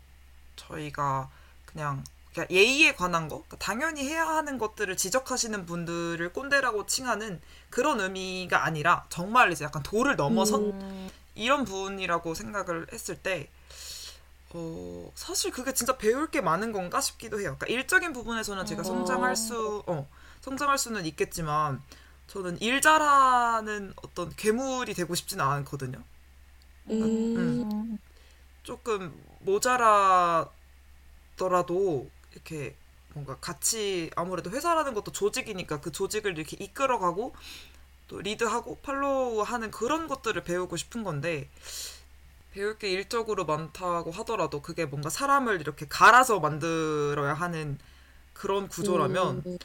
저희가 0.57 1.31
그냥 1.66 2.05
그러니까 2.33 2.55
예의에 2.55 2.94
관한 2.94 3.29
거, 3.29 3.37
그러니까 3.37 3.57
당연히 3.59 4.07
해야 4.09 4.27
하는 4.27 4.59
것들을 4.59 4.96
지적하시는 4.96 5.66
분들을 5.66 6.33
꼰대라고 6.33 6.87
칭하는 6.87 7.40
그런 7.70 8.01
의미가 8.01 8.64
아니라 8.64 9.05
정말 9.09 9.53
이제 9.53 9.64
약간 9.64 9.83
도를 9.83 10.16
넘어선 10.16 10.72
음, 10.72 11.11
이런 11.35 11.64
분이라고 11.64 12.35
생각을 12.35 12.87
했을 12.92 13.16
때, 13.16 13.48
어, 14.51 15.11
사실 15.14 15.51
그게 15.51 15.72
진짜 15.74 15.96
배울 15.96 16.31
게 16.31 16.40
많은 16.40 16.72
건가 16.72 17.01
싶기도 17.01 17.40
해요. 17.40 17.57
그러니까 17.59 17.66
일적인 17.66 18.12
부분에서는 18.12 18.64
제가 18.66 18.83
어. 18.83 18.85
성장할 18.85 19.35
수, 19.35 19.83
어, 19.87 20.09
성장할 20.40 20.79
수는 20.79 21.07
있겠지만, 21.07 21.83
저는 22.27 22.61
일 22.61 22.81
잘하는 22.81 23.92
어떤 24.03 24.31
괴물이 24.37 24.94
되고 24.94 25.14
싶지는 25.14 25.44
않거든요. 25.44 26.03
음, 26.90 27.22
음, 27.37 27.98
조금 28.62 29.14
모자라더라도, 29.40 30.51
이렇게 32.33 32.77
뭔가 33.14 33.37
같이, 33.37 34.11
아무래도 34.16 34.51
회사라는 34.51 34.94
것도 34.94 35.12
조직이니까 35.12 35.81
그 35.81 35.92
조직을 35.92 36.37
이렇게 36.37 36.57
이끌어가고, 36.62 37.35
또 38.09 38.20
리드하고 38.20 38.79
팔로우하는 38.83 39.70
그런 39.70 40.09
것들을 40.09 40.42
배우고 40.42 40.77
싶은 40.77 41.05
건데 41.05 41.48
배울 42.53 42.79
게 42.79 42.90
일적으로 42.90 43.44
많다고 43.44 44.11
하더라도 44.11 44.62
그게 44.62 44.87
뭔가 44.87 45.11
사람을 45.11 45.61
이렇게 45.61 45.87
갈아서 45.87 46.40
만들어야 46.40 47.35
하는 47.35 47.79
그런 48.33 48.68
구조라면 48.68 49.44
음, 49.46 49.59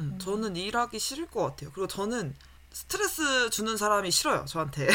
음, 0.00 0.18
저는 0.18 0.56
일하기 0.56 0.98
싫을 0.98 1.26
것 1.28 1.42
같아요. 1.42 1.70
그리고 1.72 1.86
저는 1.86 2.34
스트레스 2.72 3.50
주는 3.50 3.76
사람이 3.76 4.10
싫어요. 4.10 4.44
저한테 4.46 4.88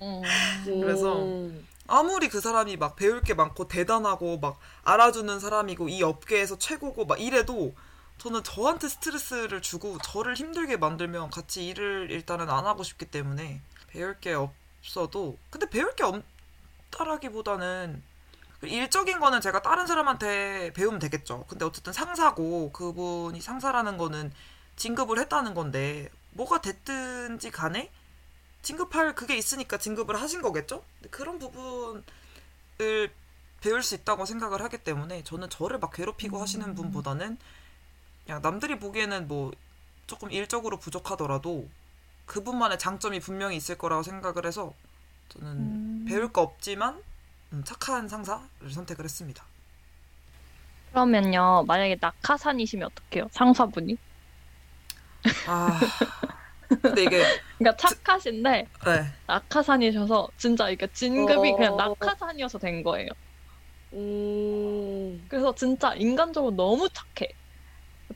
음, 0.00 0.22
그래서 0.64 1.22
음, 1.22 1.66
아무리 1.86 2.28
그 2.28 2.40
사람이 2.40 2.76
막 2.76 2.96
배울 2.96 3.20
게 3.22 3.34
많고 3.34 3.68
대단하고 3.68 4.38
막 4.38 4.58
알아주는 4.84 5.40
사람이고 5.40 5.88
이 5.88 6.02
업계에서 6.02 6.58
최고고 6.58 7.06
막 7.06 7.20
이래도 7.20 7.74
저는 8.18 8.42
저한테 8.44 8.88
스트레스를 8.88 9.60
주고 9.60 9.98
저를 9.98 10.34
힘들게 10.34 10.76
만들면 10.76 11.30
같이 11.30 11.66
일을 11.66 12.10
일단은 12.10 12.48
안 12.48 12.66
하고 12.66 12.82
싶기 12.82 13.06
때문에 13.06 13.60
배울 13.88 14.18
게 14.20 14.34
없어도 14.34 15.36
근데 15.50 15.68
배울 15.68 15.94
게 15.94 16.04
없다라기보다는 16.90 18.02
일적인 18.66 19.20
거는 19.20 19.40
제가 19.40 19.62
다른 19.62 19.86
사람한테 19.86 20.72
배우면 20.72 20.98
되겠죠. 21.00 21.44
근데 21.48 21.64
어쨌든 21.64 21.92
상사고 21.92 22.72
그분이 22.72 23.40
상사라는 23.40 23.96
거는 23.96 24.32
진급을 24.76 25.18
했다는 25.18 25.54
건데 25.54 26.10
뭐가 26.32 26.60
됐든지 26.60 27.50
간에 27.50 27.90
진급할 28.62 29.14
그게 29.14 29.36
있으니까 29.36 29.78
진급을 29.78 30.20
하신 30.20 30.42
거겠죠? 30.42 30.84
그런 31.10 31.38
부분을 31.38 32.02
배울 33.60 33.82
수 33.82 33.94
있다고 33.94 34.26
생각을 34.26 34.62
하기 34.62 34.78
때문에 34.78 35.22
저는 35.24 35.50
저를 35.50 35.78
막 35.78 35.92
괴롭히고 35.92 36.40
하시는 36.40 36.74
분보다는 36.74 37.38
그냥 38.24 38.42
남들이 38.42 38.78
보기에는 38.78 39.28
뭐 39.28 39.52
조금 40.06 40.30
일적으로 40.30 40.78
부족하더라도 40.78 41.68
그분만의 42.26 42.78
장점이 42.78 43.20
분명히 43.20 43.56
있을 43.56 43.76
거라고 43.76 44.02
생각을 44.02 44.46
해서 44.46 44.72
저는 45.28 45.48
음. 45.48 46.04
배울 46.08 46.32
거 46.32 46.42
없지만 46.42 46.94
음, 46.96 47.02
착한 47.64 48.08
상사를 48.08 48.48
선택을 48.72 49.04
했습니다. 49.04 49.44
그러면요 50.90 51.64
만약에 51.66 51.96
낙하산이시면 52.00 52.88
어떡해요? 52.88 53.28
상사분이? 53.32 53.96
아 55.46 55.80
근데 56.86 57.04
이게 57.04 57.18
그러니까 57.58 57.76
착하신데 57.76 58.66
네. 58.84 59.04
낙하산이셔서 59.26 60.28
진짜 60.38 60.70
이게 60.70 60.88
진급이 60.92 61.52
어. 61.52 61.56
그냥 61.56 61.76
낙하산이어서 61.76 62.58
된 62.58 62.82
거예요. 62.82 63.08
음, 63.92 65.26
그래서 65.28 65.54
진짜 65.54 65.94
인간적으로 65.94 66.54
너무 66.56 66.88
착해. 66.90 67.28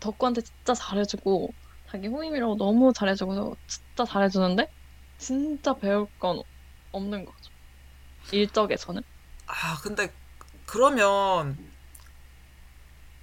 덕구한테 0.00 0.42
진짜 0.42 0.74
잘해주고 0.74 1.54
자기 1.90 2.08
후임이라고 2.08 2.56
너무 2.56 2.92
잘해주고 2.94 3.56
진짜 3.66 4.04
잘해주는데 4.04 4.66
진짜 5.18 5.74
배울 5.78 6.06
건 6.18 6.42
없는 6.92 7.24
거죠. 7.24 7.50
일적에서는. 8.32 9.02
아 9.48 9.78
근데 9.82 10.12
그러면 10.66 11.56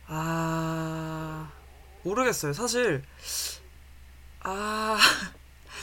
아 0.08 1.52
모르겠어요. 2.04 2.54
사실 2.54 3.04
아. 4.42 4.98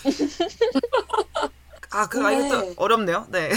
아, 1.95 2.09
그, 2.09 2.25
아, 2.25 2.31
근데- 2.31 2.47
이것도 2.47 2.75
어렵네요. 2.77 3.27
네. 3.31 3.51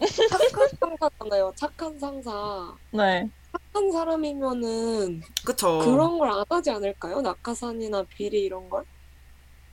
착한 0.00 0.68
상사잖아요. 0.80 1.52
착한 1.56 1.98
상사. 1.98 2.74
네. 2.92 3.28
착한 3.52 3.92
사람이면은 3.92 5.22
그쵸. 5.44 5.78
그런 5.80 6.18
걸 6.18 6.30
안 6.30 6.44
하지 6.48 6.70
않을까요? 6.70 7.20
낙하산이나 7.20 8.04
비리 8.04 8.42
이런 8.44 8.68
걸? 8.70 8.84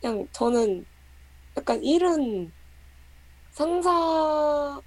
그냥 0.02 0.28
저는 0.32 0.86
약간 1.58 1.84
일은 1.84 2.52
상사 3.52 4.82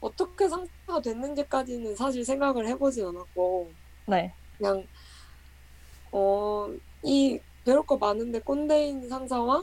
어떻게 0.00 0.48
상사가 0.48 1.00
됐는지까지는 1.02 1.96
사실 1.96 2.24
생각을 2.24 2.66
해보진 2.68 3.06
않았고 3.06 3.70
네. 4.06 4.32
그냥 4.58 4.86
어 6.12 6.68
이 7.06 7.38
배울 7.64 7.86
거 7.86 7.96
많은데 7.96 8.40
꼰대인 8.40 9.08
상사와 9.08 9.62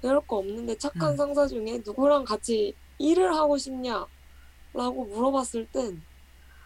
배울 0.00 0.20
거 0.20 0.36
없는데 0.36 0.78
착한 0.78 1.12
음. 1.12 1.16
상사 1.16 1.46
중에 1.48 1.82
누구랑 1.84 2.24
같이 2.24 2.74
일을 2.98 3.34
하고 3.34 3.58
싶냐라고 3.58 4.06
물어봤을 4.72 5.66
땐 5.72 6.00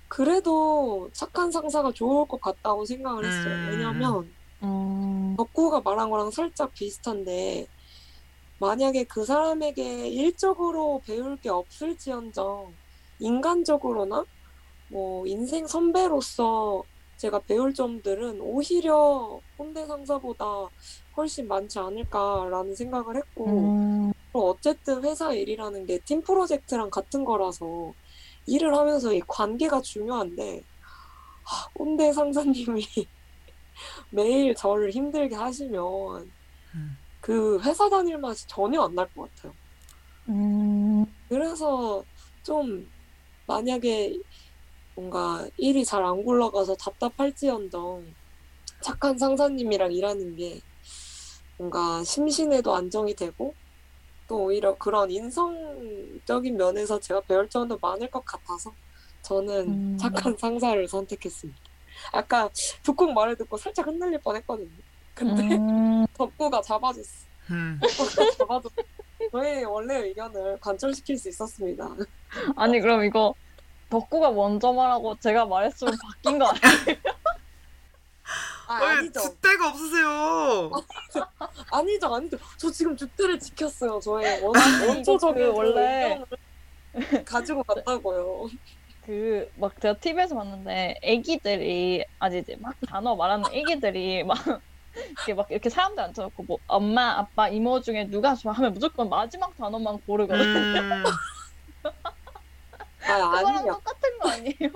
그래도 0.09 1.09
착한 1.13 1.51
상사가 1.51 1.91
좋을 1.93 2.27
것 2.29 2.41
같다고 2.41 2.85
생각을 2.85 3.25
했어요. 3.25 3.55
음. 3.55 3.69
왜냐면 3.71 4.35
음, 4.63 5.35
덕구가 5.39 5.81
말한 5.81 6.11
거랑 6.11 6.31
살짝 6.31 6.75
비슷한데 6.75 7.67
만약에 8.59 9.05
그 9.05 9.25
사람에게 9.25 10.09
일적으로 10.09 11.01
배울 11.07 11.39
게 11.39 11.49
없을지언정 11.49 12.75
인간적으로나 13.21 14.27
뭐 14.89 15.27
인생 15.27 15.67
선배로서 15.67 16.85
제가 17.17 17.41
배울 17.41 17.75
점들은 17.75 18.41
오히려 18.41 19.43
꼰대 19.57 19.87
상사보다 19.87 20.45
훨씬 21.17 21.49
많지 21.49 21.79
않을까라는 21.81 22.75
생각을 22.77 23.17
했고 23.17 23.75
음, 24.09 24.13
또 24.33 24.51
어쨌든 24.51 25.05
회사 25.05 25.33
일이라는 25.35 25.87
게 25.87 26.01
팀 26.05 26.23
프로젝트랑 26.23 26.91
같은 26.91 27.25
거라서 27.25 27.95
일을 28.47 28.75
하면서 28.77 29.13
이 29.15 29.21
관계가 29.29 29.83
중요한데 29.83 30.67
아, 31.45 31.69
꼰대 31.75 32.13
상사님이 32.13 32.85
매일 34.11 34.55
저를 34.55 34.91
힘들게 34.91 35.35
하시면 35.37 36.33
음. 36.75 36.99
그 37.21 37.61
회사 37.63 37.89
다닐 37.91 38.19
맛이 38.19 38.47
전혀 38.49 38.83
안 38.83 38.95
날 38.95 39.09
것 39.15 39.35
같아요. 39.35 39.55
음, 40.29 41.05
그래서 41.29 42.05
좀 42.43 42.93
만약에 43.55 44.17
뭔가 44.95 45.45
일이 45.57 45.85
잘 45.85 46.05
안 46.05 46.23
굴러가서 46.23 46.77
답답할지언정 46.77 48.15
착한 48.81 49.19
상사님이랑 49.19 49.93
일하는 49.93 50.37
게 50.37 50.61
뭔가 51.59 52.03
심신에도 52.05 52.75
안정이 52.75 53.15
되고 53.15 53.53
또 54.29 54.45
오히려 54.45 54.77
그런 54.77 55.11
인성적인 55.11 56.57
면에서 56.57 57.01
제가 57.01 57.21
배울 57.23 57.49
점도 57.49 57.77
많을 57.83 58.09
것 58.11 58.25
같아서 58.25 58.73
저는 59.23 59.69
음. 59.69 59.97
착한 59.99 60.37
상사를 60.37 60.87
선택했습니다. 60.89 61.61
아까 62.13 62.49
북극 62.85 63.13
말을 63.13 63.37
듣고 63.37 63.57
살짝 63.57 63.89
흔들릴 63.89 64.21
뻔했거든요. 64.23 64.71
근데 65.13 65.43
음, 65.57 66.07
덕구가 66.15 66.63
잡아줬어. 66.63 67.27
음. 67.51 67.81
덕구가 67.83 68.31
잡아줬어. 68.39 68.75
저의 69.31 69.65
원래 69.65 69.97
의견을 69.99 70.59
관철시킬 70.61 71.19
수 71.19 71.29
있었습니다. 71.29 71.89
아니 72.57 72.81
그럼 72.81 73.05
이거 73.05 73.35
덕구가 73.91 74.31
먼저 74.33 74.73
말하고 74.73 75.17
제가 75.19 75.47
말했으면 75.47 75.95
바뀐 76.03 76.39
거 76.39 76.47
아니에요? 76.47 76.97
아, 78.69 78.81
왜 78.83 78.87
아니죠. 78.99 79.21
줏대가 79.21 79.69
없으세요? 79.71 80.71
아니죠, 81.73 82.15
아니죠. 82.15 82.39
저 82.57 82.71
지금 82.71 82.97
주대를 82.97 83.39
지켰어요. 83.41 83.99
저의 84.01 84.41
원, 84.43 84.57
아니, 84.57 84.87
원초적인 84.87 85.43
이거 85.43 85.53
그 85.53 85.59
원래- 85.59 86.25
의견을 86.95 87.25
가지고 87.25 87.63
갔다고요. 87.65 88.49
그 89.05 89.51
막 89.57 89.81
제가 89.81 89.95
TV에서 89.99 90.37
봤는데 90.37 91.01
애기들이 91.03 92.05
아직 92.21 92.39
이제 92.39 92.57
막 92.61 92.75
단어 92.87 93.17
말하는 93.17 93.45
애기들이 93.53 94.23
막 94.23 94.39
이렇게 94.95 95.35
막 95.35 95.51
이렇게 95.51 95.71
사람들 95.71 96.03
앉혀놓고 96.05 96.43
뭐 96.45 96.59
엄마 96.67 97.19
아빠 97.19 97.49
이모 97.49 97.81
중에 97.81 98.09
누가 98.09 98.35
좋아 98.35 98.53
하면 98.53 98.73
무조건 98.73 99.09
마지막 99.09 99.57
단어만 99.57 100.01
고르거든. 100.07 100.45
음. 100.45 101.05
아, 101.85 101.87
그거랑 103.31 103.57
아니요. 103.59 103.73
똑같은 103.73 104.19
거 104.19 104.31
아니에요? 104.31 104.71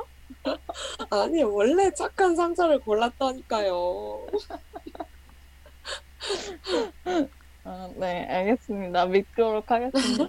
아니, 1.10 1.42
원래 1.42 1.90
착한 1.92 2.36
상자를 2.36 2.80
골랐다니까요. 2.80 4.26
아, 7.64 7.90
네 7.96 8.26
알겠습니다. 8.26 9.06
믿도록 9.06 9.70
하겠습니다. 9.70 10.26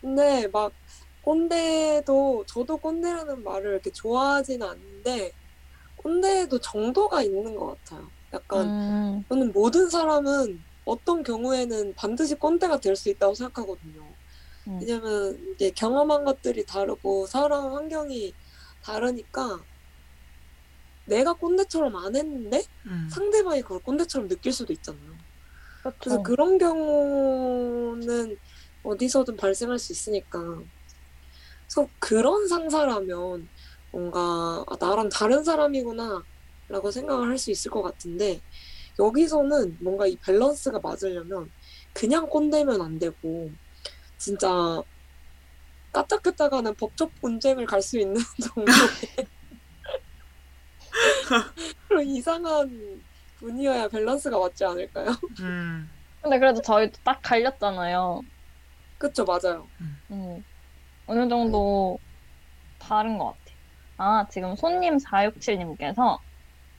근데 0.00 0.48
막 0.48 0.72
꼰대도 1.22 2.44
저도 2.46 2.76
꼰대라는 2.76 3.42
말을 3.42 3.72
이렇게 3.72 3.90
좋아하지는 3.90 4.66
않는데 4.66 5.32
꼰대에도 6.06 6.60
정도가 6.60 7.22
있는 7.22 7.56
것 7.56 7.66
같아요. 7.84 8.08
약간 8.32 8.68
음, 8.68 9.24
저는 9.28 9.52
모든 9.52 9.90
사람은 9.90 10.62
어떤 10.84 11.24
경우에는 11.24 11.94
반드시 11.96 12.36
꼰대가 12.36 12.78
될 12.78 12.94
수 12.94 13.08
있다고 13.08 13.34
생각하거든요. 13.34 14.06
음. 14.68 14.78
왜냐면 14.80 15.36
이게 15.50 15.70
경험한 15.70 16.24
것들이 16.24 16.64
다르고 16.64 17.26
살아온 17.26 17.72
환경이 17.72 18.32
다르니까 18.84 19.58
내가 21.06 21.32
꼰대처럼 21.34 21.96
안 21.96 22.14
했는데 22.14 22.62
음. 22.86 23.08
상대방이 23.10 23.62
그걸 23.62 23.80
꼰대처럼 23.80 24.28
느낄 24.28 24.52
수도 24.52 24.72
있잖아요. 24.72 25.10
그래서 25.82 25.98
그렇죠. 25.98 26.22
그런 26.22 26.58
경우는 26.58 28.36
어디서든 28.84 29.36
발생할 29.36 29.78
수 29.80 29.92
있으니까. 29.92 30.38
그래서 31.66 31.88
그런 31.98 32.46
상사라면 32.46 33.48
뭔가 33.96 34.62
아, 34.68 34.76
나랑 34.78 35.08
다른 35.08 35.42
사람이구나 35.42 36.22
라고 36.68 36.90
생각을 36.90 37.28
할 37.30 37.38
수 37.38 37.50
있을 37.50 37.70
것 37.70 37.82
같은데 37.82 38.40
여기서는 38.98 39.78
뭔가 39.82 40.06
이 40.06 40.18
밸런스가 40.18 40.80
맞으려면 40.80 41.50
그냥 41.94 42.28
꼰대면 42.28 42.82
안 42.82 42.98
되고 42.98 43.52
진짜 44.18 44.82
까딱했다가는 45.92 46.74
법적 46.76 47.14
분쟁을 47.20 47.66
갈 47.66 47.80
수 47.82 47.98
있는 47.98 48.14
정도의 48.54 49.28
그런 51.88 52.04
이상한 52.06 53.02
분이어야 53.36 53.88
밸런스가 53.88 54.38
맞지 54.38 54.64
않을까요? 54.64 55.10
음. 55.40 55.88
근데 56.20 56.38
그래도 56.38 56.60
저희도 56.60 56.98
딱 57.04 57.20
갈렸잖아요. 57.22 58.22
그쵸 58.98 59.24
맞아요. 59.24 59.70
음, 60.10 60.42
어느 61.06 61.28
정도 61.28 61.98
다른 62.78 63.18
것 63.18 63.26
같아요. 63.26 63.45
아, 63.98 64.26
지금 64.30 64.56
손님 64.56 64.98
467님께서 64.98 66.18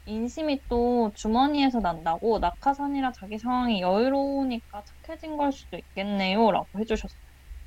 인심이 0.05 0.61
또 0.69 1.11
주머니에서 1.15 1.79
난다고 1.79 2.39
낙하산이라 2.39 3.11
자기 3.11 3.37
상황이 3.37 3.81
여유로우니까 3.81 4.83
착해진 5.03 5.35
걸 5.35 5.51
수도 5.51 5.77
있겠네요. 5.77 6.51
라고 6.51 6.67
해주셨어요. 6.77 7.19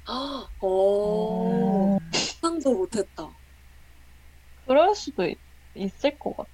아, 0.06 0.48
오, 0.60 1.98
음, 1.98 2.10
상상도 2.12 2.74
못했다. 2.74 3.28
그럴 4.66 4.94
수도 4.94 5.26
있, 5.26 5.38
있을 5.74 6.18
것 6.18 6.36
같아. 6.36 6.50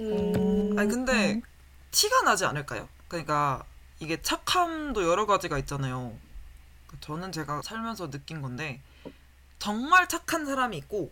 음, 0.00 0.78
아니 0.78 0.88
근데 0.88 1.34
음. 1.34 1.42
티가 1.90 2.22
나지 2.22 2.44
않을까요? 2.44 2.88
그러니까 3.08 3.64
이게 4.00 4.20
착함도 4.20 5.08
여러 5.08 5.26
가지가 5.26 5.58
있잖아요. 5.60 6.12
저는 7.00 7.32
제가 7.32 7.62
살면서 7.62 8.10
느낀 8.10 8.42
건데 8.42 8.80
정말 9.58 10.08
착한 10.08 10.46
사람이 10.46 10.76
있고 10.78 11.10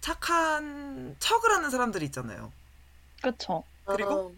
착한 0.00 1.16
척을 1.18 1.50
하는 1.50 1.70
사람들이 1.70 2.04
있잖아요. 2.06 2.52
그쵸. 3.22 3.62
그리고 3.84 4.34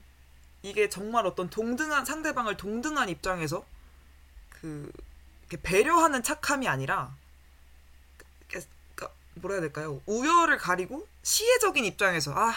이게 0.63 0.89
정말 0.89 1.27
어떤 1.27 1.51
동등한 1.51 2.05
상대방을 2.05 2.57
동등한 2.57 3.09
입장에서 3.09 3.65
그 4.61 4.91
이렇게 5.49 5.61
배려하는 5.63 6.23
착함이 6.23 6.69
아니라 6.69 7.15
그- 8.49 8.65
그- 8.95 9.09
뭐라 9.35 9.55
해야 9.57 9.61
될까요? 9.61 10.01
우열을 10.07 10.59
가리고 10.59 11.07
시혜적인 11.23 11.85
입장에서 11.85 12.33
아 12.35 12.55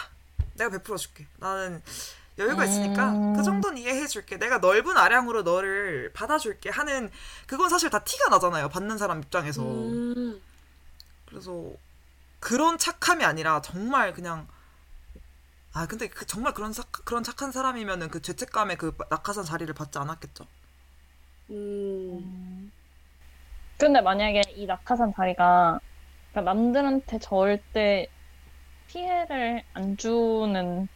내가 0.54 0.70
베풀어 0.70 0.96
줄게. 0.96 1.26
나는 1.36 1.82
여유가 2.38 2.64
있으니까 2.64 3.12
음. 3.12 3.36
그 3.36 3.42
정도는 3.42 3.78
이해해 3.78 4.06
줄게. 4.06 4.36
내가 4.36 4.58
넓은 4.58 4.96
아량으로 4.96 5.42
너를 5.42 6.12
받아줄게 6.12 6.70
하는 6.70 7.10
그건 7.46 7.68
사실 7.70 7.88
다 7.90 8.02
티가 8.04 8.28
나잖아요. 8.28 8.68
받는 8.68 8.98
사람 8.98 9.22
입장에서. 9.22 9.62
음, 9.62 10.40
그래서 11.26 11.72
그런 12.46 12.78
착함이 12.78 13.24
아니라 13.24 13.60
정말 13.60 14.12
그냥 14.12 14.46
아 15.74 15.84
근데 15.88 16.06
그 16.06 16.24
정말 16.26 16.54
그런 16.54 16.70
착 16.70 16.92
그런 17.04 17.24
착한 17.24 17.50
사람이면은 17.50 18.08
그 18.08 18.22
죄책감에 18.22 18.76
그 18.76 18.96
낙하산 19.10 19.42
자리를 19.42 19.74
받지 19.74 19.98
않았겠죠. 19.98 20.46
음, 21.50 22.70
근데 23.76 24.00
만약에 24.00 24.42
이 24.54 24.64
낙하산 24.64 25.12
자리가 25.16 25.80
그러니까 26.30 26.52
남들한테 26.54 27.18
절대 27.18 28.06
피해를 28.86 29.64
안 29.74 29.96
주는 29.96 30.86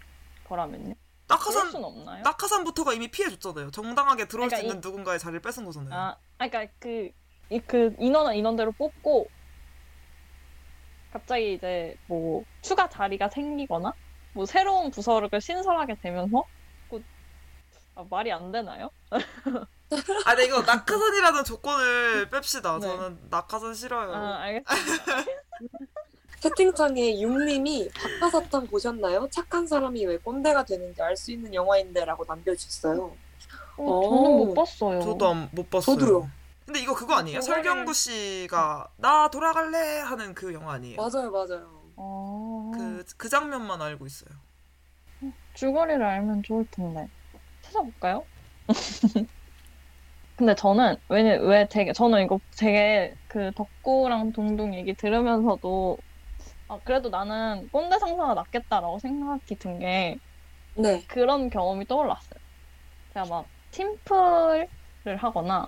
거라면요? 0.49 0.95
낙하산 1.27 1.73
순 1.73 1.83
없나요? 1.83 2.23
낙하산부터가 2.23 2.93
이미 2.93 3.09
피해 3.09 3.29
줬잖아요. 3.29 3.73
정당하게 3.73 4.29
들어올 4.29 4.51
그러니까 4.51 4.57
수 4.59 4.63
있는 4.63 4.77
이- 4.77 4.81
누군가의 4.87 5.19
자리를 5.19 5.43
뺏은 5.43 5.65
거잖아요. 5.65 5.93
아, 5.93 6.17
아, 6.39 6.49
그러니까 6.49 6.73
그, 6.79 7.11
이, 7.51 7.59
그 7.59 7.97
인원은 7.99 8.37
인원대로 8.37 8.71
뽑고 8.71 9.29
갑자기 11.13 11.55
이제 11.55 11.97
뭐 12.07 12.45
추가 12.63 12.89
자리가 12.89 13.29
생기거나 13.31 13.93
뭐 14.33 14.47
새로운 14.47 14.91
부서를 14.91 15.29
신설하게 15.41 15.97
되면서 16.01 16.45
그, 16.89 17.03
아, 17.97 18.05
말이 18.09 18.31
안 18.31 18.53
되나요? 18.53 18.91
아, 19.11 20.31
근데 20.35 20.45
이거 20.45 20.61
낙하산이라는 20.63 21.45
조건을 21.45 22.29
뺍시다. 22.31 22.79
네. 22.81 22.87
저는 22.87 23.19
낙하산 23.29 23.75
싫어요. 23.75 24.13
아, 24.15 24.39
알겠습니다. 24.43 25.25
채팅창에 26.41 27.21
육님이 27.21 27.91
박하사탕 28.21 28.69
보셨나요? 28.69 29.29
착한 29.31 29.67
사람이 29.67 30.07
왜 30.07 30.17
꼰대가 30.17 30.65
되는지 30.65 31.03
알 31.03 31.15
수 31.17 31.33
있는 31.33 31.53
영화인데라고 31.53 32.25
남겨주셨어요. 32.27 33.13
어, 33.77 34.03
저는 34.03 34.37
못 34.47 34.55
봤어요. 34.55 35.01
저도 35.03 35.29
안- 35.29 35.49
못 35.53 35.69
봤어요. 35.69 35.97
저도요. 35.99 36.31
근데 36.71 36.83
이거 36.83 36.95
그거 36.95 37.14
아니에요? 37.14 37.41
그거를- 37.41 37.43
설경구 37.43 37.93
씨가 37.93 38.87
나 38.97 39.29
돌아갈래 39.29 39.99
하는 39.99 40.35
그 40.35 40.55
영화 40.55 40.75
아니에요? 40.75 40.97
맞아요, 40.99 41.29
맞아요. 41.33 41.68
어, 41.97 42.71
그, 42.73 43.05
그 43.16 43.29
장면만 43.29 43.83
알고 43.83 44.07
있어요. 44.07 44.31
줄거리를 45.55 46.01
알면 46.01 46.45
좋을 46.45 46.64
텐데. 46.71 47.09
찾아볼까요? 47.62 48.25
근데 50.37 50.55
저는 50.55 50.95
왜, 51.09 51.39
왜 51.39 51.66
되게 51.68 51.93
저는 51.93 52.23
이거 52.23 52.39
되게 52.57 53.16
그 53.27 53.51
덕구랑 53.57 54.33
동동 54.33 54.73
얘기 54.73 54.95
들으면서도 54.95 55.99
아, 56.68 56.79
그래도 56.85 57.09
나는 57.09 57.68
꼰대 57.73 57.99
상사가 57.99 58.35
낫겠다라고 58.35 59.01
생각이 59.01 59.57
든게 59.57 60.18
네. 60.77 61.05
그런 61.09 61.51
경험이 61.51 61.85
떠올랐어요. 61.89 62.39
제가 63.12 63.27
막 63.27 63.47
팀플을 63.73 64.68
하거나 65.18 65.66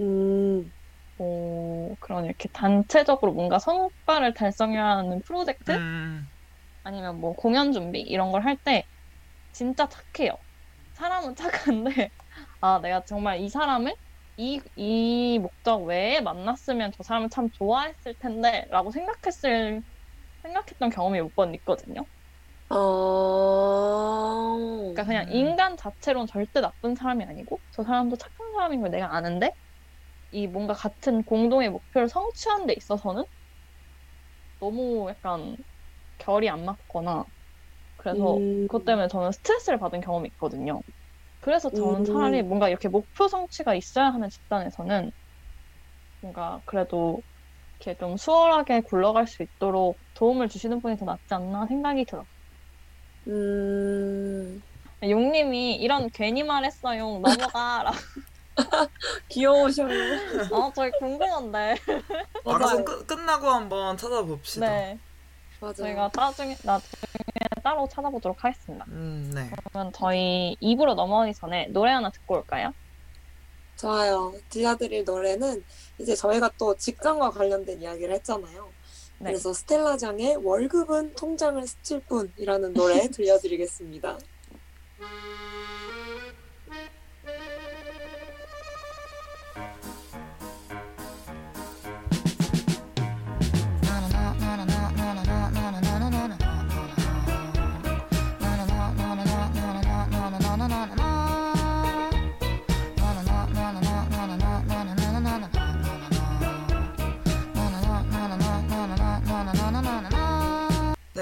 음, 0.00 0.72
뭐 1.16 1.96
그런 2.00 2.24
이렇게 2.24 2.48
단체적으로 2.50 3.32
뭔가 3.34 3.58
성과를 3.58 4.34
달성해야 4.34 4.84
하는 4.98 5.22
프로젝트 5.24 5.72
음, 5.72 6.30
아니면 6.82 7.20
뭐 7.20 7.34
공연 7.34 7.72
준비 7.72 8.00
이런 8.00 8.32
걸 8.32 8.42
할 8.46 8.56
때 8.64 8.84
진짜 9.52 9.88
착해요. 9.88 10.32
사람은 10.94 11.34
착한데 11.72 12.10
아 12.60 12.80
내가 12.80 13.02
정말 13.06 13.40
이 13.40 13.48
사람을 13.50 13.96
이, 14.38 14.60
이 14.76 15.38
목적 15.40 15.84
외에 15.84 16.20
만났으면 16.22 16.92
저 16.96 17.02
사람을 17.04 17.30
참 17.30 17.50
좋아했을 17.52 18.14
텐데 18.20 18.66
라고 18.70 18.90
생각했을 18.92 19.82
생각했던 20.44 20.90
경험이 20.90 21.20
몇 21.22 21.34
번 21.36 21.54
있거든요. 21.56 22.06
아, 22.68 22.76
그러니까 24.92 25.04
그냥 25.04 25.26
음. 25.28 25.34
인간 25.34 25.76
자체로는 25.76 26.26
절대 26.26 26.60
나쁜 26.60 26.94
사람이 26.94 27.24
아니고 27.24 27.60
저 27.70 27.82
사람도 27.82 28.16
착한 28.16 28.52
사람인 28.52 28.80
걸 28.80 28.90
내가 28.90 29.14
아는데 29.16 29.52
이 30.34 30.46
뭔가 30.48 30.74
같은 30.74 31.22
공동의 31.24 31.70
목표를 31.70 32.08
성취하는 32.08 32.66
데 32.66 32.74
있어서는 32.76 33.24
너무 34.60 35.06
약간 35.10 35.56
결이 36.18 36.48
안 36.50 36.64
맞거나 36.64 37.24
그래서 37.96 38.42
음. 38.42 38.68
그것 38.68 38.84
때문에 38.84 39.08
저는 39.08 39.32
스트레스를 39.32 39.78
받은 39.80 40.00
경험이 40.02 40.28
있거든요. 40.30 40.82
그래서 41.40 41.70
저는 41.72 42.04
음. 42.04 42.04
차라리 42.04 42.42
뭔가 42.44 42.68
이렇게 42.68 42.88
목표 42.88 43.28
성취가 43.28 43.74
있어야 43.76 44.06
하는 44.06 44.28
집단에서는 44.30 45.12
뭔가 46.20 46.60
그래도 46.66 47.22
이렇게 47.80 47.98
좀 47.98 48.16
수월하게 48.16 48.82
굴러갈 48.82 49.26
수 49.28 49.42
있도록 49.42 50.00
도움을 50.14 50.48
주시는 50.48 50.82
분이 50.82 50.96
더 50.98 51.04
낫지 51.06 51.34
않나 51.34 51.66
생각이 51.68 52.04
들어요. 52.06 52.26
음, 53.26 54.60
용님이 55.02 55.76
이런 55.76 56.10
괜히 56.10 56.42
말했어요. 56.42 57.18
넘어가. 57.20 57.90
귀여우셔요. 59.28 59.88
아, 60.52 60.72
저희 60.74 60.90
궁금한데. 60.98 61.76
방송 62.44 62.84
끝, 62.84 63.06
끝나고 63.06 63.48
한번 63.48 63.96
찾아봅시다. 63.96 64.66
네, 64.66 64.98
맞아요. 65.60 65.74
저희가 65.74 66.10
나중에 66.14 66.56
나중에 66.62 66.92
따로 67.62 67.88
찾아보도록 67.88 68.44
하겠습니다. 68.44 68.84
음, 68.88 69.30
네. 69.34 69.50
그러면 69.70 69.92
저희 69.94 70.56
2부로 70.62 70.94
넘어가기 70.94 71.34
전에 71.34 71.66
노래 71.68 71.92
하나 71.92 72.10
듣고 72.10 72.34
올까요? 72.36 72.72
좋아요. 73.76 74.32
들려드릴 74.50 75.04
노래는 75.04 75.64
이제 75.98 76.14
저희가 76.14 76.50
또 76.58 76.76
직장과 76.76 77.30
관련된 77.30 77.82
이야기를 77.82 78.14
했잖아요. 78.14 78.72
네. 79.18 79.30
그래서 79.30 79.52
스텔라장의 79.52 80.36
월급은 80.44 81.14
통장을 81.14 81.66
스칠 81.66 82.00
뿐이라는 82.00 82.72
노래 82.74 83.08
들려드리겠습니다. 83.08 84.18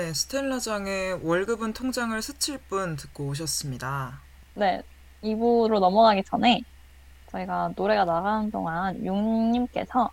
네, 0.02 0.12
스텔라장의 0.12 1.20
월급은 1.22 1.74
통장을 1.74 2.20
스칠 2.20 2.58
뿐 2.58 2.96
듣고 2.96 3.28
오셨습니다. 3.28 4.20
네, 4.54 4.82
2부로 5.22 5.78
넘어가기 5.78 6.24
전에 6.24 6.60
저희가 7.30 7.74
노래가 7.76 8.04
나가는 8.04 8.50
동안 8.50 9.06
용님께서 9.06 10.10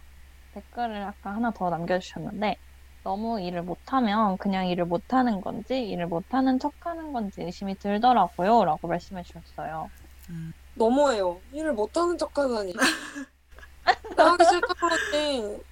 댓글을 0.54 1.02
아까 1.02 1.34
하나 1.34 1.50
더 1.50 1.72
남겨주셨는데 1.72 2.58
너무 3.04 3.42
일을 3.42 3.64
못하면 3.64 4.38
그냥 4.38 4.68
일을 4.68 4.86
못하는 4.86 5.42
건지 5.42 5.82
일을 5.82 6.06
못하는 6.06 6.60
척하는 6.60 7.12
건지 7.12 7.42
의심이 7.42 7.74
들더라고요 7.80 8.66
라고 8.66 8.88
말씀해 8.88 9.24
주셨어요. 9.24 9.90
너무해요. 10.76 11.40
일을 11.52 11.74
못하는 11.74 12.16
척하다니. 12.16 12.74
나 14.16 14.34
하기 14.34 14.46
싫다 14.46 14.68
그러지. 14.76 15.64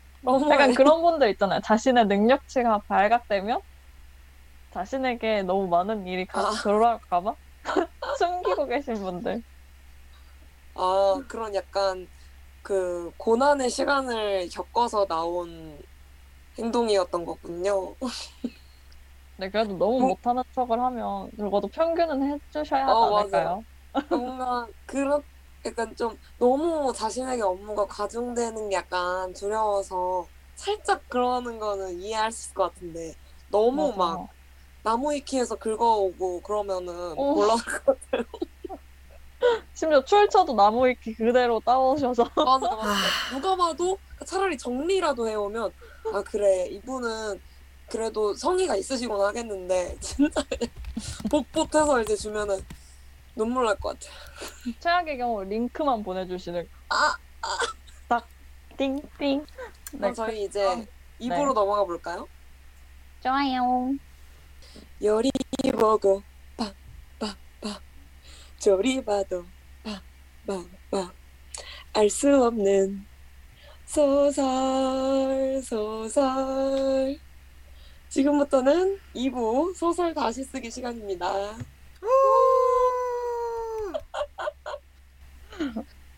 약간 0.50 0.74
그런 0.74 1.02
분들 1.02 1.30
있잖아요. 1.30 1.60
자신의 1.64 2.06
능력치가 2.06 2.82
발각되면 2.88 3.60
자신에게 4.72 5.42
너무 5.42 5.68
많은 5.68 6.06
일이 6.06 6.26
가, 6.26 6.40
아. 6.40 6.50
들어올까봐 6.62 7.34
숨기고 8.18 8.66
계신 8.66 8.94
분들. 8.94 9.42
아, 10.74 11.24
그런 11.28 11.54
약간 11.54 12.06
그 12.62 13.10
고난의 13.16 13.70
시간을 13.70 14.48
겪어서 14.50 15.06
나온 15.06 15.78
행동이었던 16.58 17.24
거군요. 17.24 17.96
네, 19.38 19.50
그래도 19.50 19.76
너무 19.76 19.98
뭐- 20.00 20.08
못하는 20.08 20.42
척을 20.52 20.80
하면 20.80 21.30
적어도 21.36 21.68
평균은 21.68 22.22
해주셔야 22.54 22.86
하지 22.86 22.92
어, 22.92 23.18
않을까요? 23.18 23.64
뭔가 24.08 24.66
그런 24.86 25.22
약간 25.66 25.94
좀 25.96 26.18
너무 26.38 26.92
자신에게 26.94 27.42
업무가 27.42 27.86
과중되는 27.86 28.68
게 28.70 28.76
약간 28.76 29.32
두려워서 29.32 30.26
살짝 30.54 31.08
그러는 31.08 31.58
거는 31.58 32.00
이해할 32.00 32.32
수 32.32 32.46
있을 32.46 32.54
것 32.54 32.74
같은데 32.74 33.14
너무 33.50 33.88
맞아. 33.90 33.96
막 33.98 34.28
나무 34.82 35.12
위키에서 35.12 35.56
긁어오고 35.56 36.42
그러면은 36.42 37.18
어. 37.18 37.34
곤란할 37.34 37.64
것 37.84 37.98
심지어 39.74 40.02
출처도 40.02 40.54
나무 40.54 40.86
위키 40.86 41.14
그대로 41.14 41.60
따오셔서. 41.60 42.24
맞아, 42.36 42.74
맞아. 42.74 42.94
누가 43.30 43.54
봐도 43.56 43.98
차라리 44.24 44.56
정리라도 44.56 45.28
해오면 45.28 45.72
아 46.14 46.22
그래 46.22 46.66
이분은 46.68 47.40
그래도 47.90 48.34
성의가 48.34 48.76
있으시구나 48.76 49.26
하겠는데 49.28 49.96
진짜 50.00 50.42
봇봇해서 51.30 52.02
이제 52.02 52.16
주면은 52.16 52.64
눈물 53.36 53.66
날 53.66 53.76
것 53.78 53.98
같아. 53.98 54.12
최악의 54.80 55.18
경우 55.18 55.44
링크만 55.44 56.02
보내주시는 56.02 56.68
아, 56.88 57.16
딱 58.08 58.26
띵띵. 58.76 59.06
네, 59.18 59.98
그럼 59.98 60.14
저희 60.14 60.44
이제 60.44 60.86
입으로 61.18 61.52
넘어가 61.52 61.84
볼까요? 61.84 62.26
좋아요. 63.22 63.94
요리 65.02 65.30
보고 65.78 66.22
빠빠빠. 66.56 67.80
조리 68.58 69.04
봐도 69.04 69.44
빠빠빠. 69.82 71.12
알수 71.92 72.44
없는 72.44 73.06
소설 73.84 75.62
소설. 75.62 77.18
지금부터는 78.08 78.98
2부 79.14 79.74
소설 79.74 80.14
다시 80.14 80.42
쓰기 80.44 80.70
시간입니다. 80.70 81.26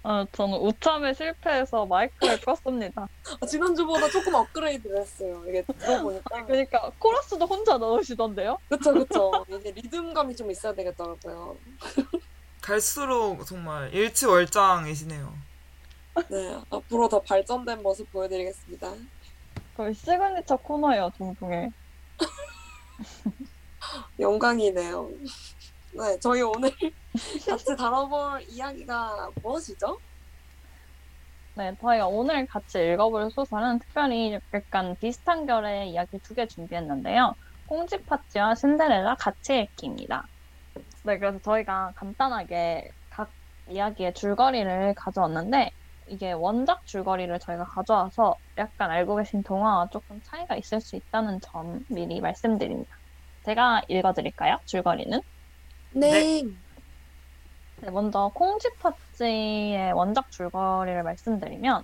어, 0.05 0.25
저는 0.33 0.59
웃참에 0.59 1.13
실패해서 1.13 1.85
마이크를 1.87 2.39
껐습니다 2.41 3.09
아, 3.41 3.47
지난주보다 3.47 4.09
조금 4.09 4.35
업그레이드를 4.35 5.01
했어요. 5.01 5.43
이게 5.49 5.63
들어보니까 5.63 6.43
그러니까 6.47 6.91
코러스도 6.99 7.45
혼자 7.47 7.77
넣으시던데요? 7.77 8.59
그쵸 8.69 8.95
그쵸 8.95 9.45
이제 9.49 9.71
리듬감이 9.73 10.37
좀 10.37 10.51
있어야 10.51 10.73
되겠더라고요. 10.73 11.57
갈수록 12.63 13.45
정말 13.45 13.93
일취월장이시네요. 13.93 15.35
네 16.29 16.61
앞으로 16.71 17.09
더 17.09 17.21
발전된 17.21 17.83
모습 17.83 18.11
보여드리겠습니다. 18.13 18.93
거의 19.77 19.95
시그니처 19.95 20.57
코너예요 20.57 21.11
동동에 21.19 21.71
영광이네요. 24.19 25.11
네, 25.93 26.19
저희 26.21 26.43
오늘 26.43 26.71
같이 27.49 27.77
다뤄볼 27.77 28.43
이야기가 28.49 29.31
무엇이죠? 29.43 30.01
네, 31.57 31.75
저희가 31.81 32.07
오늘 32.07 32.47
같이 32.47 32.79
읽어볼 32.79 33.31
소설은 33.33 33.81
특별히 33.81 34.39
약간 34.53 34.97
비슷한 35.01 35.45
결의 35.47 35.91
이야기 35.91 36.19
두 36.21 36.35
개 36.35 36.47
준비했는데요. 36.47 37.35
꽁지파찌와 37.67 38.55
신데렐라 38.55 39.17
같이 39.17 39.59
읽기입니다. 39.61 40.29
네, 41.05 41.19
그래서 41.19 41.39
저희가 41.41 41.93
간단하게 41.97 42.91
각 43.11 43.33
이야기의 43.69 44.15
줄거리를 44.15 44.95
가져왔는데 44.97 45.71
이게 46.07 46.33
원작 46.33 46.85
줄거리를 46.87 47.39
저희가 47.41 47.65
가져와서 47.75 48.37
약간 48.59 48.91
알고 48.91 49.17
계신 49.17 49.43
동화와 49.43 49.89
조금 49.93 50.21
차이가 50.25 50.57
있을 50.57 50.81
수 50.81 50.97
있다는 50.97 51.41
점 51.43 51.81
미리 51.89 52.21
말씀드립니다. 52.21 52.97
제가 53.45 53.83
읽어드릴까요? 53.89 54.59
줄거리는? 54.67 55.21
네. 56.01 56.43
네, 57.81 57.91
먼저 57.91 58.31
콩쥐팥쥐의 58.35 59.93
원작 59.93 60.31
줄거리를 60.31 61.03
말씀드리면 61.03 61.83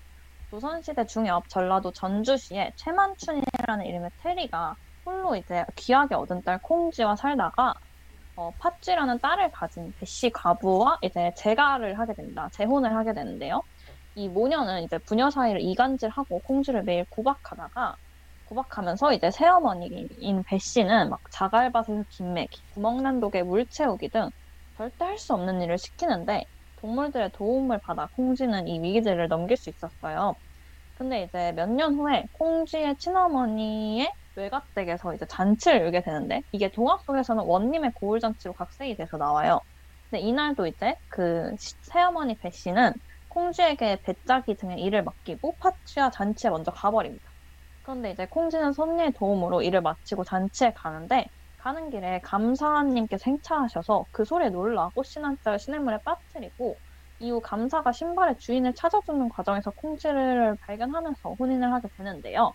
조선시대 0.50 1.06
중엽 1.06 1.48
전라도 1.48 1.92
전주시에 1.92 2.72
최만춘이라는 2.76 3.86
이름의 3.86 4.10
테리가 4.18 4.74
홀로 5.06 5.36
이제 5.36 5.64
귀하게 5.76 6.14
얻은 6.16 6.42
딸 6.44 6.58
콩쥐와 6.62 7.16
살다가 7.16 7.74
어, 8.36 8.52
팥쥐라는 8.58 9.20
딸을 9.20 9.50
가진 9.52 9.92
배씨 9.98 10.30
과부와 10.32 10.98
이제 11.02 11.32
재가를 11.36 11.98
하게 11.98 12.14
된다. 12.14 12.48
재혼을 12.52 12.96
하게 12.96 13.12
되는데요. 13.14 13.62
이 14.14 14.28
모녀는 14.28 14.82
이제 14.84 14.98
부녀 15.06 15.30
사이를 15.30 15.60
이간질하고 15.62 16.40
콩쥐를 16.42 16.84
매일 16.84 17.04
구박하다가 17.10 17.96
구박하면서 18.44 19.12
이제 19.14 19.30
새어머니인 19.30 20.42
배 20.46 20.58
씨는 20.58 21.10
막 21.10 21.20
자갈밭에서 21.32 22.04
김매기, 22.10 22.64
구멍난 22.70 23.20
독에 23.20 23.42
물 23.42 23.66
채우기 23.68 24.10
등 24.10 24.30
절대 24.76 25.04
할 25.04 25.18
수 25.18 25.34
없는 25.34 25.62
일을 25.62 25.78
시키는데 25.78 26.44
동물들의 26.76 27.30
도움을 27.32 27.80
받아 27.84 28.08
콩쥐는 28.12 28.66
이 28.68 28.80
위기들을 28.82 29.28
넘길 29.28 29.56
수 29.56 29.70
있었어요. 29.70 30.34
근데 30.94 31.24
이제 31.24 31.52
몇 31.52 31.68
년 31.70 31.94
후에 31.94 32.24
콩쥐의 32.32 32.96
친어머니의 32.98 34.12
외갓댁에서 34.36 35.14
이제 35.14 35.26
잔치를 35.28 35.80
열게 35.82 36.02
되는데 36.02 36.42
이게 36.52 36.70
동화 36.70 36.98
속에서는 37.06 37.44
원님의 37.44 37.92
고울 37.94 38.20
잔치로 38.20 38.54
각색이 38.54 38.96
돼서 38.96 39.16
나와요. 39.16 39.60
근데 40.10 40.22
이날도 40.22 40.66
이제 40.66 40.94
그 41.08 41.50
시- 41.58 41.74
새어머니 41.82 42.36
배 42.38 42.50
씨는 42.50 42.92
콩쥐에게 43.28 44.02
배짜기 44.04 44.56
등의 44.56 44.80
일을 44.82 45.02
맡기고 45.04 45.56
파츠와 45.58 46.10
잔치에 46.10 46.50
먼저 46.50 46.70
가버립니다. 46.72 47.33
그런데 47.84 48.10
이제 48.12 48.26
콩쥐는 48.30 48.72
선녀의 48.72 49.12
도움으로 49.12 49.62
일을 49.62 49.82
마치고 49.82 50.24
잔치에 50.24 50.72
가는데 50.74 51.26
가는 51.58 51.90
길에 51.90 52.20
감사님께서 52.22 53.24
행차하셔서 53.26 54.06
그 54.10 54.24
소리에 54.24 54.48
놀라 54.50 54.88
꽃신 54.94 55.24
한 55.24 55.36
짝을 55.42 55.58
시냇물에 55.58 55.98
빠뜨리고 56.04 56.80
이후 57.18 57.40
감사가 57.42 57.92
신발의 57.92 58.36
주인을 58.38 58.74
찾아주는 58.74 59.28
과정에서 59.28 59.70
콩쥐를 59.72 60.56
발견하면서 60.62 61.36
혼인을 61.38 61.72
하게 61.74 61.88
되는데요. 61.96 62.52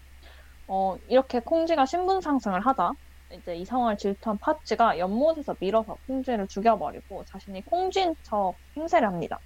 어, 0.68 0.98
이렇게 1.08 1.40
콩쥐가 1.42 1.86
신분 1.86 2.22
상승을 2.22 2.66
하자 2.66 2.92
이제 3.32 3.56
이 3.56 3.66
상황을 3.66 3.98
질투한 3.98 4.40
파쥐가 4.40 5.00
연못에서 5.00 5.56
밀어서 5.60 5.98
콩쥐를 6.08 6.48
죽여버리고 6.50 7.26
자신이 7.26 7.64
콩쥐인 7.66 8.16
척 8.24 8.56
행세를 8.78 9.08
합니다. 9.08 9.40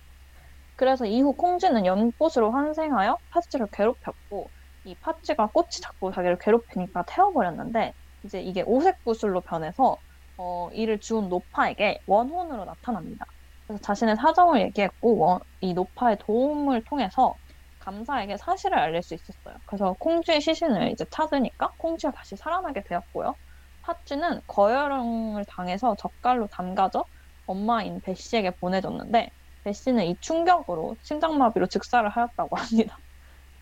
그래서 0.75 1.05
이후 1.05 1.35
콩쥐는 1.35 1.85
연꽃으로 1.85 2.51
환생하여 2.51 3.17
파쥐를 3.29 3.67
괴롭혔고 3.73 4.51
이 4.83 4.95
파쥐가 4.99 5.47
꽃이 5.51 5.67
자꾸 5.81 6.11
자기를 6.11 6.37
괴롭히니까 6.39 7.03
태워버렸는데 7.07 7.93
이제 8.23 8.41
이게 8.41 8.63
오색 8.65 9.03
구슬로 9.03 9.41
변해서 9.41 9.97
어, 10.37 10.69
이를 10.73 10.99
주운 10.99 11.29
노파에게 11.29 12.01
원혼으로 12.05 12.65
나타납니다. 12.65 13.25
그래서 13.67 13.81
자신의 13.81 14.15
사정을 14.17 14.61
얘기했고 14.61 15.17
원- 15.17 15.39
이 15.61 15.73
노파의 15.73 16.17
도움을 16.19 16.83
통해서 16.85 17.35
감사에게 17.79 18.37
사실을 18.37 18.77
알릴 18.77 19.01
수 19.03 19.13
있었어요. 19.13 19.55
그래서 19.65 19.93
콩쥐의 19.99 20.41
시신을 20.41 20.91
이제 20.91 21.05
찾으니까 21.11 21.71
콩쥐가 21.77 22.11
다시 22.13 22.35
살아나게 22.37 22.83
되었고요. 22.85 23.35
파쥐는 23.81 24.41
거열형을 24.47 25.43
당해서 25.47 25.95
젓갈로 25.99 26.47
담가져 26.47 27.05
엄마인 27.45 27.99
베씨에게 28.01 28.51
보내줬는데 28.61 29.29
베씨는 29.63 30.05
이 30.05 30.17
충격으로 30.21 30.95
심장마비로 31.01 31.67
즉사를 31.67 32.07
하였다고 32.09 32.55
합니다. 32.57 32.97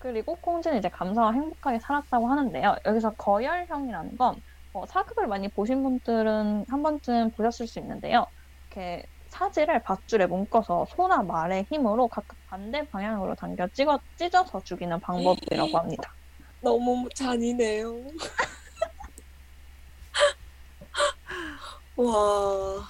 그리고 0.02 0.36
콩쥐는 0.38 0.80
이제 0.80 0.89
감사와 0.89 1.32
행복하게 1.32 1.80
살았다고 1.80 2.28
하는데요. 2.28 2.76
여기서 2.86 3.14
거열형이라는 3.16 4.18
건 4.18 4.36
어, 4.74 4.86
사극을 4.88 5.28
많이 5.28 5.47
보신 5.49 5.84
분들은 5.84 6.66
한 6.68 6.84
번쯤 6.84 7.32
보셨을 7.32 7.68
수 7.68 7.80
있는데요. 7.80 8.26
이렇게 8.72 9.06
사지를 9.30 9.84
밧줄에 9.84 10.26
묶어서 10.26 10.86
소나 10.89 11.22
말의 11.22 11.68
힘으로 11.70 12.08
각각 12.08 12.36
반대 12.47 12.89
방향으로 12.89 13.36
당겨 13.36 13.68
찍어, 13.68 13.99
찢어서 14.18 14.64
죽이는 14.64 14.99
방법이라고 15.02 15.78
합니다. 15.78 16.16
너무 16.62 17.08
잔인해요. 17.16 18.04
와, 21.95 22.84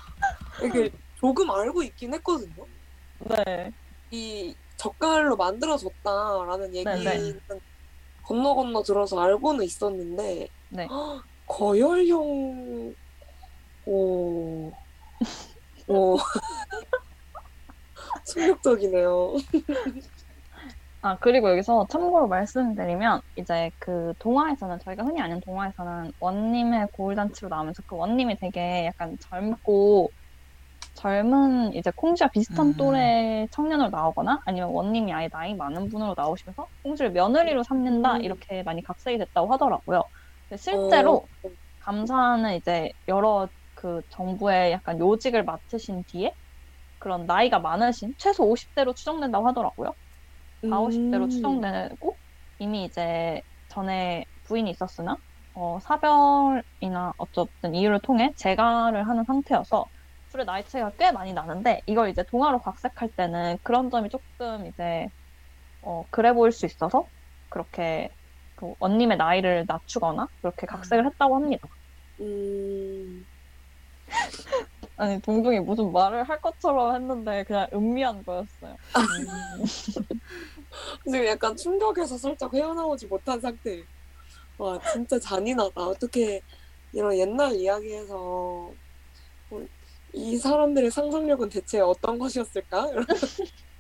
이게 0.64 0.90
조금 1.16 1.52
알고 1.52 1.84
있긴 1.84 2.14
했거든요. 2.14 2.66
네. 3.20 3.72
이 4.12 4.56
젓갈로 4.82 5.38
만들어졌다라는 5.38 6.76
얘기는 6.76 7.04
네, 7.06 7.34
건너 8.24 8.56
건너 8.56 8.84
들어서 8.84 9.20
알고는 9.20 9.66
있었는데 9.66 10.48
네. 10.70 10.88
헉, 10.90 11.24
거열형 11.48 12.96
오, 13.86 14.72
오 15.88 16.18
충격적이네요. 18.26 19.36
아, 21.04 21.18
그리고 21.18 21.50
여기서 21.50 21.88
참고로 21.90 22.28
말씀드리면, 22.28 23.22
이제 23.36 23.72
그 23.80 24.14
동화에서는, 24.20 24.78
저희가 24.86 25.04
흔히 25.04 25.20
아는 25.20 25.40
동화에서는 25.42 26.12
원님의 26.20 26.90
고울잔치로 26.94 27.50
나오면서 27.50 27.82
그 27.88 27.96
원님이 27.96 28.38
되게 28.40 28.86
약간 28.86 29.18
젊고, 29.20 30.12
젊은 31.02 31.74
이제 31.74 31.92
콩쥐와 31.96 32.30
비슷한 32.34 32.68
음. 32.68 32.74
또래 32.78 33.48
청년으로 33.52 33.90
나오거나, 33.90 34.40
아니면 34.46 34.70
원님이 34.70 35.12
아예 35.14 35.30
나이 35.32 35.56
많은 35.56 35.90
분으로 35.90 36.14
나오시면서 36.18 36.68
콩쥐를 36.84 37.12
며느리로 37.12 37.64
삼는다, 37.64 38.18
음. 38.18 38.22
이렇게 38.24 38.62
많이 38.64 38.84
각색이 38.84 39.18
됐다고 39.18 39.52
하더라고요. 39.54 40.04
실제로 40.58 41.28
어, 41.44 41.50
감사는 41.80 42.54
이제 42.56 42.92
여러 43.08 43.50
그 43.74 44.02
정부의 44.10 44.72
약간 44.74 45.00
요직을 45.00 45.44
맡으신 45.44 46.04
뒤에 46.08 46.34
그런 47.00 47.26
나이가 47.26 47.60
많으신 47.60 48.14
최소 48.18 48.46
50대로 48.48 48.96
추정된다고 48.96 49.48
하더라고요. 49.48 49.94
4, 50.70 50.80
50대로 50.82 51.24
음. 51.24 51.30
추정되고 51.30 52.18
이미 52.60 52.86
이제 52.86 53.42
전에 53.70 54.26
부인이 54.44 54.70
있었으나 54.70 55.18
어, 55.54 55.80
사별이나 55.80 57.14
어쨌든 57.18 57.74
이유를 57.76 58.00
통해 58.04 58.32
재가를 58.38 59.08
하는 59.08 59.24
상태여서 59.26 59.86
둘의 60.32 60.46
나이 60.46 60.64
차이가 60.64 60.92
꽤 60.98 61.12
많이 61.12 61.34
나는데 61.34 61.82
이걸 61.86 62.10
이제 62.10 62.24
동화로 62.24 62.60
각색할 62.60 63.10
때는 63.16 63.58
그런 63.64 63.90
점이 63.90 64.10
조금 64.10 64.66
이제 64.66 65.08
어, 65.82 66.06
그래 66.10 66.34
보일 66.34 66.52
수 66.52 66.66
있어서 66.66 67.08
그렇게 67.50 68.10
그 68.56 68.74
원님의 68.80 69.18
나이를 69.18 69.66
낮추거나 69.68 70.28
그렇게 70.42 70.66
각색을 70.68 71.06
했다고 71.06 71.36
합니다. 71.36 71.68
음, 72.22 73.26
아니 74.98 75.20
동동이 75.22 75.60
무슨 75.60 75.92
말을 75.92 76.24
할 76.24 76.40
것처럼 76.40 76.96
했는데 76.96 77.44
그냥 77.44 77.68
음미한 77.74 78.24
거였어요. 78.24 78.78
음. 78.98 79.64
지금 81.06 81.26
약간 81.26 81.56
충격에서 81.56 82.18
살짝 82.18 82.54
헤어나오지 82.54 83.08
못한 83.08 83.40
상태. 83.42 83.84
와, 84.58 84.80
진짜 84.94 85.20
잔인하다. 85.20 85.82
어떻게 85.82 86.42
이런 86.94 87.18
옛날 87.18 87.54
이야기에서 87.54 88.72
어, 89.50 89.60
이 90.14 90.38
사람들의 90.38 90.92
상상력은 90.92 91.50
대체 91.50 91.80
어떤 91.80 92.20
것이었을까? 92.20 92.88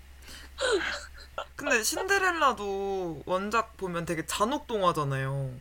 근데 1.56 1.84
신데렐라도 1.84 3.24
원작 3.26 3.78
보면 3.78 4.06
되게 4.06 4.26
잔혹 4.26 4.68
동화잖아요. 4.68 5.52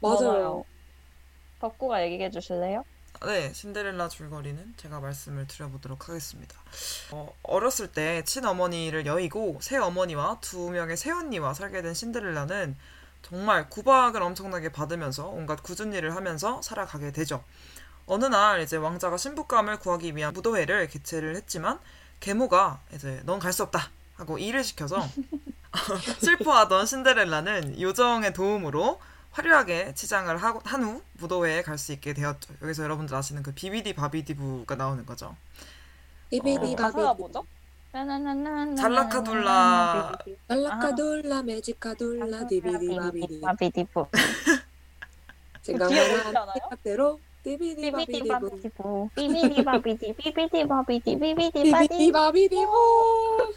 맞아요. 0.00 0.64
덕구가 1.60 2.02
얘기해 2.04 2.30
주실래요? 2.30 2.84
네, 3.24 3.52
신데렐라 3.54 4.08
줄거리는 4.08 4.74
제가 4.76 5.00
말씀을 5.00 5.46
드려보도록 5.46 6.08
하겠습니다. 6.08 6.56
어, 7.10 7.32
어렸을 7.42 7.90
때 7.90 8.22
친어머니를 8.24 9.06
여의고 9.06 9.58
새어머니와 9.62 10.38
두 10.40 10.70
명의 10.70 10.96
새언니와 10.96 11.54
살게 11.54 11.80
된 11.80 11.94
신데렐라는 11.94 12.76
정말 13.22 13.70
구박을 13.70 14.22
엄청나게 14.22 14.72
받으면서 14.72 15.28
온갖 15.28 15.62
굳은 15.62 15.94
일을 15.94 16.14
하면서 16.14 16.60
살아가게 16.60 17.12
되죠. 17.12 17.42
어느 18.06 18.24
날 18.26 18.60
이제 18.60 18.76
왕자가 18.76 19.16
신부감을 19.16 19.78
구하기 19.78 20.14
위한 20.16 20.32
무도회를 20.32 20.88
개최를 20.88 21.36
했지만 21.36 21.78
계모가 22.20 22.80
이제 22.94 23.22
넌 23.24 23.38
갈 23.38 23.52
수 23.52 23.62
없다 23.62 23.90
하고 24.16 24.38
일을 24.38 24.62
시켜서 24.64 25.02
슬퍼하던 26.20 26.86
신데렐라는 26.86 27.80
요정의 27.80 28.32
도움으로 28.32 29.00
화려하게 29.32 29.94
치장을 29.94 30.36
한 30.36 30.82
후 30.84 31.02
무도회에 31.14 31.62
갈 31.62 31.76
수 31.78 31.92
있게 31.92 32.12
되었죠. 32.14 32.54
여기서 32.62 32.84
여러분들 32.84 33.14
아시는 33.16 33.42
그 33.42 33.52
비비디 33.52 33.94
바비디부가 33.94 34.76
나오는 34.76 35.04
거죠. 35.04 35.34
비비디 36.30 36.74
어, 36.74 36.76
바비디. 36.76 37.02
뭐죠? 37.18 37.44
음, 37.96 38.76
잘라카둘라 38.76 40.18
달라카돌라 40.48 41.42
매지카돌라 41.42 42.46
디비디 42.46 42.96
바비디. 42.96 43.40
바비디부 43.40 44.06
뒤에 44.12 45.76
생각나는 45.78 46.22
뭐지 46.22 46.36
않아요? 46.36 46.54
대로 46.84 47.20
디비디 47.44 47.92
비비디 47.92 47.92
바비디 47.92 48.28
바비디부 48.28 49.10
비비디 49.14 49.64
바비디 49.64 50.12
비비디 50.14 50.66
바비디 50.66 51.18
비비디 51.18 51.50
비비디 51.52 51.70
바디 51.70 52.12
바비디 52.12 52.64
호 52.64 53.38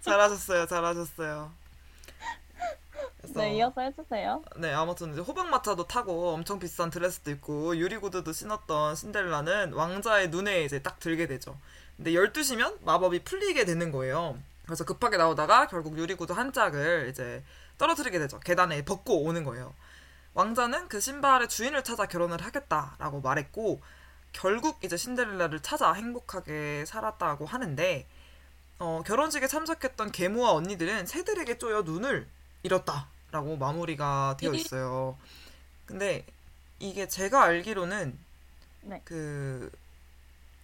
잘하셨어요, 0.00 0.66
잘하셨어요. 0.66 1.52
그래서 3.20 3.40
네 3.40 3.56
이어서 3.56 3.80
해주세요. 3.80 4.42
네, 4.56 4.72
아무튼 4.72 5.12
이제 5.12 5.20
호박마차도 5.20 5.86
타고 5.86 6.30
엄청 6.30 6.58
비싼 6.58 6.90
드레스도 6.90 7.30
입고 7.30 7.76
유리구두도 7.76 8.32
신었던 8.32 8.96
신데렐라는 8.96 9.74
왕자의 9.74 10.30
눈에 10.30 10.64
이제 10.64 10.82
딱 10.82 10.98
들게 10.98 11.28
되죠. 11.28 11.56
근데 11.96 12.10
12시면 12.12 12.82
마법이 12.82 13.22
풀리게 13.22 13.64
되는 13.64 13.92
거예요. 13.92 14.36
그래서 14.64 14.84
급하게 14.84 15.18
나오다가 15.18 15.68
결국 15.68 15.96
유리구두 15.98 16.32
한 16.32 16.52
짝을 16.52 17.08
이제 17.10 17.44
떨어뜨리게 17.78 18.18
되죠. 18.18 18.40
계단에 18.40 18.84
벗고 18.84 19.22
오는 19.22 19.44
거예요. 19.44 19.72
왕자는 20.34 20.88
그 20.88 21.00
신발의 21.00 21.48
주인을 21.48 21.82
찾아 21.84 22.06
결혼을 22.06 22.42
하겠다라고 22.42 23.20
말했고 23.20 23.80
결국 24.32 24.78
이제 24.84 24.96
신데렐라를 24.96 25.60
찾아 25.60 25.92
행복하게 25.92 26.84
살았다고 26.86 27.46
하는데 27.46 28.06
어, 28.78 29.02
결혼식에 29.04 29.46
참석했던 29.46 30.12
계모와 30.12 30.52
언니들은 30.52 31.06
새들에게 31.06 31.58
쪼여 31.58 31.82
눈을 31.82 32.28
잃었다라고 32.62 33.56
마무리가 33.58 34.36
되어 34.38 34.54
있어요. 34.54 35.18
근데 35.84 36.24
이게 36.78 37.08
제가 37.08 37.42
알기로는 37.42 38.18
네. 38.82 39.02
그 39.04 39.70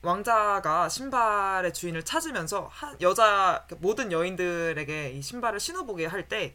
왕자가 0.02 0.88
신발의 0.88 1.74
주인을 1.74 2.04
찾으면서 2.04 2.68
한 2.72 2.96
여자 3.00 3.66
모든 3.78 4.12
여인들에게 4.12 5.10
이 5.10 5.20
신발을 5.20 5.58
신어보게 5.58 6.06
할 6.06 6.28
때 6.28 6.54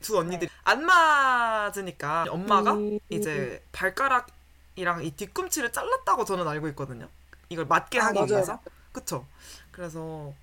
두 0.00 0.18
언니들이 0.18 0.50
안 0.64 0.84
맞으니까 0.84 2.26
엄마가 2.30 2.74
음. 2.74 2.98
이제 3.10 3.64
발가락이랑 3.72 5.04
이 5.04 5.10
뒤꿈치를 5.16 5.72
잘랐다고 5.72 6.24
저는 6.24 6.46
알고 6.48 6.68
있거든요. 6.70 7.08
이걸 7.48 7.66
맞게 7.66 8.00
아, 8.00 8.06
하기 8.06 8.26
맞아요. 8.26 8.26
위해서. 8.26 8.60
그쵸? 8.92 9.26
그래서 9.70 10.34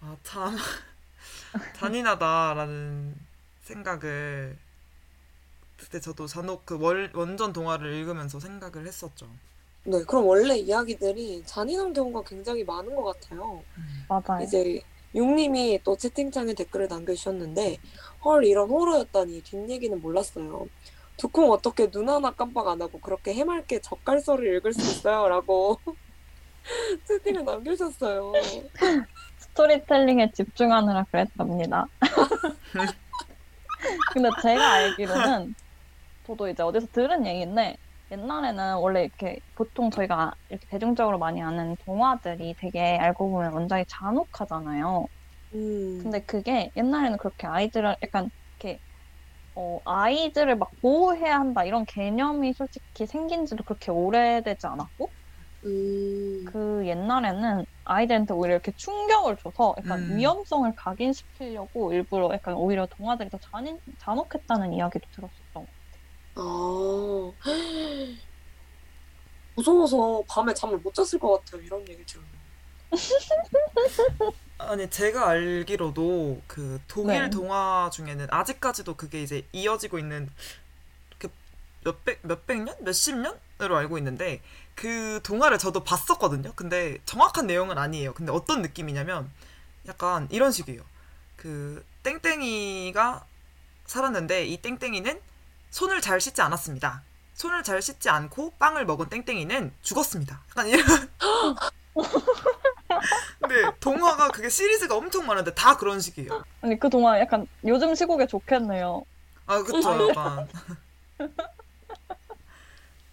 아 0.00 0.16
참 0.22 0.56
잔인하다라는 1.74 3.14
생각을 3.62 4.58
그때 5.76 6.00
저도 6.00 6.26
잔혹 6.26 6.66
그 6.66 6.76
월, 6.78 7.10
원전 7.14 7.52
동화를 7.52 7.92
읽으면서 7.94 8.40
생각을 8.40 8.86
했었죠. 8.86 9.28
네, 9.84 10.02
그럼 10.04 10.26
원래 10.26 10.56
이야기들이 10.56 11.42
잔인한 11.44 11.92
경우가 11.92 12.22
굉장히 12.26 12.64
많은 12.64 12.94
것 12.94 13.04
같아요. 13.04 13.62
맞아요. 14.08 14.42
이제 14.42 14.80
육님이 15.14 15.80
또 15.84 15.96
채팅창에 15.96 16.54
댓글을 16.54 16.88
남겨주셨는데 16.88 17.78
헐 18.24 18.44
이런 18.44 18.70
호러였다니 18.70 19.42
뒷얘기는 19.42 20.00
몰랐어요. 20.00 20.66
두콩 21.16 21.50
어떻게 21.50 21.90
눈 21.90 22.08
하나 22.08 22.32
깜빡 22.32 22.68
안 22.68 22.82
하고 22.82 23.00
그렇게 23.00 23.34
해맑게 23.34 23.80
젓갈서를 23.80 24.56
읽을 24.56 24.72
수 24.72 24.80
있어요? 24.80 25.28
라고 25.28 25.78
채팅을 27.06 27.44
남겨주셨어요. 27.44 28.32
스토리텔링에 29.38 30.32
집중하느라 30.32 31.04
그랬답니다. 31.10 31.86
근데 34.12 34.28
제가 34.42 34.72
알기로는 34.72 35.54
저도 36.26 36.48
이제 36.48 36.62
어디서 36.62 36.86
들은 36.92 37.26
얘기인데 37.26 37.76
옛날에는 38.10 38.76
원래 38.76 39.04
이렇게 39.04 39.38
보통 39.54 39.90
저희가 39.90 40.32
이렇게 40.48 40.66
대중적으로 40.68 41.18
많이 41.18 41.42
아는 41.42 41.76
동화들이 41.84 42.54
되게 42.58 42.98
알고 42.98 43.30
보면 43.30 43.52
원작이 43.52 43.84
잔혹하잖아요. 43.88 45.06
음, 45.54 45.98
근데 46.02 46.20
그게 46.24 46.70
옛날에는 46.76 47.18
그렇게 47.18 47.46
아이들을 47.46 47.96
약간 48.02 48.30
이렇게 48.58 48.80
어, 49.54 49.80
아이들을 49.84 50.56
막 50.56 50.70
보호해야 50.80 51.38
한다 51.38 51.64
이런 51.64 51.84
개념이 51.86 52.52
솔직히 52.54 53.06
생긴 53.06 53.46
지도 53.46 53.62
그렇게 53.64 53.90
오래되지 53.90 54.66
않았고 54.66 55.10
음, 55.64 56.44
그 56.46 56.86
옛날에는 56.86 57.64
아이들한테 57.84 58.34
오히려 58.34 58.54
이렇게 58.54 58.72
충격을 58.76 59.36
줘서 59.36 59.74
약간 59.78 60.00
음. 60.00 60.16
위험성을 60.16 60.72
각인시키려고 60.76 61.92
일부러 61.92 62.30
약간 62.32 62.54
오히려 62.54 62.86
동화들이 62.86 63.30
더 63.30 63.38
잔인, 63.52 63.78
잔혹했다는 63.98 64.72
이야기도 64.72 65.06
들었었던 65.14 65.54
것아 65.54 65.64
무서워서 69.56 70.24
밤에 70.28 70.52
잠을 70.52 70.78
못 70.78 70.92
잤을 70.94 71.20
것 71.20 71.44
같아요. 71.44 71.62
이런 71.62 71.80
얘기 71.88 72.04
들으면. 72.04 72.28
아니 74.68 74.88
제가 74.88 75.28
알기로도 75.28 76.42
그 76.46 76.80
독일 76.88 77.24
네. 77.24 77.30
동화 77.30 77.90
중에는 77.92 78.28
아직까지도 78.30 78.96
그게 78.96 79.22
이제 79.22 79.46
이어지고 79.52 79.98
있는 79.98 80.30
그 81.18 81.28
몇백 81.84 82.20
몇백 82.22 82.62
년 82.62 82.76
몇십 82.80 83.16
년으로 83.16 83.76
알고 83.76 83.98
있는데 83.98 84.42
그 84.74 85.20
동화를 85.22 85.58
저도 85.58 85.84
봤었거든요. 85.84 86.52
근데 86.56 86.98
정확한 87.04 87.46
내용은 87.46 87.78
아니에요. 87.78 88.14
근데 88.14 88.32
어떤 88.32 88.62
느낌이냐면 88.62 89.30
약간 89.86 90.28
이런 90.30 90.50
식이에요. 90.52 90.82
그 91.36 91.84
땡땡이가 92.02 93.26
살았는데 93.86 94.46
이 94.46 94.56
땡땡이는 94.58 95.20
손을 95.70 96.00
잘 96.00 96.20
씻지 96.20 96.40
않았습니다. 96.42 97.02
손을 97.34 97.62
잘 97.62 97.82
씻지 97.82 98.08
않고 98.08 98.52
빵을 98.58 98.86
먹은 98.86 99.08
땡땡이는 99.08 99.72
죽었습니다. 99.82 100.40
약간 100.50 100.68
이런. 100.68 100.84
근데 103.40 103.62
동화가 103.80 104.28
그게 104.28 104.48
시리즈가 104.48 104.96
엄청 104.96 105.26
많은데 105.26 105.54
다 105.54 105.76
그런 105.76 106.00
식이에요. 106.00 106.44
아니 106.62 106.78
그 106.78 106.88
동화 106.90 107.18
약간 107.20 107.46
요즘 107.66 107.94
시국에 107.94 108.26
좋겠네요. 108.26 109.04
아, 109.46 109.62
그쵸, 109.62 110.08
약간. 110.08 110.48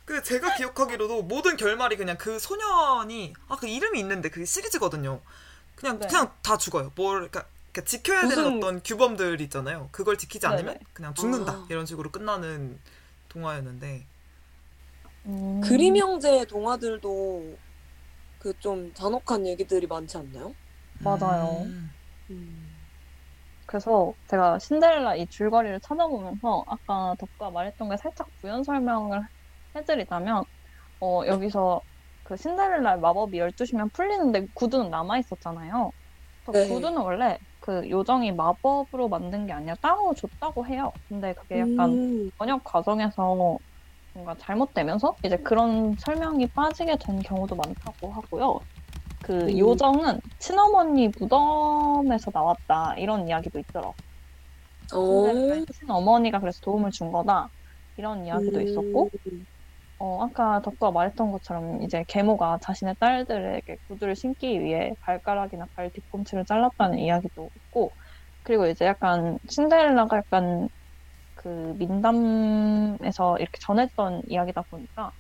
그 0.06 0.22
제가 0.24 0.56
기억하기로도 0.56 1.24
모든 1.24 1.56
결말이 1.58 1.96
그냥 1.96 2.18
그 2.18 2.38
소년이 2.40 3.34
아 3.48 3.56
그 3.58 3.68
이름이 3.68 4.00
있는데 4.00 4.30
그게 4.30 4.46
시리즈거든요. 4.46 5.22
그냥 5.76 6.00
네. 6.00 6.08
그냥 6.08 6.32
다 6.42 6.58
죽어요. 6.58 6.92
뭘 6.96 7.16
그러니까, 7.30 7.46
그러니까 7.72 7.90
지켜야 7.90 8.22
되는 8.22 8.36
무슨- 8.36 8.58
어떤 8.58 8.84
규범들 8.84 9.40
있잖아요. 9.42 9.90
그걸 9.92 10.18
지키지 10.18 10.46
않으면 10.48 10.66
네네. 10.74 10.80
그냥 10.94 11.14
죽는다 11.14 11.52
아. 11.54 11.66
이런 11.70 11.86
식으로 11.86 12.12
끝나는 12.12 12.78
동화였는데 13.30 14.06
음, 15.28 15.62
그림 15.62 15.96
형제 15.98 16.44
동화들도 16.46 17.58
그 18.42 18.54
좀 18.60 18.94
잔혹한 18.94 19.48
얘기들이 19.48 19.88
많지 19.88 20.18
않나요? 20.18 20.56
맞아요. 21.00 21.74
음. 21.74 21.94
음. 22.30 22.90
그래서 23.68 24.14
제가 24.28 24.60
신데렐라 24.60 25.16
이 25.16 25.28
줄거리를 25.28 25.80
찾아보면서 25.82 26.64
아까 26.68 27.16
덕구가 27.20 27.52
말했던 27.52 27.90
게 27.90 27.98
살짝 27.98 28.28
부연 28.42 28.64
설명을 28.64 29.22
해드리자면 29.76 30.44
어, 31.02 31.24
여기서 31.28 31.82
그 32.24 32.38
신데렐라의 32.38 33.00
마법이 33.00 33.40
12시면 33.40 33.92
풀리는데 33.92 34.48
구두는 34.56 34.90
남아있었잖아요. 34.92 35.92
네. 36.52 36.68
구두는 36.68 37.02
원래 37.04 37.38
그 37.60 37.90
요정이 37.90 38.34
마법으로 38.34 39.10
만든 39.10 39.46
게 39.48 39.54
아니라 39.54 39.76
따로 39.82 40.14
줬다고 40.16 40.68
해요. 40.68 40.92
근데 41.10 41.34
그게 41.36 41.60
약간 41.60 41.98
음. 41.98 42.32
번역 42.38 42.64
과정에서 42.66 43.60
뭔가 44.14 44.36
잘못되면서 44.40 45.18
이제 45.24 45.38
그런 45.44 45.96
설명이 46.00 46.48
빠지게 46.54 46.98
된 47.06 47.22
경우도 47.22 47.56
많다고 47.56 48.14
하고요. 48.14 48.60
그 49.22 49.48
음. 49.48 49.54
요정은 49.58 50.22
친어머니 50.40 51.10
무덤에서 51.20 52.32
나왔다 52.34 52.96
이런 52.98 53.28
이야기도 53.28 53.60
있더라고. 53.60 53.96
친어머니가 55.72 56.40
그래서 56.40 56.60
도움을 56.62 56.92
준 56.92 57.12
거다 57.12 57.50
이런 57.98 58.26
이야기도 58.26 58.62
음. 58.62 58.62
있었고, 58.62 59.12
어 60.00 60.24
아까 60.24 60.62
덕구가 60.62 60.92
말했던 60.92 61.32
것처럼 61.32 61.82
이제 61.84 62.06
계모가 62.08 62.60
자신의 62.64 62.96
딸들에게 63.00 63.78
구두를 63.88 64.16
신기 64.16 64.62
위해 64.62 64.92
발가락이나 65.02 65.68
발 65.76 65.92
뒤꿈치를 65.92 66.46
잘랐다는 66.46 67.00
이야기도 67.00 67.52
있고, 67.56 67.96
그리고 68.44 68.68
이제 68.68 68.86
약간 68.86 69.40
신데렐라가 69.50 70.18
약간 70.18 70.70
그 71.42 71.74
민담에서 71.78 73.38
이렇게 73.38 73.58
전했던 73.62 74.24
이야기다 74.28 74.64
보니까 74.70 75.12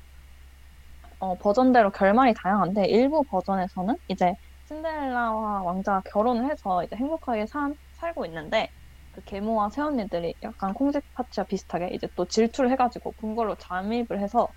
어, 1.20 1.38
버전대로 1.38 1.92
결말이 1.92 2.34
다양한데 2.42 2.86
일부 2.88 3.24
버전에서는 3.30 3.96
이제 4.08 4.34
신데렐라와 4.66 5.64
왕자가 5.64 6.02
결혼을 6.12 6.50
해서 6.50 6.84
이제 6.84 6.96
행복하게 6.96 7.46
산, 7.48 7.76
살고 7.94 8.26
있는데 8.26 8.70
그 9.12 9.22
계모와 9.24 9.70
새언니들이 9.70 10.36
약간 10.44 10.74
콩쥐 10.74 11.00
파츠와 11.14 11.46
비슷하게 11.46 11.90
이제 11.94 12.08
또 12.16 12.26
질투를 12.28 12.72
해가지고 12.72 13.14
궁궐로 13.14 13.56
잠입을 13.58 14.20
해서 14.22 14.48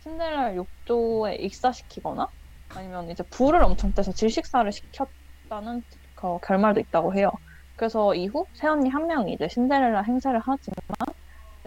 신데렐라를 0.00 0.56
욕조에 0.56 1.36
익사시키거나 1.36 2.26
아니면 2.72 3.10
이제 3.10 3.22
불을 3.30 3.62
엄청 3.62 3.92
떼서 3.92 4.12
질식사를 4.12 4.70
시켰다는 4.72 5.82
그 6.14 6.38
결말도 6.40 6.80
있다고 6.80 7.14
해요. 7.16 7.30
그래서 7.76 8.14
이후 8.14 8.46
새언니 8.54 8.88
한 8.90 9.06
명이 9.06 9.32
이제 9.34 9.48
신데렐라 9.48 10.02
행세를 10.02 10.40
하지만 10.44 11.13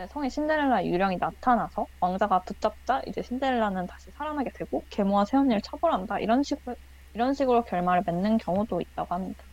성의 0.06 0.30
신데렐라 0.30 0.86
유령이 0.86 1.18
나타나서 1.18 1.88
왕자가 2.00 2.43
붙잡자 2.43 3.02
이제 3.08 3.24
신데렐라는 3.24 3.88
다시 3.88 4.12
살아나게 4.12 4.52
되고 4.52 4.84
계모와 4.89 5.26
새언니를 5.26 5.62
처벌한다 5.62 6.20
이런 6.20 6.43
식으로 6.43 6.76
이런 7.14 7.34
식으로 7.34 7.64
결말을 7.64 8.04
맺는 8.06 8.38
경우도 8.38 8.80
있다고 8.80 9.16
합니다. 9.16 9.43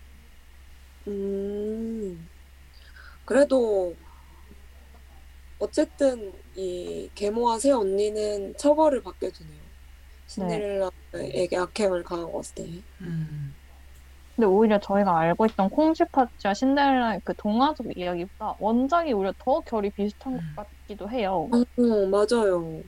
음. 1.09 2.29
그래도 3.25 3.95
어쨌든 5.59 6.33
이 6.55 7.09
계모와 7.15 7.59
새 7.59 7.71
언니는 7.71 8.55
처벌을 8.59 9.03
받게 9.03 9.31
되네요. 9.31 9.63
신데렐라에게 10.27 11.57
악행을 11.57 12.03
가하고 12.03 12.37
왔을 12.37 12.55
때. 12.57 12.83
음. 13.01 13.55
근데 14.35 14.47
오히려 14.47 14.81
저희가 14.81 15.17
알고 15.17 15.47
있던 15.47 15.71
콩쥐파츠와 15.71 16.55
신데렐라의 16.55 17.21
그 17.25 17.35
동화적 17.37 17.97
이야기보다 17.97 18.57
원작이 18.59 19.13
오히려 19.13 19.33
더 19.39 19.61
결이 19.61 19.91
비슷한 19.91 20.35
음. 20.35 20.53
것 20.57 20.67
같기도 20.67 21.09
해요. 21.09 21.49
어, 21.53 22.07
맞아요. 22.07 22.83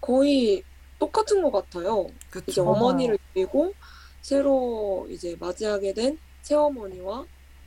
거의 0.00 0.62
똑같은 0.98 1.42
것 1.42 1.50
같아요. 1.50 2.06
그쵸. 2.30 2.44
이제 2.46 2.60
어머니를 2.60 3.18
데리고 3.32 3.72
새로 4.20 5.06
이제 5.08 5.34
맞이하게 5.40 5.94
된 5.94 6.18
새어머니와 6.42 7.24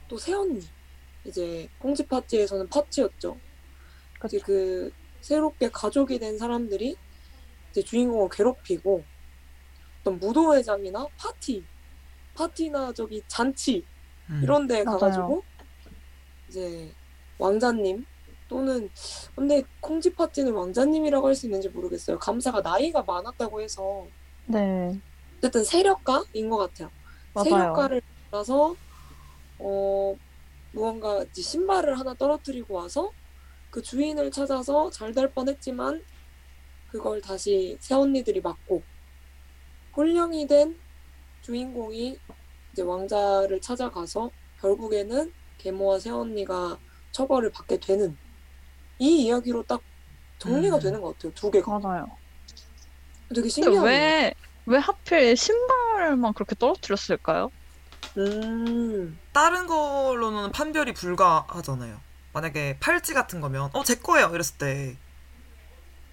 또 0.08 0.18
새언니. 0.18 0.62
이제 1.26 1.68
콩쥐 1.80 2.06
파티에서는 2.06 2.68
파티였죠. 2.70 3.38
이제 4.26 4.38
그쵸. 4.38 4.46
그 4.46 4.92
새롭게 5.22 5.70
가족이 5.72 6.20
된 6.20 6.38
사람들이 6.38 6.96
이제 7.72 7.82
주인공을 7.82 8.30
괴롭히고 8.32 9.04
어떤 10.02 10.20
무도회장이나 10.20 11.08
파티, 11.18 11.64
파티나 12.36 12.94
저기 12.94 13.22
잔치 13.28 13.84
음. 14.30 14.42
이런 14.44 14.68
데. 14.68 14.84
가가지고 14.84 15.44
이제 16.50 16.92
왕자님 17.40 18.06
또는 18.48 18.90
근데 19.36 19.64
콩쥐 19.82 20.14
파티는 20.14 20.54
왕자님이라고 20.54 21.28
할 21.28 21.36
수 21.36 21.48
있는지 21.48 21.70
모르겠어요. 21.70 22.20
감사가 22.20 22.62
나이가 22.62 23.02
많았다고 23.04 23.62
해서 23.62 24.06
네, 24.46 25.00
어쨌든 25.38 25.64
세력가인 25.64 26.50
것 26.50 26.58
같아요. 26.58 26.92
맞아요. 27.34 27.50
세력가를 27.50 28.02
만나서 28.32 28.76
어 29.60 30.16
무언가 30.72 31.24
이제 31.24 31.42
신발을 31.42 31.98
하나 32.00 32.14
떨어뜨리고 32.14 32.76
와서 32.76 33.12
그 33.72 33.82
주인을 33.82 34.30
찾아서 34.32 34.90
잘 34.92 35.14
될 35.14 35.32
뻔했지만 35.34 36.04
그걸 36.92 37.20
다시 37.22 37.78
새 37.80 37.96
언니들이 37.96 38.42
막고 38.42 38.84
홀령이 39.98 40.48
된 40.48 40.78
주인공이 41.46 42.18
이제 42.74 42.82
왕자를 42.82 43.62
찾아가서 43.62 44.32
결국에는 44.62 45.32
계모와 45.60 46.00
새언니가 46.00 46.80
처벌을 47.12 47.52
받게 47.52 47.80
되는 47.80 48.18
이 48.98 49.26
이야기로 49.26 49.64
딱 49.64 49.82
정리가 50.40 50.78
음. 50.78 50.82
되는 50.82 51.02
것 51.02 51.14
같아요. 51.14 51.34
두 51.36 51.52
개가 51.52 51.80
맞아요. 51.80 52.08
되게 53.30 53.42
근데 53.42 53.50
신기하네요. 53.50 53.82
왜, 53.84 54.34
왜 54.66 54.78
하필 54.80 55.38
신발만 55.38 56.34
그렇게 56.34 56.56
떨어뜨렸을까요? 56.56 57.52
음, 58.18 59.20
다른 59.34 59.68
걸로는 59.68 60.52
판별이 60.52 60.94
불가하잖아요. 60.94 62.00
만약에 62.34 62.78
팔찌 62.80 63.14
같은 63.14 63.40
거면 63.40 63.70
어 63.74 63.84
제 63.84 63.96
거예요 63.96 64.28
이랬을 64.34 64.58
때 64.58 64.98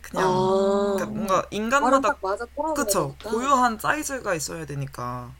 그냥 0.03 0.29
아, 0.29 0.95
그러니까 0.97 1.07
뭔가 1.19 1.47
인간마다. 1.51 2.15
그쵸 2.75 3.17
고유한 3.25 3.79
사이즈가 3.79 4.35
있어야 4.35 4.65
되니까 4.67 5.37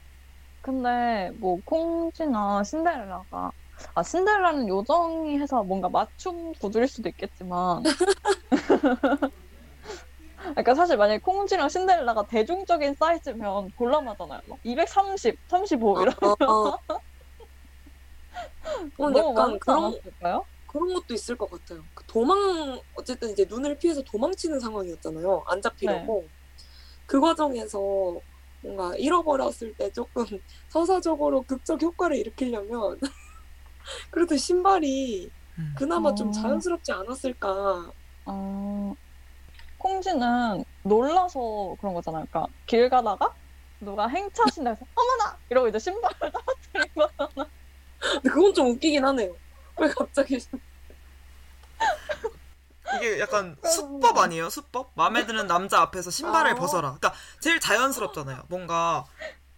근데 0.61 1.31
뭐 1.39 1.59
콩쥐나 1.65 2.63
신데렐라가 2.63 3.51
아 3.95 4.03
신데렐라는 4.03 4.69
요정이 4.69 5.39
해서 5.39 5.63
뭔가 5.63 5.89
맞춤 5.89 6.53
구두일 6.59 6.87
수도 6.87 7.09
있겠지만 7.09 7.83
그러니까 10.37 10.75
사실 10.75 10.97
만약에 10.97 11.19
콩쥐랑 11.19 11.69
신데렐라가 11.69 12.25
대중적인 12.27 12.95
사이즈면 12.99 13.69
곤란하잖아요. 13.75 14.41
막 14.47 14.59
230, 14.63 15.35
35 15.47 16.01
이런 16.01 16.13
어, 16.21 16.29
어. 16.29 16.69
어, 16.69 16.75
너무 18.97 19.17
약간 19.17 19.35
많지 19.35 19.59
그런 19.59 19.77
않았을까요? 19.85 20.45
그런 20.73 20.91
것도 20.95 21.13
있을 21.13 21.37
것 21.37 21.49
같아요. 21.49 21.83
그 21.93 22.03
도망 22.07 22.81
어쨌든 22.95 23.29
이제 23.29 23.45
눈을 23.47 23.77
피해서 23.77 24.01
도망치는 24.03 24.59
상황이었잖아요. 24.59 25.43
안 25.47 25.61
잡히려고. 25.61 26.27
그 27.05 27.21
과정에서 27.21 28.19
뭔가 28.61 28.95
잃어버렸을 28.97 29.75
때 29.75 29.91
조금 29.91 30.25
서사적으로 30.69 31.43
극적 31.43 31.81
효과를 31.81 32.17
일으키려면 32.17 32.99
그래도 34.09 34.35
신발이 34.35 35.29
음. 35.59 35.73
그나마 35.77 36.15
좀 36.15 36.29
어. 36.29 36.31
자연스럽지 36.31 36.91
않았을까. 36.91 37.91
어, 38.25 38.93
콩쥐는 39.77 40.63
놀라서 40.83 41.75
그런 41.79 41.93
거잖아요. 41.93 42.25
그러니까 42.31 42.51
길 42.65 42.89
가다가 42.89 43.35
누가 43.79 44.07
행차하신다 44.07 44.71
해서 44.71 44.85
어머나! 44.95 45.37
이러고 45.49 45.67
이제 45.67 45.77
신발을 45.77 46.15
떨어뜨린 46.73 46.87
거잖아. 46.95 47.49
근데 47.99 48.29
그건 48.29 48.53
좀 48.53 48.67
웃기긴 48.71 49.05
하네요. 49.05 49.35
왜 49.79 49.89
갑자기 49.89 50.39
신- 50.39 50.59
이게 52.97 53.19
약간 53.19 53.57
수법 53.65 54.17
아니에요? 54.17 54.49
수법? 54.49 54.91
마음에 54.95 55.25
드는 55.25 55.47
남자 55.47 55.81
앞에서 55.81 56.11
신발을 56.11 56.51
아. 56.51 56.55
벗어라. 56.55 56.95
그러니까 56.99 57.13
제일 57.39 57.59
자연스럽잖아요. 57.59 58.43
뭔가 58.49 59.05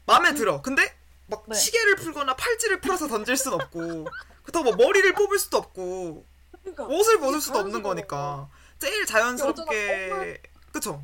마음에 0.06 0.34
들어. 0.34 0.62
근데 0.62 0.84
막 1.28 1.44
네. 1.48 1.56
시계를 1.56 1.96
풀거나 1.98 2.36
팔찌를 2.36 2.80
풀어서 2.82 3.08
던질 3.08 3.36
순 3.36 3.54
없고 3.54 4.08
그렇다고 4.44 4.64
뭐 4.64 4.76
머리를 4.76 5.12
뽑을 5.14 5.38
수도 5.40 5.58
없고 5.58 6.24
그러니까 6.62 6.86
옷을 6.86 7.20
벗을 7.20 7.42
수도 7.42 7.60
없는. 7.60 7.82
거니까 7.84 8.48
제일 8.80 9.06
자연스럽게 9.06 10.42
그쵸? 10.72 11.04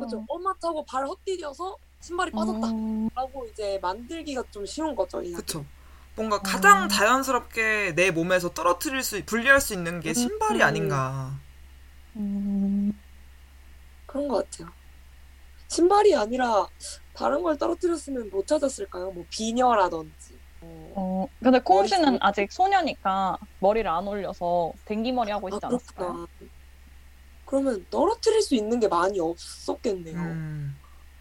그죠. 0.00 0.24
엄마 0.28 0.52
타고 0.54 0.84
발 0.84 1.06
헛디뎌서 1.06 1.76
신발이 2.00 2.30
빠졌다. 2.32 2.66
음, 2.68 3.10
라고 3.14 3.44
이제 3.46 3.78
만들기가 3.82 4.42
좀 4.50 4.64
쉬운 4.64 4.96
거죠. 4.96 5.20
이 5.22 5.32
그쵸? 5.32 5.64
뭔가 6.18 6.40
가장 6.40 6.82
음. 6.82 6.88
자연스럽게 6.88 7.94
내 7.94 8.10
몸에서 8.10 8.52
떨어뜨릴 8.52 9.04
수 9.04 9.24
분리할 9.24 9.60
수 9.60 9.72
있는 9.72 10.00
게 10.00 10.12
신발이 10.12 10.58
음. 10.58 10.62
아닌가. 10.62 11.32
음, 12.16 12.92
그런 14.04 14.26
것 14.26 14.50
같아요. 14.50 14.68
신발이 15.68 16.16
아니라 16.16 16.66
다른 17.14 17.44
걸 17.44 17.56
떨어뜨렸으면 17.56 18.30
못 18.30 18.48
찾았을까요? 18.48 19.12
뭐 19.12 19.24
비녀라든지. 19.30 20.36
뭐. 20.60 20.92
어, 20.96 21.28
근데 21.40 21.60
콩쥐는 21.60 22.04
머리 22.04 22.18
아직 22.20 22.50
소녀니까 22.50 23.38
머리를 23.60 23.88
안 23.88 24.08
올려서 24.08 24.72
댕기머리 24.86 25.30
하고 25.30 25.48
있지 25.50 25.60
아, 25.62 25.68
않았을까요? 25.68 26.12
그렇구나. 26.14 26.26
그러면 27.44 27.86
떨어뜨릴 27.90 28.42
수 28.42 28.56
있는 28.56 28.80
게 28.80 28.88
많이 28.88 29.20
없었겠네요. 29.20 30.16
음. 30.16 30.76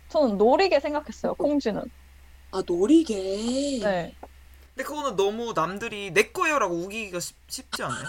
저는 0.09 0.39
노리게 0.39 0.79
생각했어요, 0.79 1.35
콩쥐는. 1.35 1.83
아 2.49 2.63
노리개. 2.65 3.13
네. 3.83 4.15
근데 4.77 4.89
그거는 4.89 5.15
너무 5.15 5.53
남들이 5.55 6.11
내 6.11 6.31
거예요라고 6.31 6.75
우기기가 6.75 7.19
쉽, 7.19 7.35
쉽지 7.47 7.81
않아요? 7.81 8.05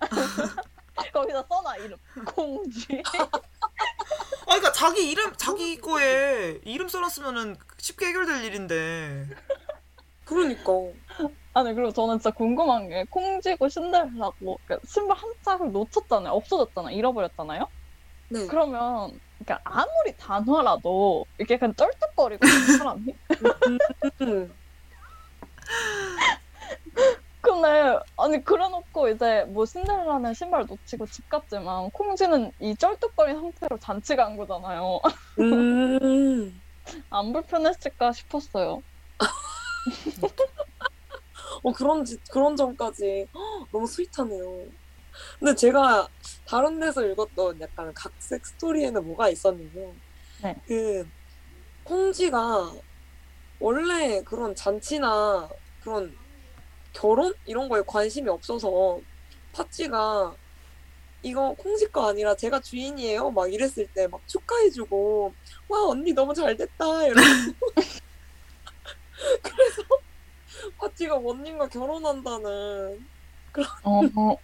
거기다 1.12 1.44
써놔, 1.48 1.76
이름. 1.76 1.96
콩쥐. 2.34 3.02
아, 3.14 4.46
그러니까 4.46 4.72
자기 4.72 5.08
이름 5.08 5.32
자기 5.36 5.80
거에 5.80 6.58
이름 6.64 6.88
써놨으면은 6.88 7.56
쉽게 7.76 8.06
해결될 8.06 8.42
일인데. 8.46 9.28
그러니까. 10.24 10.72
아니, 11.54 11.72
그리고 11.72 11.92
저는 11.92 12.18
진짜 12.18 12.32
궁금한 12.32 12.88
게, 12.88 13.04
콩쥐고 13.10 13.68
신데렐라고, 13.68 14.58
그러니까 14.66 14.80
신발 14.88 15.16
한 15.18 15.32
짝을 15.42 15.70
놓쳤잖아요. 15.70 16.32
없어졌잖아요. 16.32 16.96
잃어버렸잖아요. 16.96 17.68
네. 18.30 18.46
그러면, 18.48 19.20
그러니까 19.38 19.60
아무리 19.62 20.16
단화라도, 20.18 21.26
이렇게 21.38 21.58
그냥 21.58 21.74
쩔뚝거리고, 21.76 22.44
사람이. 22.76 23.14
음. 25.68 26.16
근데, 27.40 27.98
아니, 28.16 28.42
그래놓고 28.44 29.08
이제, 29.10 29.44
뭐, 29.48 29.64
신데렐라는 29.64 30.34
신발 30.34 30.66
놓치고 30.66 31.06
집 31.06 31.28
갔지만, 31.28 31.88
콩쥐는 31.90 32.52
이 32.60 32.74
쩔뚝거린 32.76 33.36
상태로 33.36 33.78
잔치 33.78 34.16
간 34.16 34.36
거잖아요. 34.36 35.00
음. 35.38 36.60
안 37.10 37.32
불편했을까 37.32 38.12
싶었어요. 38.12 38.82
어 41.62 41.72
그런 41.72 42.04
지- 42.04 42.18
그런 42.30 42.56
점까지 42.56 43.26
헉, 43.34 43.68
너무 43.72 43.86
스윗하네요. 43.86 44.66
근데 45.38 45.54
제가 45.54 46.08
다른 46.46 46.78
데서 46.80 47.04
읽었던 47.04 47.60
약간 47.60 47.92
각색 47.94 48.44
스토리에는 48.46 49.04
뭐가 49.04 49.28
있었냐면 49.28 50.00
네. 50.42 50.54
그 50.66 51.06
콩쥐가 51.84 52.72
원래 53.60 54.22
그런 54.22 54.54
잔치나 54.54 55.48
그런 55.82 56.16
결혼? 56.92 57.32
이런 57.46 57.68
거에 57.68 57.82
관심이 57.86 58.28
없어서 58.28 59.00
파찌가 59.52 60.34
이거 61.22 61.54
거 61.90 62.08
아니라 62.08 62.34
제가 62.36 62.60
주인이에요? 62.60 63.30
막 63.30 63.52
이랬을 63.52 63.88
때 63.94 64.06
막 64.08 64.20
축하해주고 64.28 65.34
와 65.68 65.86
언니 65.88 66.12
너무 66.12 66.34
잘 66.34 66.56
됐다. 66.56 67.06
이러고. 67.06 67.20
그래서 69.42 69.82
파찌가 70.78 71.16
원님과 71.16 71.68
결혼한다는 71.68 73.04
어, 73.82 74.00
어. 74.16 74.36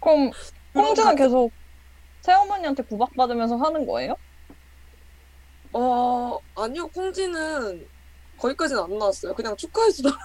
그럼, 0.00 0.30
콩쥐는 0.72 1.16
계속 1.16 1.50
새어머니한테 2.22 2.82
구박받으면서 2.84 3.58
사는 3.58 3.86
거예요? 3.86 4.16
어 5.72 6.38
아니요. 6.54 6.88
콩쥐는 6.88 7.86
거기까지는 8.38 8.82
안 8.82 8.98
나왔어요. 8.98 9.34
그냥 9.34 9.56
축하해주더라. 9.56 10.16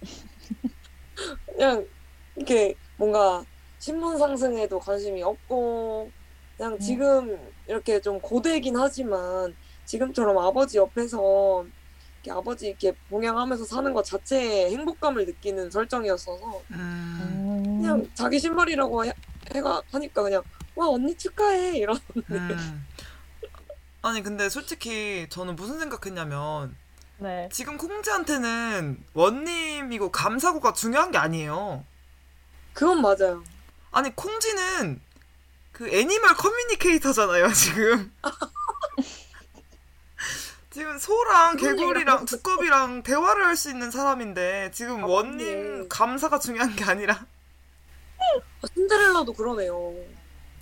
그냥 1.46 1.86
이렇게 2.36 2.74
뭔가 2.96 3.44
신분 3.78 4.18
상승에도 4.18 4.78
관심이 4.78 5.22
없고 5.22 6.10
그냥 6.56 6.78
지금 6.78 7.38
이렇게 7.66 8.00
좀 8.00 8.20
고되긴 8.20 8.76
하지만 8.76 9.54
지금처럼 9.84 10.38
아버지 10.38 10.78
옆에서 10.78 11.64
이렇게 12.22 12.38
아버지 12.38 12.68
이렇게 12.68 12.92
봉양하면서 13.10 13.64
사는 13.64 13.92
것 13.92 14.04
자체에 14.04 14.70
행복감을 14.70 15.26
느끼는 15.26 15.70
설정이었어서 15.70 16.62
음. 16.70 17.78
그냥 17.80 18.08
자기 18.14 18.38
신발이라고 18.38 19.04
해, 19.06 19.12
해가 19.54 19.82
하니까 19.90 20.22
그냥 20.22 20.42
와 20.76 20.88
언니 20.88 21.14
축하해! 21.16 21.76
이런. 21.78 21.98
음. 22.30 22.86
아니 24.02 24.22
근데 24.22 24.48
솔직히 24.48 25.26
저는 25.28 25.56
무슨 25.56 25.78
생각했냐면 25.78 26.74
네. 27.22 27.48
지금 27.52 27.76
콩지한테는 27.78 29.04
원님이고 29.14 30.10
감사고가 30.10 30.72
중요한 30.72 31.10
게 31.12 31.18
아니에요. 31.18 31.84
그건 32.72 33.00
맞아요. 33.00 33.44
아니 33.90 34.14
콩지는 34.14 35.00
그 35.72 35.88
애니멀 35.88 36.34
커뮤니케이터잖아요 36.34 37.52
지금. 37.52 38.12
지금 40.70 40.98
소랑 40.98 41.56
얘기를 41.56 41.76
개구리랑 41.76 42.16
있었어. 42.24 42.36
두꺼비랑 42.36 43.02
대화를 43.02 43.44
할 43.44 43.56
수 43.56 43.70
있는 43.70 43.90
사람인데 43.90 44.70
지금 44.72 45.04
아, 45.04 45.06
원님 45.06 45.72
맞네. 45.72 45.88
감사가 45.88 46.38
중요한 46.38 46.74
게 46.74 46.84
아니라 46.84 47.26
아, 48.18 48.66
신데렐라도 48.74 49.34
그러네요. 49.34 49.94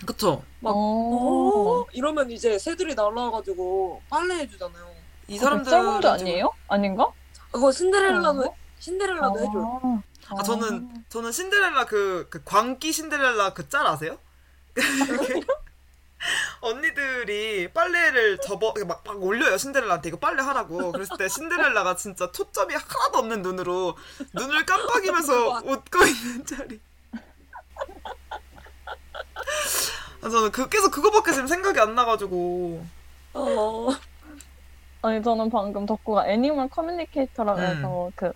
그쵸? 0.05 0.43
막, 0.59 0.71
어. 0.71 0.73
어? 0.75 1.85
이러면 1.93 2.29
이제 2.31 2.59
새들이 2.59 2.95
날라와가지고 2.95 4.01
빨래 4.09 4.39
해주잖아요. 4.39 4.90
이 5.31 5.37
사람들 5.37 5.69
사람들은 5.69 6.01
짤문도 6.01 6.09
아니에요? 6.09 6.51
아닌가? 6.67 7.07
그거 7.51 7.71
신데렐라도 7.71 8.41
어. 8.45 8.55
신데렐라도 8.79 9.39
해줘요. 9.39 10.03
아, 10.29 10.43
저는 10.43 11.05
저는 11.09 11.31
신데렐라 11.31 11.85
그, 11.85 12.27
그 12.29 12.41
광기 12.43 12.91
신데렐라 12.91 13.53
그 13.53 13.67
짤 13.69 13.85
아세요? 13.87 14.17
언니들이 16.61 17.69
빨래를 17.73 18.37
접어 18.39 18.73
막, 18.85 19.01
막 19.05 19.23
올려요 19.23 19.57
신데렐라한테 19.57 20.09
이거 20.09 20.17
빨래 20.19 20.41
하라고 20.43 20.91
그랬을 20.91 21.17
때 21.17 21.27
신데렐라가 21.27 21.95
진짜 21.95 22.31
초점이 22.31 22.75
하나도 22.75 23.17
없는 23.19 23.41
눈으로 23.41 23.97
눈을 24.33 24.65
깜빡이면서 24.65 25.61
웃고 25.65 26.05
있는 26.05 26.45
짤이 26.45 26.79
아, 30.23 30.29
저는 30.29 30.51
그 30.51 30.69
계속 30.69 30.91
그거밖에 30.91 31.31
지금 31.31 31.47
생각이 31.47 31.79
안 31.79 31.95
나가지고. 31.95 32.85
어. 33.33 33.89
아니 35.01 35.21
저는 35.21 35.49
방금 35.49 35.85
덕구가 35.85 36.27
animal 36.29 36.69
communicator라고 36.69 37.59
음. 37.59 37.63
해서 37.63 38.11
그 38.15 38.31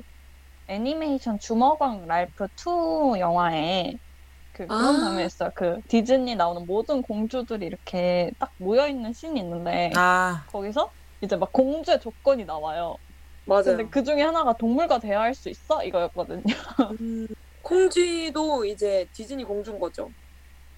애니메이션 0.68 1.40
주먹왕 1.40 2.08
랄프 2.08 2.48
2 2.56 3.18
영화에 3.20 3.94
그 4.54 4.70
그런 4.72 4.96
아. 4.96 5.02
장면이 5.02 5.28
있어요. 5.28 5.52
그 5.56 5.78
디즈니 5.90 6.36
나오는 6.36 6.66
모든 6.68 7.02
공주들이 7.04 7.66
이렇게 7.66 8.32
딱 8.40 8.54
모여 8.58 8.88
있는 8.88 9.14
씬이 9.14 9.40
있는데 9.40 9.92
아, 9.96 10.46
거기서 10.48 10.92
이제 11.22 11.36
막 11.38 11.52
공주의 11.54 12.00
조건이 12.00 12.46
나와요. 12.46 12.98
맞아요. 13.46 13.64
근데 13.78 13.90
그 13.90 14.04
중에 14.04 14.22
하나가 14.24 14.54
동물과 14.58 15.00
대화할 15.00 15.34
수 15.36 15.50
있어 15.50 15.84
이거였거든요. 15.84 16.44
음, 17.02 17.26
콩쥐도 17.62 18.66
이제 18.66 19.08
디즈니 19.14 19.44
공주인 19.44 19.80
거죠. 19.80 20.14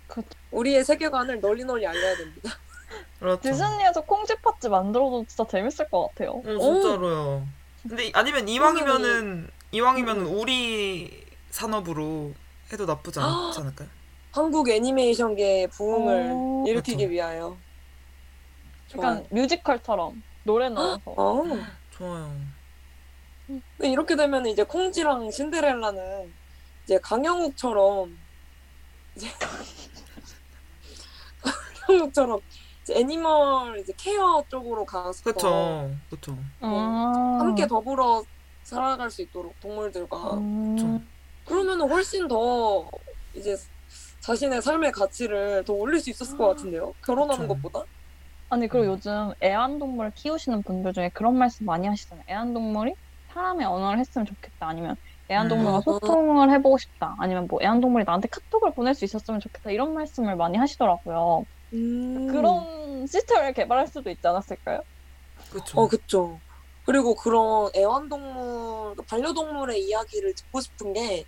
그 0.07 0.23
우리의 0.51 0.83
세계관을 0.85 1.41
널리 1.41 1.65
널리 1.65 1.87
알려야 1.87 2.15
됩니다. 2.17 2.51
그렇죠. 3.19 3.41
디즈니에서 3.41 4.01
콩쥐 4.01 4.35
팥집 4.41 4.71
만들어도 4.71 5.25
진짜 5.27 5.45
재밌을 5.47 5.89
것 5.89 6.09
같아요. 6.09 6.41
어, 6.45 6.59
진짜로요. 6.59 7.47
근데 7.87 8.11
아니면 8.13 8.47
이왕이면은 8.47 9.49
이왕이면은 9.71 10.27
음. 10.27 10.39
우리 10.39 11.25
산업으로 11.49 12.33
해도 12.71 12.85
나쁘지 12.85 13.19
않지 13.19 13.59
않을까요? 13.59 13.89
한국 14.31 14.69
애니메이션계의 14.69 15.67
부흥을 15.69 16.29
어. 16.31 16.63
일으키기 16.67 16.97
그렇죠. 16.97 17.11
위하여. 17.11 17.57
약간 18.95 19.25
뮤지컬처럼 19.31 20.21
노래 20.43 20.69
넣어서 20.69 21.01
어. 21.05 21.43
좋아요. 21.91 22.31
근데 23.47 23.89
이렇게 23.89 24.15
되면 24.15 24.45
이제 24.45 24.63
콩쥐랑 24.63 25.31
신데렐라는 25.31 26.31
이제 26.83 26.99
강영욱처럼 26.99 28.17
이제 29.15 29.27
강영욱처럼 31.87 32.39
애니멀 32.93 33.79
이제 33.79 33.93
케어 33.97 34.43
쪽으로 34.47 34.85
가서 34.85 35.23
그쵸, 35.23 35.89
그쵸. 36.09 36.37
아. 36.61 37.37
함께 37.39 37.67
더불어 37.67 38.23
살아갈 38.63 39.09
수 39.09 39.21
있도록 39.21 39.59
동물들과 39.59 40.33
음. 40.35 41.07
그러면은 41.45 41.89
훨씬 41.89 42.27
더 42.27 42.89
이제 43.33 43.55
자신의 44.19 44.61
삶의 44.61 44.91
가치를 44.91 45.63
더 45.63 45.73
올릴 45.73 45.99
수 45.99 46.09
있었을 46.09 46.37
것 46.37 46.47
같은데요. 46.47 46.93
결혼하는 47.05 47.47
그쵸. 47.47 47.61
것보다. 47.61 47.85
아니 48.49 48.67
그리고 48.67 48.93
요즘 48.93 49.31
애완동물 49.43 50.11
키우시는 50.15 50.63
분들 50.63 50.93
중에 50.93 51.09
그런 51.13 51.37
말씀 51.37 51.65
많이 51.65 51.87
하시잖아요. 51.87 52.25
애완동물이 52.29 52.93
사람의 53.33 53.65
언어를 53.65 53.99
했으면 53.99 54.25
좋겠다. 54.25 54.67
아니면 54.67 54.95
애완동물과 55.29 55.77
음. 55.77 55.81
소통을 55.81 56.51
해보고 56.51 56.77
싶다. 56.77 57.15
아니면 57.19 57.47
뭐 57.49 57.59
애완동물이 57.61 58.05
나한테 58.05 58.27
카톡을 58.29 58.73
보낼 58.73 58.93
수 58.95 59.05
있었으면 59.05 59.39
좋겠다. 59.39 59.71
이런 59.71 59.93
말씀을 59.93 60.35
많이 60.35 60.57
하시더라고요. 60.57 61.45
음. 61.73 62.27
그런 62.27 63.07
시스템을 63.07 63.53
개발할 63.53 63.87
수도 63.87 64.09
있지 64.09 64.25
않았을까요? 64.27 64.81
그쵸. 65.51 65.79
어, 65.79 65.87
그쵸. 65.87 66.39
그리고 66.85 67.15
그런 67.15 67.69
애완동물, 67.75 68.95
반려동물의 69.07 69.83
이야기를 69.83 70.33
듣고 70.35 70.61
싶은 70.61 70.93
게 70.93 71.25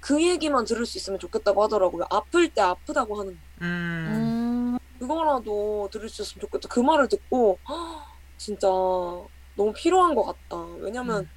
그 0.00 0.22
얘기만 0.22 0.64
들을 0.64 0.84
수 0.86 0.98
있으면 0.98 1.18
좋겠다고 1.18 1.62
하더라고요. 1.62 2.06
아플 2.10 2.48
때 2.48 2.62
아프다고 2.62 3.20
하는 3.20 3.34
거. 3.34 3.38
음, 3.62 4.78
음. 4.78 4.78
그거라도 4.98 5.88
들을 5.92 6.08
수 6.08 6.22
있으면 6.22 6.40
좋겠다. 6.42 6.68
그 6.68 6.80
말을 6.80 7.08
듣고 7.08 7.58
헉, 7.68 8.02
진짜 8.38 8.66
너무 8.66 9.72
필요한 9.74 10.14
것 10.14 10.24
같다. 10.24 10.56
왜냐면 10.78 11.22
음. 11.22 11.30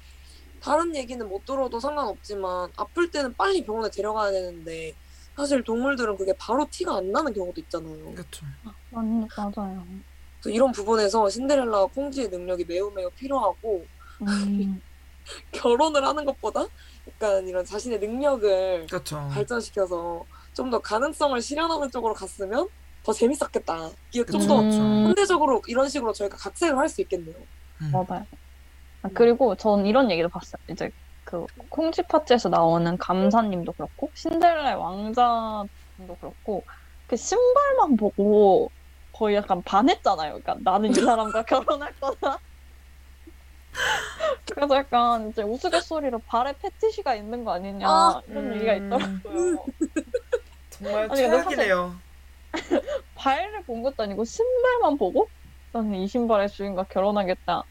다른 0.60 0.96
얘기는 0.96 1.26
못 1.28 1.44
들어도 1.44 1.78
상관없지만 1.78 2.72
아플 2.76 3.10
때는 3.10 3.34
빨리 3.34 3.64
병원에 3.64 3.90
데려가야 3.90 4.32
되는데 4.32 4.94
사실 5.36 5.62
동물들은 5.64 6.16
그게 6.16 6.32
바로 6.38 6.66
티가 6.70 6.96
안 6.96 7.10
나는 7.10 7.32
경우도 7.32 7.60
있잖아요. 7.62 8.14
그쵸. 8.14 8.46
맞, 8.90 9.04
맞아요. 9.36 9.84
이런 10.46 10.70
부분에서 10.72 11.28
신데렐라와 11.28 11.86
콩쥐의 11.86 12.28
능력이 12.28 12.64
매우 12.66 12.90
매우 12.92 13.10
필요하고 13.10 13.84
음. 14.22 14.80
결혼을 15.52 16.04
하는 16.04 16.24
것보다 16.24 16.66
약간 17.08 17.48
이런 17.48 17.64
자신의 17.64 17.98
능력을 17.98 18.86
그쵸. 18.90 19.16
발전시켜서 19.32 20.24
좀 20.52 20.70
더 20.70 20.78
가능성을 20.78 21.40
실현하는 21.42 21.90
쪽으로 21.90 22.14
갔으면 22.14 22.68
더 23.02 23.12
재밌었겠다. 23.12 23.90
이게 24.12 24.24
좀 24.24 24.46
더. 24.46 24.62
현대적으로 24.62 25.60
이런 25.66 25.88
식으로 25.88 26.12
저희가 26.12 26.36
각색을 26.36 26.78
할 26.78 26.88
수 26.88 27.00
있겠네요. 27.02 27.34
음. 27.82 27.90
맞아요. 27.90 28.24
아, 29.02 29.08
그리고 29.12 29.56
전 29.56 29.84
이런 29.84 30.10
얘기도 30.12 30.28
봤어요. 30.28 30.62
이제 30.70 30.90
그 31.24 31.46
콩쥐 31.70 32.02
파츠에서 32.02 32.48
나오는 32.48 32.96
감사님도 32.98 33.72
그렇고 33.72 34.10
신데렐라의 34.14 34.76
왕자님도 34.76 36.16
그렇고 36.20 36.64
그 37.06 37.16
신발만 37.16 37.96
보고 37.96 38.70
거의 39.12 39.36
약간 39.36 39.62
반했잖아요. 39.62 40.40
그러니까 40.40 40.56
나는 40.60 40.90
이 40.90 40.94
사람과 40.94 41.42
결혼할 41.46 41.92
거다. 42.00 42.38
그래서 44.54 44.76
약간 44.76 45.30
이제 45.30 45.42
우스갯소리로 45.42 46.20
발에 46.26 46.54
패티시가 46.60 47.14
있는 47.14 47.44
거 47.44 47.52
아니냐 47.52 47.88
아, 47.88 48.22
이런 48.28 48.46
음. 48.46 48.54
얘기가 48.54 48.74
있더라고요. 48.74 49.64
정말 50.70 51.08
최악이네요. 51.14 51.94
발을 53.16 53.64
본 53.64 53.82
것도 53.82 54.02
아니고 54.02 54.24
신발만 54.24 54.98
보고 54.98 55.28
나는 55.72 55.94
이 55.96 56.06
신발의 56.06 56.50
주인과 56.50 56.84
결혼하겠다. 56.84 57.64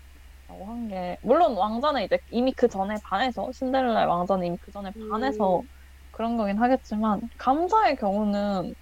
라고 0.54 0.66
한 0.68 0.88
게 0.88 1.18
물론 1.22 1.54
왕자는 1.56 2.04
이제 2.04 2.20
이미 2.30 2.52
그 2.54 2.68
전에 2.68 2.96
반해서 3.04 3.52
신데렐라의 3.52 4.06
왕자는 4.08 4.46
이미 4.46 4.58
그 4.62 4.72
전에 4.72 4.92
반해서 5.10 5.60
음. 5.62 5.70
그런 6.12 6.38
거긴 6.38 6.58
하겠지만 6.60 7.22
감사의 7.38 7.96
경우는 7.96 8.76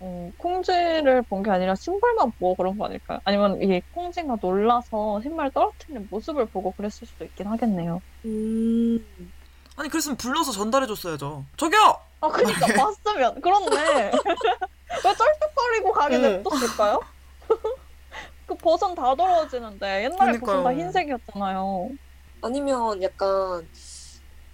어, 0.00 0.30
콩쥐를 0.38 1.22
본 1.28 1.42
게 1.42 1.50
아니라 1.50 1.74
신발만 1.74 2.30
보고 2.38 2.54
그런 2.54 2.78
거 2.78 2.86
아닐까요? 2.86 3.18
아니면 3.24 3.60
이 3.60 3.80
콩쥐가 3.94 4.36
놀라서 4.40 5.20
신발 5.20 5.50
떨어뜨리는 5.50 6.06
모습을 6.10 6.46
보고 6.46 6.70
그랬을 6.72 7.06
수도 7.06 7.24
있긴 7.24 7.46
하겠네요. 7.48 8.00
음. 8.24 9.32
아니 9.76 9.88
그랬으면 9.88 10.16
불러서 10.16 10.52
전달해줬어야죠. 10.52 11.44
저기요. 11.56 11.96
아 12.20 12.28
그니까 12.28 12.66
봤으면 12.74 13.40
그렇네. 13.40 14.10
왜 15.04 15.14
쩔뚝거리고 15.14 15.92
가게 15.92 16.16
응. 16.16 16.22
냅뒀을까요? 16.22 17.00
그 18.48 18.56
버선 18.56 18.94
다 18.94 19.14
더러워지는데 19.14 20.04
옛날에 20.04 20.32
버선 20.38 20.64
다 20.64 20.70
그러니까요. 20.70 20.78
흰색이었잖아요. 20.86 21.90
아니면 22.40 23.02
약간 23.02 23.68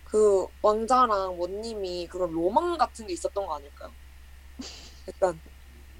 그 0.05 0.47
왕자랑 0.63 1.39
원님이 1.39 2.09
그런 2.09 2.33
로망 2.33 2.77
같은 2.77 3.07
게 3.07 3.13
있었던 3.13 3.47
거 3.47 3.55
아닐까요? 3.55 3.91
약간 5.09 5.41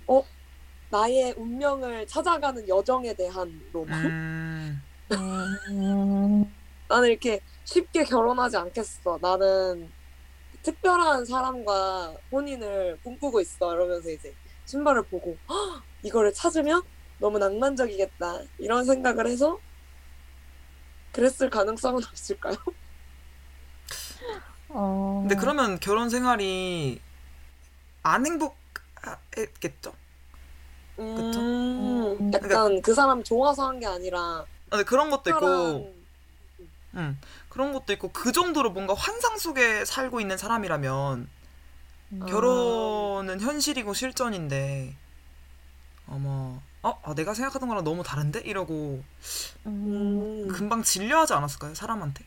어 0.09 0.23
나의 0.91 1.35
운명을 1.37 2.07
찾아가는 2.07 2.67
여정에 2.69 3.15
대한 3.15 3.61
로망. 3.73 4.01
음, 4.05 4.83
음, 5.13 6.55
나는 6.89 7.09
이렇게 7.11 7.41
쉽게 7.65 8.05
결혼하지 8.05 8.57
않겠어. 8.57 9.19
나는 9.21 9.93
특별한 10.63 11.25
사람과 11.27 12.17
혼인을 12.33 12.99
꿈꾸고 13.03 13.41
있어. 13.41 13.75
이러면서 13.75 14.11
이제 14.11 14.35
신발을 14.67 15.05
보고 15.05 15.37
"헉, 15.49 15.83
이거를 16.03 16.33
찾으면 16.33 16.83
너무 17.19 17.39
낭만적이겠다. 17.39 18.43
이런 18.59 18.85
생각을 18.85 19.27
해서 19.27 19.61
그랬을 21.13 21.49
가능성은 21.51 22.03
없을까요? 22.13 22.57
어, 24.69 25.21
근데 25.23 25.35
그러면 25.35 25.79
결혼 25.81 26.11
생활이 26.11 27.01
안 28.03 28.25
행복했겠죠? 28.27 29.95
음, 30.99 31.05
그쵸? 31.15 31.47
약간 32.33 32.81
그 32.83 32.95
사람 32.95 33.23
좋아서 33.23 33.67
한 33.69 33.79
게 33.81 33.87
아니라 33.87 34.47
아, 34.71 34.77
근데 34.77 34.85
그런 34.85 35.11
것도 35.11 35.31
있고, 35.31 35.45
특별한 35.45 35.95
음, 36.95 37.21
그런 37.49 37.73
것도 37.73 37.93
있고 37.95 38.11
그 38.13 38.33
정도로 38.33 38.71
뭔가 38.71 38.95
환상 38.95 39.37
속에 39.39 39.85
살고 39.85 40.21
있는 40.21 40.37
사람이라면 40.39 41.29
음, 42.13 42.19
결혼은 42.27 43.41
현실이고 43.41 43.95
실전인데 43.95 44.97
어머, 46.07 46.63
어, 46.85 47.01
아, 47.03 47.15
내가 47.15 47.33
생각하던 47.33 47.67
거랑 47.67 47.83
너무 47.83 48.03
다른데 48.03 48.41
이러고 48.41 49.03
음, 49.65 49.67
음, 49.67 50.49
금방 50.49 50.83
질려하지 50.83 51.33
않았을까요 51.33 51.75
사람한테? 51.75 52.27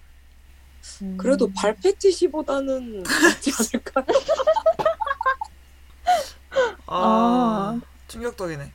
음. 1.03 1.15
그래도 1.15 1.51
발 1.53 1.75
패티시보다는 1.75 3.03
낫지 3.03 3.51
않을까? 3.75 4.03
아, 6.87 7.79
충격적이네. 8.07 8.71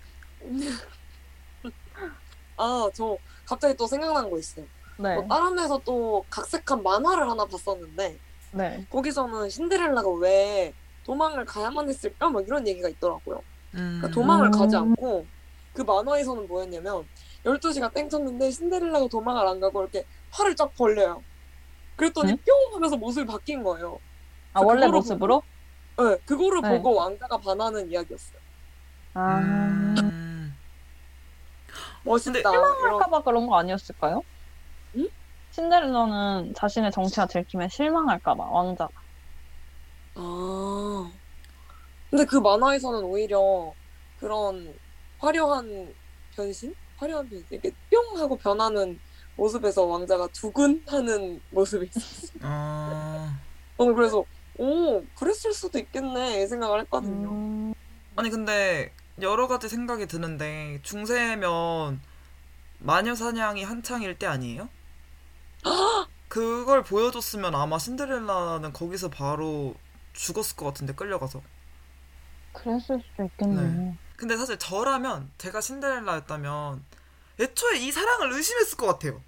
아, 2.56 2.88
저 2.94 3.18
갑자기 3.44 3.76
또 3.76 3.88
생각난 3.88 4.30
거 4.30 4.38
있어요. 4.38 4.64
네, 4.98 5.16
어, 5.16 5.26
다른 5.26 5.56
데서 5.56 5.80
또 5.84 6.24
각색한 6.30 6.84
만화를 6.84 7.28
하나 7.28 7.44
봤었는데 7.44 8.20
네. 8.52 8.86
거기서는 8.88 9.50
신데렐라가 9.50 10.08
왜 10.10 10.72
도망을 11.02 11.44
가야만 11.44 11.88
했을까? 11.88 12.28
막 12.28 12.46
이런 12.46 12.68
얘기가 12.68 12.88
있더라고요. 12.88 13.42
음, 13.74 13.98
그러니까 14.00 14.08
도망을 14.10 14.46
음. 14.46 14.52
가지 14.52 14.76
않고 14.76 15.26
그 15.72 15.82
만화에서는 15.82 16.46
뭐였냐면 16.48 17.06
12시가 17.44 17.92
땡 17.92 18.08
쳤는데 18.08 18.50
신데렐라가 18.50 19.08
도망을 19.08 19.46
안 19.46 19.60
가고 19.60 19.82
이렇게 19.82 20.04
팔을 20.30 20.54
쫙 20.54 20.72
벌려요. 20.74 21.22
그랬더니 21.96 22.32
응? 22.32 22.36
뿅 22.36 22.74
하면서 22.74 22.96
모습이 22.96 23.26
바뀐 23.26 23.62
거예요. 23.62 23.98
아 24.52 24.60
원래 24.60 24.86
모습으로? 24.86 25.42
네, 25.98 26.16
그거를 26.26 26.62
네. 26.62 26.70
보고 26.70 26.94
왕자가 26.94 27.38
반하는 27.38 27.90
이야기였어요. 27.90 28.40
아, 29.14 29.38
음. 29.38 30.56
멋있다. 32.04 32.32
근데 32.32 32.48
이런 32.48 32.94
할까봐 32.94 33.22
그런 33.22 33.46
거 33.46 33.56
아니었을까요? 33.58 34.22
응? 34.96 35.08
신데렐라는 35.50 36.54
자신의 36.54 36.92
정체가 36.92 37.26
들키면 37.26 37.68
실망할까봐 37.68 38.44
왕자가. 38.44 38.92
아. 40.14 41.12
근데 42.10 42.24
그 42.26 42.36
만화에서는 42.36 43.04
오히려 43.04 43.72
그런 44.18 44.74
화려한 45.22 45.94
변신? 46.34 46.74
화려한 46.96 47.28
변신? 47.28 47.46
이렇게 47.50 47.70
뿅 47.90 48.20
하고 48.20 48.36
변하는 48.36 48.98
모습에서 49.36 49.84
왕자가 49.84 50.28
두근하는 50.32 51.40
모습이 51.50 51.88
있었어. 51.94 52.32
아. 52.42 53.38
저는 53.78 53.94
그래서 53.94 54.24
오 54.58 55.02
그랬을 55.16 55.52
수도 55.52 55.78
있겠네 55.78 56.42
이 56.42 56.46
생각을 56.46 56.80
했거든요. 56.82 57.30
음, 57.30 57.74
아니 58.16 58.30
근데 58.30 58.92
여러 59.20 59.46
가지 59.46 59.68
생각이 59.68 60.06
드는데 60.06 60.80
중세면 60.82 62.00
마녀 62.80 63.14
사냥이 63.14 63.62
한창일 63.62 64.18
때 64.18 64.26
아니에요? 64.26 64.68
그걸 66.28 66.82
보여줬으면 66.82 67.54
아마 67.54 67.78
신데렐라는 67.78 68.72
거기서 68.72 69.08
바로 69.08 69.74
죽었을 70.12 70.56
것 70.56 70.66
같은데 70.66 70.92
끌려가서. 70.94 71.40
그랬을 72.52 73.00
수도 73.00 73.24
있겠네요. 73.24 73.94
근데 74.22 74.36
사실 74.36 74.56
저라면 74.56 75.28
제가 75.36 75.60
신데렐라였다면 75.60 76.84
애초에 77.40 77.78
이 77.78 77.90
사랑을 77.90 78.32
의심했을 78.32 78.76
것 78.76 78.86
같아요. 78.86 79.20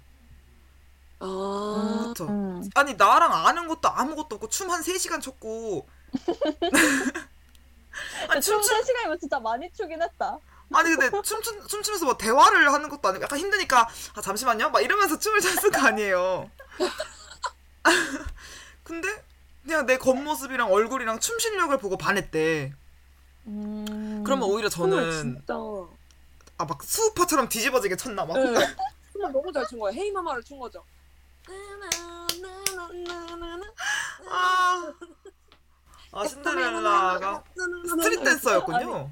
아, 1.19 2.05
그쵸? 2.07 2.25
음. 2.29 2.63
아니 2.75 2.93
나랑 2.93 3.33
아는 3.33 3.67
것도 3.67 3.89
아무것도 3.89 4.35
없고 4.35 4.47
춤 4.47 4.71
한 4.71 4.81
3시간 4.81 5.21
췄고 5.21 5.85
아니 8.29 8.41
춤 8.41 8.61
춤추 8.61 8.69
3시간이면 8.69 9.19
진짜 9.19 9.37
많이 9.37 9.69
추긴 9.73 10.01
했다. 10.01 10.37
아니 10.71 10.95
근데 10.95 11.09
춤추, 11.21 11.67
춤추면서 11.67 12.05
뭐 12.05 12.17
대화를 12.17 12.71
하는 12.71 12.87
것도 12.87 13.09
아니고 13.09 13.23
약간 13.23 13.37
힘드니까 13.37 13.89
아 14.15 14.21
잠시만요 14.21 14.69
막 14.69 14.81
이러면서 14.81 15.19
춤을 15.19 15.41
췄을 15.41 15.71
거 15.71 15.87
아니에요 15.87 16.49
근데 18.83 19.07
그냥 19.63 19.85
내 19.85 19.97
겉모습이랑 19.97 20.71
얼굴이랑 20.71 21.19
춤 21.19 21.37
실력을 21.39 21.77
보고 21.79 21.97
반했대 21.97 22.73
음. 23.47 24.04
그러면 24.25 24.49
오히려 24.49 24.67
춤을 24.69 24.89
저는 24.91 25.11
진짜 25.11 25.53
아 26.57 26.65
막 26.65 26.81
스우파처럼 26.83 27.49
뒤집어지게 27.49 27.95
췄나 27.97 28.25
막 28.25 28.37
네. 28.37 28.43
춤을 29.13 29.31
너무 29.31 29.51
잘 29.53 29.65
춘 29.67 29.79
거야. 29.79 29.93
Hey 29.93 30.07
Mama를 30.07 30.43
춘 30.43 30.57
거죠. 30.59 30.83
아, 34.29 34.91
아 36.11 36.27
신데렐라가 36.27 37.43
street 37.87 38.23
dancer였군요 38.23 39.11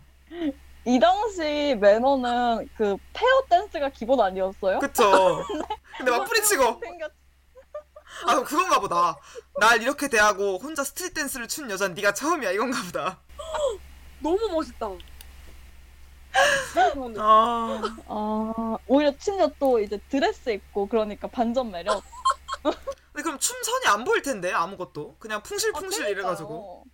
이 0.86 1.00
당시 1.00 1.78
매너는 1.80 2.70
그 2.76 2.98
pair 3.14 3.44
dance가 3.50 3.90
기본 3.90 4.20
아니었어요? 4.20 4.80
그쵸 4.80 5.44
근데 5.98 6.12
막 6.12 6.26
뿌리치고. 6.26 6.82
아 8.26 8.32
그럼 8.36 8.44
그건가 8.46 8.80
보다 8.80 9.18
날 9.60 9.82
이렇게 9.82 10.08
대하고 10.08 10.58
혼자 10.60 10.84
street 10.84 11.14
dance를 11.14 11.48
춘 11.48 11.70
여자는 11.70 11.96
네가 11.96 12.14
처음이야 12.14 12.52
이건가 12.52 12.82
보다 12.84 13.20
너무 14.24 14.50
멋있다. 14.54 14.90
아아 18.08 18.78
오히려 18.88 19.14
심지어 19.20 19.52
또 19.60 19.80
이제 19.80 20.00
드레스 20.10 20.50
입고 20.50 20.88
그러니까 20.88 21.28
반전 21.28 21.70
매력. 21.70 22.02
근데 22.64 23.22
그럼 23.22 23.38
춤선이 23.38 23.86
안 23.88 24.04
보일 24.04 24.24
텐데 24.24 24.52
아무것도 24.52 25.18
그냥 25.20 25.40
아, 25.40 25.44
풍실풍실 25.44 26.08
이래가지고 26.08 26.86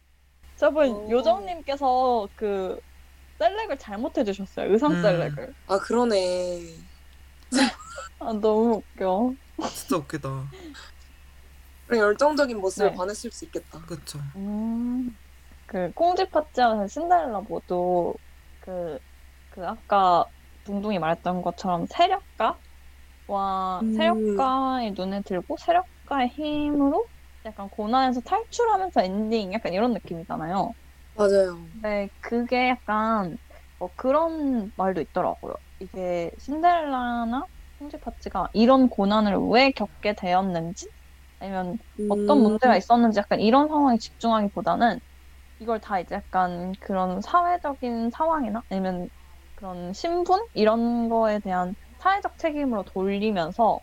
저번 0.57 0.89
오. 0.89 1.09
요정님께서 1.09 2.27
그 2.35 2.81
select을 3.37 3.77
잘못해 3.77 4.25
주셨어요. 4.25 4.73
의상 4.73 4.91
음. 4.91 5.01
select을. 5.01 5.53
아 5.67 5.77
그러네. 5.79 6.75
아 8.19 8.33
너무 8.33 8.81
웃겨. 8.95 9.33
진짜 9.73 9.95
웃기다 9.97 10.49
그런 11.87 12.01
열정적인 12.01 12.59
모습에 12.59 12.89
네. 12.89 12.95
반했을 12.95 13.31
수 13.31 13.45
있겠다. 13.45 13.79
그쵸 13.85 14.19
음. 14.35 15.15
그 15.69 15.91
콩쥐 15.93 16.29
파티와 16.31 16.87
신데렐라 16.87 17.41
모두 17.41 18.15
그, 18.59 18.99
그 19.49 19.65
아까 19.67 20.25
둥둥이 20.63 20.99
말했던 20.99 21.41
것처럼 21.41 21.85
세력가와 21.87 22.61
음. 23.81 23.89
세력가의 23.89 24.93
눈에 24.93 25.21
들고 25.23 25.55
세력가의 25.57 26.29
힘으로 26.29 27.07
약간 27.45 27.69
고난에서 27.69 28.21
탈출하면서 28.21 29.01
엔딩 29.03 29.53
약간 29.53 29.73
이런 29.73 29.93
느낌이잖아요. 29.93 30.73
맞아요. 31.13 31.69
근데 31.71 32.09
그게 32.19 32.69
약간 32.69 33.37
뭐 33.77 33.93
그런 33.95 34.71
말도 34.75 35.01
있더라고요. 35.01 35.53
이게 35.79 36.31
신데렐라나 36.39 37.43
콩쥐 37.77 37.99
파티가 37.99 38.49
이런 38.53 38.89
고난을 38.89 39.37
왜 39.51 39.71
겪게 39.71 40.13
되었는지 40.15 40.89
아니면 41.39 41.77
어떤 42.07 42.39
음. 42.39 42.43
문제가 42.43 42.75
있었는지 42.77 43.19
약간 43.19 43.39
이런 43.39 43.67
상황에 43.69 43.97
집중하기보다는 43.97 44.99
이걸 45.59 45.79
다 45.79 45.99
이제 45.99 46.15
약간 46.15 46.71
그런 46.79 47.21
사회적인 47.21 48.09
상황이나 48.11 48.63
아니면 48.69 49.09
그런 49.55 49.93
신분 49.93 50.39
이런 50.53 51.09
거에 51.09 51.39
대한 51.39 51.75
사회적 51.99 52.37
책임으로 52.37 52.83
돌리면서 52.83 53.79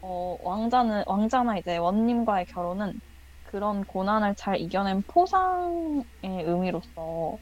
어, 0.00 0.36
왕자는 0.40 1.04
왕자나 1.06 1.58
이제 1.58 1.76
원님과의 1.76 2.46
결혼은 2.46 2.92
그런 3.44 3.82
고난을 3.84 4.34
잘 4.36 4.58
이겨낸 4.58 5.02
포상의 5.06 6.04
의미로서 6.22 7.38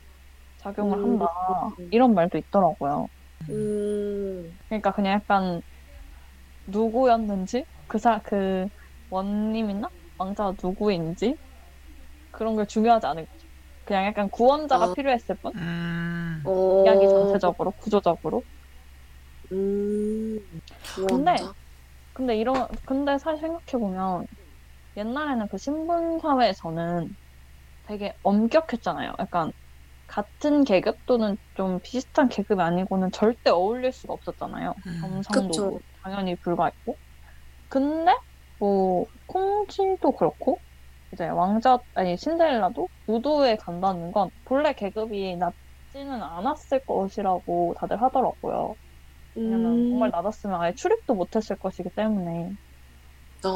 작용을 0.59 0.99
음. 0.99 1.05
한다 1.05 1.27
이런 1.91 2.15
말도 2.15 2.39
있더라고요. 2.39 3.09
음. 3.51 4.59
그러니까 4.69 4.93
그냥 4.93 5.15
약간 5.15 5.63
누구였는지 6.67 7.65
그사 7.87 8.21
그 8.23 8.67
원님이나 9.11 9.89
왕자가 10.19 10.55
누구인지 10.63 11.37
그런 12.31 12.57
게 12.57 12.65
중요하지 12.65 13.07
않은 13.07 13.27
거죠. 13.27 13.40
그냥 13.91 14.05
약간 14.05 14.31
구원자가 14.31 14.85
아. 14.85 14.95
필요했을 14.95 15.35
뿐 15.43 15.51
음 15.57 16.43
어. 16.47 16.85
이야기 16.85 17.09
전체적으로 17.09 17.73
구조적으로. 17.73 18.45
음. 19.51 20.39
근데 20.95 21.35
구원자? 21.35 21.53
근데 22.13 22.37
이런 22.37 22.69
근데 22.87 23.19
사실 23.19 23.41
생각해 23.41 23.81
보면 23.81 24.27
옛날에는 24.97 25.49
그 25.49 25.59
신분 25.59 26.21
사회에서는 26.21 27.17
되게 27.89 28.15
엄격했잖아요. 28.23 29.15
약간 29.19 29.51
같은 30.07 30.63
계급 30.63 31.05
또는 31.07 31.37
좀 31.55 31.81
비슷한 31.83 32.29
계급이 32.29 32.63
아니고는 32.63 33.11
절대 33.11 33.51
어울릴 33.51 33.91
수가 33.91 34.15
없었잖아요. 34.15 34.73
음. 34.87 35.01
겸상도 35.01 35.49
그쵸. 35.49 35.81
당연히 36.05 36.37
불가했고. 36.37 36.97
근데 37.69 38.17
뭐 38.59 39.07
콩쥐도 39.27 40.13
그렇고 40.13 40.61
이제 41.13 41.29
왕자 41.29 41.79
아니 41.95 42.17
신데렐라도 42.17 42.89
무도에 43.07 43.57
간다는 43.57 44.13
건 44.13 44.31
본래 44.45 44.73
계급이 44.73 45.37
낮지는 45.37 46.23
않았을 46.23 46.81
것이라고 46.85 47.75
다들 47.79 48.01
하더라고요. 48.03 48.77
왜냐면 49.35 49.73
음. 49.79 49.91
정말 49.91 50.11
낮았으면 50.11 50.61
아예 50.61 50.73
출입도 50.75 51.15
못했을 51.15 51.57
것이기 51.57 51.91
때문에. 51.97 52.51
아. 53.43 53.51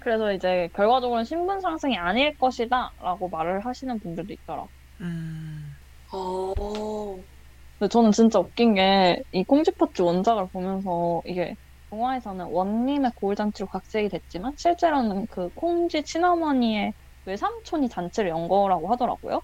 그래서 0.00 0.32
이제 0.32 0.68
결과적으로는 0.74 1.24
신분 1.24 1.60
상승이 1.60 1.96
아닐 1.96 2.36
것이다라고 2.36 3.28
말을 3.28 3.64
하시는 3.64 3.98
분들도 4.00 4.32
있더라. 4.34 4.66
음. 5.00 5.70
아. 6.12 6.52
근데 7.78 7.88
저는 7.88 8.12
진짜 8.12 8.38
웃긴 8.38 8.74
게이 8.74 9.44
콩쥐파츠 9.46 10.02
원작을 10.02 10.48
보면서 10.52 11.22
이게 11.24 11.54
동화에서는 11.92 12.46
원님의 12.46 13.12
고울잔치로 13.16 13.68
각색이 13.68 14.08
됐지만 14.08 14.54
실제로는 14.56 15.26
그 15.26 15.50
콩쥐 15.50 16.04
친어머니의 16.04 16.94
외삼촌이 17.26 17.88
잔치를 17.90 18.30
연 18.30 18.48
거라고 18.48 18.90
하더라고요. 18.90 19.42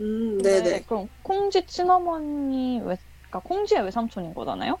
음. 0.00 0.38
네네. 0.38 0.84
그럼 0.88 1.08
콩쥐 1.22 1.66
친어머니 1.66 2.80
외, 2.80 2.96
그러니까 3.28 3.40
콩쥐의 3.44 3.82
외삼촌인 3.84 4.34
거잖아요? 4.34 4.78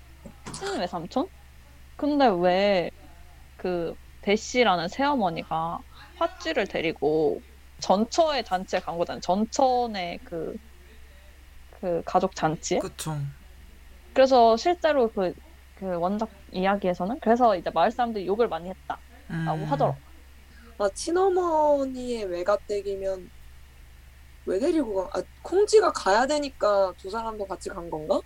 친외삼촌? 0.52 1.28
근데 1.96 2.26
왜 2.26 2.90
그 3.60 3.94
대씨라는 4.22 4.88
새어머니가 4.88 5.78
화쥐를 6.16 6.66
데리고 6.66 7.40
전처의 7.80 8.44
잔치에 8.44 8.80
간 8.80 8.96
거잖아요. 8.96 9.20
전처의 9.20 10.18
그, 10.24 10.56
그 11.80 12.02
가족 12.06 12.34
잔치에? 12.34 12.78
그쵸 12.78 13.16
그래서 14.14 14.56
실제로 14.56 15.10
그, 15.12 15.34
그 15.74 15.94
원작 15.98 16.30
이야기에서는 16.52 17.20
그래서 17.20 17.56
이제 17.56 17.70
마을 17.70 17.90
사람들이 17.90 18.26
욕을 18.26 18.48
많이 18.48 18.68
했다라고 18.70 19.00
음. 19.30 19.64
하더라고. 19.64 19.96
아 20.78 20.88
친어머니의 20.94 22.24
외가댁이면 22.24 23.30
왜 24.46 24.58
데리고 24.58 25.08
가? 25.08 25.18
아 25.18 25.22
콩쥐가 25.42 25.92
가야 25.92 26.26
되니까 26.26 26.92
두 26.96 27.10
사람도 27.10 27.46
같이 27.46 27.68
간 27.68 27.90
건가? 27.90 28.20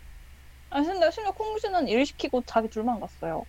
아 0.71 0.83
근데 0.83 1.11
심지어 1.11 1.33
콩쥐는 1.33 1.89
일 1.89 2.07
시키고 2.07 2.43
자기 2.47 2.69
둘만 2.69 3.01
갔어요. 3.01 3.45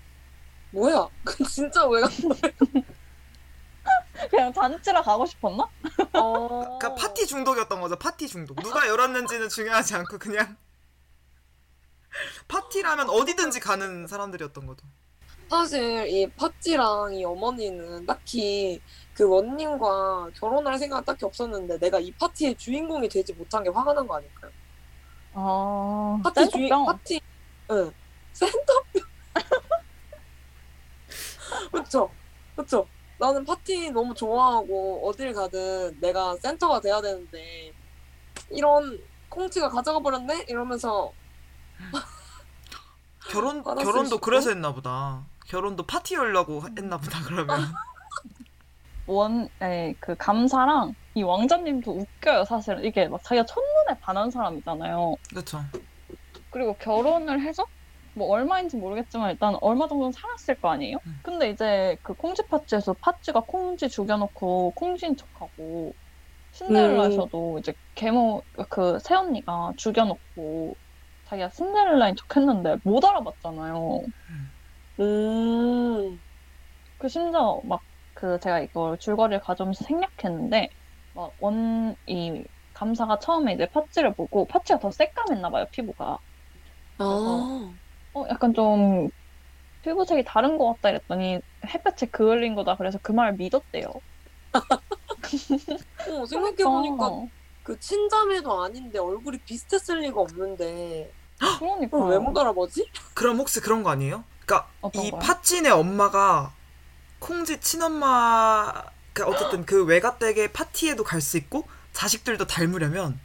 뭐야? 0.72 1.08
그 1.24 1.44
진짜 1.46 1.86
왜 1.88 2.02
간 2.02 2.10
거야? 2.30 2.52
그냥 4.30 4.52
잔치라 4.54 5.02
가고 5.02 5.26
싶었나? 5.26 5.68
어. 6.14 6.48
그러니까 6.80 6.96
파티 6.96 7.28
중독이었던 7.28 7.80
거죠. 7.82 7.96
파티 7.98 8.28
중독. 8.28 8.56
누가 8.62 8.88
열었는지는 8.88 9.50
중요하지 9.50 9.96
않고 9.96 10.18
그냥 10.18 10.58
파티라면 12.48 13.10
어디든지 13.10 13.60
가는 13.60 14.08
사람들이었던 14.08 14.66
거죠. 14.66 14.86
사실 15.50 16.08
이 16.08 16.28
팥지랑 16.32 17.14
이 17.14 17.24
어머니는 17.24 18.06
딱히 18.06 18.82
그 19.14 19.28
원님과 19.28 20.32
결혼할 20.36 20.78
생각은 20.80 21.06
딱히 21.06 21.26
없었는데 21.26 21.78
내가 21.80 22.00
이 22.00 22.12
파티의 22.14 22.56
주인공이 22.58 23.08
되지 23.10 23.34
못한 23.34 23.64
게 23.64 23.70
화가 23.70 23.94
난 23.94 24.08
거 24.08 24.16
아닐까요? 24.18 24.52
아, 25.34 26.20
파티 26.24 26.50
주인. 26.50 26.70
파티 26.86 27.22
응 27.72 27.92
센터병 28.34 29.04
그쵸 31.72 32.10
그쵸 32.56 32.88
나는 33.20 33.46
파티 33.46 33.92
너무 33.92 34.14
좋아하고 34.14 35.08
어딜 35.08 35.34
가든 35.34 36.00
내가 36.00 36.36
센터가 36.38 36.82
돼야 36.82 37.02
되는데 37.02 37.72
이런 38.50 39.00
콩치가 39.30 39.70
가져가 39.70 40.00
버렸네 40.00 40.46
이러면서 40.48 41.12
결혼 43.30 43.64
받았을 43.64 43.92
결혼도? 43.92 44.20
그래서 44.20 44.50
했나 44.50 44.74
보다. 44.74 45.24
결혼도 45.48 45.86
파티 45.86 46.16
열려고 46.16 46.64
했나 46.78 46.98
보다. 46.98 47.20
그러면 47.24 47.60
원, 49.08 49.50
에, 49.62 49.94
그 50.00 50.16
감사랑 50.16 50.96
이 51.14 51.24
왕자님도 51.24 51.92
웃겨요, 51.92 52.46
사실은. 52.46 52.84
이게 52.84 53.08
막 53.08 53.24
자기가 53.24 53.46
첫눈에 53.46 54.00
반한 54.02 54.32
사람이잖아요. 54.32 55.16
그렇죠. 55.30 55.64
그리고 56.50 56.76
결혼을 56.76 57.42
해서 57.42 57.66
뭐 58.16 58.30
얼마인지 58.30 58.78
모르겠지만 58.78 59.32
일단 59.32 59.58
얼마 59.62 59.88
정도는 59.88 60.12
살았을 60.14 60.62
거 60.62 60.70
아니에요? 60.70 60.98
음. 61.06 61.20
근데 61.22 61.50
이제 61.50 61.98
그 62.02 62.14
콩쥐 62.14 62.44
파츠에서 62.48 62.94
파츠가 62.94 63.42
콩쥐 63.42 63.90
죽여놓고 63.90 64.72
콩쥐인 64.76 65.18
척하고 65.18 65.94
신데렐라에서도 66.54 67.60
이제 67.60 67.74
계모 67.96 68.42
그 68.70 68.98
새언니가 69.00 69.74
죽여놓고 69.76 70.76
자기가 71.26 71.50
신데렐라인 71.50 72.16
척 72.16 72.38
했는데 72.38 72.78
못 72.84 73.04
알아봤잖아요. 73.06 74.02
음 75.00 76.20
그 76.98 77.08
심지어 77.10 77.62
막 77.66 77.84
그 78.14 78.40
제가 78.40 78.60
이걸 78.62 78.98
줄거리를 79.00 79.42
가져오면서 79.42 79.84
생략했는데 79.86 80.70
막 81.14 81.34
원 81.40 81.96
이 82.08 82.46
감사가 82.74 83.20
처음에 83.20 83.54
이제 83.56 83.68
파츠를 83.74 84.14
보고 84.16 84.46
파츠가 84.48 84.80
더 84.80 84.90
새까맸나 84.92 85.52
봐요 85.52 85.66
피부가 85.72 86.20
아. 86.98 87.04
어 88.14 88.26
약간 88.30 88.54
좀 88.54 89.10
피부색이 89.82 90.26
다른 90.26 90.60
것 90.60 90.76
같다 90.76 90.92
이랬더니 90.92 91.42
햇볕에 91.66 92.08
그을린 92.08 92.56
거다 92.56 92.78
그래서 92.78 93.00
그 93.04 93.14
말을 93.14 93.36
믿었대요. 93.38 93.88
어, 96.06 96.26
생각해보니까 96.26 97.08
어, 97.08 97.30
그 97.66 97.80
친자매도 97.80 98.64
아닌데 98.64 99.00
얼굴이 99.00 99.40
비슷했을 99.40 100.02
리가 100.02 100.22
없는데 100.22 101.12
그러니까 101.40 101.90
그걸 101.90 102.12
왜못 102.12 102.38
알아보지? 102.38 102.88
그럼 103.16 103.38
혹시 103.40 103.60
그런 103.60 103.82
거 103.82 103.90
아니에요? 103.90 104.24
그러니까 104.46 104.70
어떤 104.82 105.04
이 105.04 105.10
거요? 105.10 105.20
팥진의 105.20 105.72
엄마가 105.72 106.54
콩지 107.20 107.60
친엄마 107.60 108.72
그 109.14 109.24
어쨌든 109.26 109.66
그 109.66 109.84
외가댁의 109.84 110.54
파티에도 110.54 111.04
갈 111.04 111.22
수 111.22 111.38
있고 111.38 111.68
자식들도 111.92 112.46
닮으려면 112.46 113.20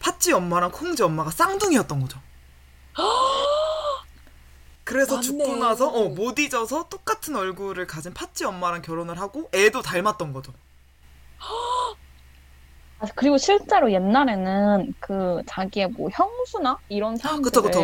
팥지 0.00 0.32
엄마랑 0.32 0.72
콩지 0.72 1.02
엄마가 1.02 1.30
쌍둥이였던 1.30 2.00
거죠. 2.00 2.20
그래서 4.84 5.16
맞네. 5.16 5.26
죽고 5.26 5.56
나서 5.56 5.88
어, 5.88 6.08
못 6.08 6.38
잊어서 6.38 6.88
똑같은 6.88 7.36
얼굴을 7.36 7.86
가진 7.86 8.14
팥지 8.14 8.44
엄마랑 8.46 8.80
결혼을 8.82 9.20
하고 9.20 9.50
애도 9.52 9.82
닮았던 9.82 10.32
거죠. 10.32 10.54
아, 13.02 13.06
그리고 13.16 13.36
실제로 13.36 13.90
옛날에는 13.90 14.94
그 15.00 15.42
자기의 15.46 15.88
뭐 15.88 16.08
형수나 16.12 16.78
이런 16.88 17.16
사람들을 17.16 17.62
그쵸. 17.62 17.80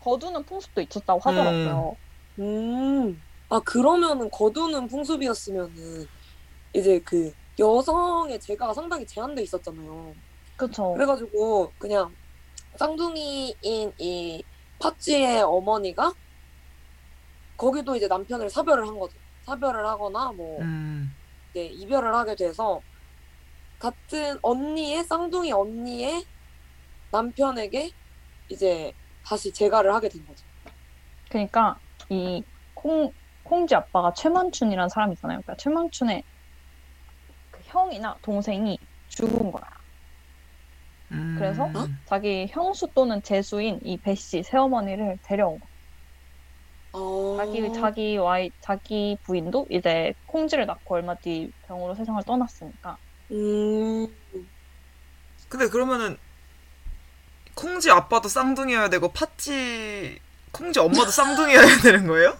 거두는 0.00 0.42
풍습도 0.44 0.80
있었다고 0.80 1.20
하더라고요. 1.20 1.96
음. 2.38 3.20
아 3.50 3.60
그러면은 3.60 4.30
거두는 4.30 4.88
풍습이었으면은 4.88 6.06
이제 6.72 6.98
그 7.04 7.30
여성의 7.58 8.40
재가가 8.40 8.72
상당히 8.72 9.06
제한돼 9.06 9.42
있었잖아요. 9.42 10.14
그쵸. 10.56 10.94
그래가지고 10.94 11.70
그냥 11.78 12.10
쌍둥이인 12.76 13.92
이 13.98 14.42
팥쥐의 14.78 15.42
어머니가 15.42 16.14
거기도 17.58 17.94
이제 17.94 18.08
남편을 18.08 18.48
사별을 18.48 18.88
한 18.88 18.98
거죠. 18.98 19.14
사별을 19.44 19.86
하거나 19.86 20.32
뭐 20.32 20.58
음. 20.62 21.14
이제 21.50 21.66
이별을 21.66 22.14
하게 22.14 22.34
돼서 22.34 22.80
같은 23.84 24.38
언니의 24.40 25.04
쌍둥이 25.04 25.52
언니의 25.52 26.24
남편에게 27.10 27.90
이제 28.48 28.94
다시 29.22 29.52
재가를 29.52 29.92
하게 29.92 30.08
된 30.08 30.26
거죠. 30.26 30.42
그러니까 31.28 31.78
이 32.08 32.42
콩, 32.72 33.12
콩쥐 33.42 33.74
아빠가 33.74 34.14
최만춘이라는 34.14 34.88
사람이잖아요. 34.88 35.42
그러니까 35.42 35.56
최만춘의 35.56 36.24
그 37.50 37.60
형이나 37.64 38.16
동생이 38.22 38.78
죽은 39.08 39.52
거야. 39.52 39.64
음. 41.12 41.36
그래서 41.38 41.68
자기 42.06 42.46
형수 42.48 42.88
또는 42.94 43.22
제수인 43.22 43.80
이 43.82 43.98
배씨 43.98 44.42
새어머니를 44.42 45.18
데려온 45.24 45.60
거야. 45.60 45.68
어... 46.92 47.36
자기 47.36 47.72
자기 47.74 48.16
와이 48.16 48.50
자기 48.60 49.18
부인도 49.24 49.66
이제 49.68 50.14
콩쥐를 50.26 50.64
낳고 50.64 50.94
얼마 50.94 51.14
뒤 51.16 51.52
병으로 51.66 51.94
세상을 51.94 52.22
떠났으니까. 52.22 52.96
음... 53.30 54.08
근데 55.48 55.68
그러면은 55.68 56.18
콩지 57.54 57.90
아빠도 57.90 58.28
쌍둥이여야 58.28 58.90
되고 58.90 59.12
팥지 59.12 60.18
콩지 60.52 60.80
엄마도 60.80 61.10
쌍둥이여야 61.10 61.78
되는 61.82 62.06
거예요? 62.06 62.36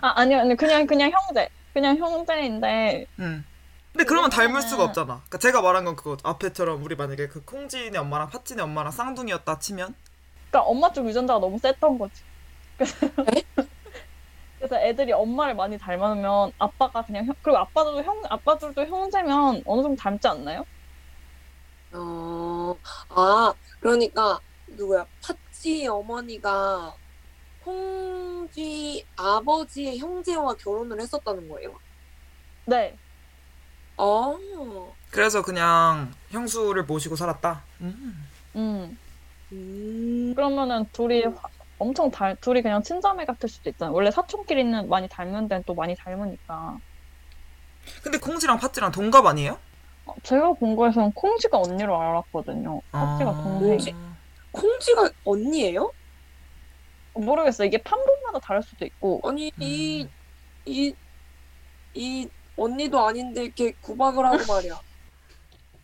아 0.00 0.12
아니요 0.16 0.40
아니 0.40 0.56
그냥 0.56 0.86
그냥 0.86 1.10
형제 1.10 1.48
그냥 1.72 1.96
형제인데 1.96 3.06
음. 3.18 3.44
근데 3.92 4.04
그러면 4.06 4.28
닮을 4.28 4.60
수가 4.60 4.82
없잖아. 4.82 5.06
그러니까 5.06 5.38
제가 5.38 5.62
말한 5.62 5.84
건 5.84 5.94
그거 5.94 6.16
앞에처럼 6.24 6.82
우리 6.82 6.96
만약에 6.96 7.28
그 7.28 7.44
콩지네 7.44 7.96
엄마랑 7.96 8.28
팥지네 8.28 8.60
엄마랑 8.62 8.90
쌍둥이였다 8.90 9.60
치면 9.60 9.94
그러니까 10.50 10.68
엄마 10.68 10.92
쪽 10.92 11.06
유전자가 11.06 11.38
너무 11.38 11.58
셌던 11.58 11.98
거지. 11.98 12.22
그래서, 12.76 12.96
그래서 14.64 14.80
애들이 14.80 15.12
엄마를 15.12 15.54
많이 15.54 15.76
닮으면 15.76 16.50
아빠가 16.58 17.02
그냥 17.04 17.26
형, 17.26 17.34
그리고 17.42 17.58
아빠도 17.58 18.02
형 18.02 18.22
아빠들도 18.30 18.86
형제면 18.86 19.62
어느 19.66 19.82
정도 19.82 19.94
닮지 19.94 20.26
않나요? 20.26 20.64
어... 21.92 22.74
아 23.10 23.52
그러니까 23.78 24.40
누구야 24.68 25.04
팥쥐 25.20 25.86
어머니가 25.86 26.94
콩쥐 27.62 29.04
아버지의 29.16 29.98
형제와 29.98 30.54
결혼을 30.54 30.98
했었다는 30.98 31.46
거예요. 31.50 31.78
네. 32.64 32.96
어... 33.98 34.38
그래서 35.10 35.42
그냥 35.42 36.10
형수를 36.30 36.84
모시고 36.84 37.16
살았다. 37.16 37.62
음. 37.82 38.26
음. 38.56 38.98
음... 39.52 40.32
그러면은 40.34 40.86
둘이 40.90 41.22
화- 41.24 41.53
엄청 41.78 42.10
달 42.10 42.36
둘이 42.40 42.62
그냥 42.62 42.82
친자매 42.82 43.24
같을 43.24 43.48
수도 43.48 43.70
있잖아요. 43.70 43.94
원래 43.94 44.10
사촌끼리는 44.10 44.88
많이 44.88 45.08
닮은 45.08 45.48
데는 45.48 45.64
또 45.66 45.74
많이 45.74 45.94
닮으니까. 45.96 46.78
근데 48.02 48.18
콩지랑 48.18 48.58
팥지랑 48.58 48.92
동갑 48.92 49.26
아니에요? 49.26 49.58
어, 50.06 50.14
제가 50.22 50.52
본 50.54 50.76
거에서는 50.76 51.12
콩쥐가 51.12 51.58
언니로 51.58 52.00
알았거든요. 52.00 52.80
팥쥐가 52.92 53.30
아. 53.30 53.42
동생이. 53.42 53.94
콩쥐가 54.52 55.10
언니예요? 55.24 55.92
모르겠어요. 57.14 57.66
이게 57.66 57.78
판본마다 57.78 58.38
다를 58.40 58.62
수도 58.62 58.84
있고. 58.84 59.20
아니 59.24 59.50
음. 59.58 59.62
이이 59.62 60.94
이 61.94 62.28
언니도 62.56 63.06
아닌데 63.06 63.44
이렇게 63.44 63.72
구박을 63.80 64.24
하고 64.24 64.38
말이야. 64.46 64.80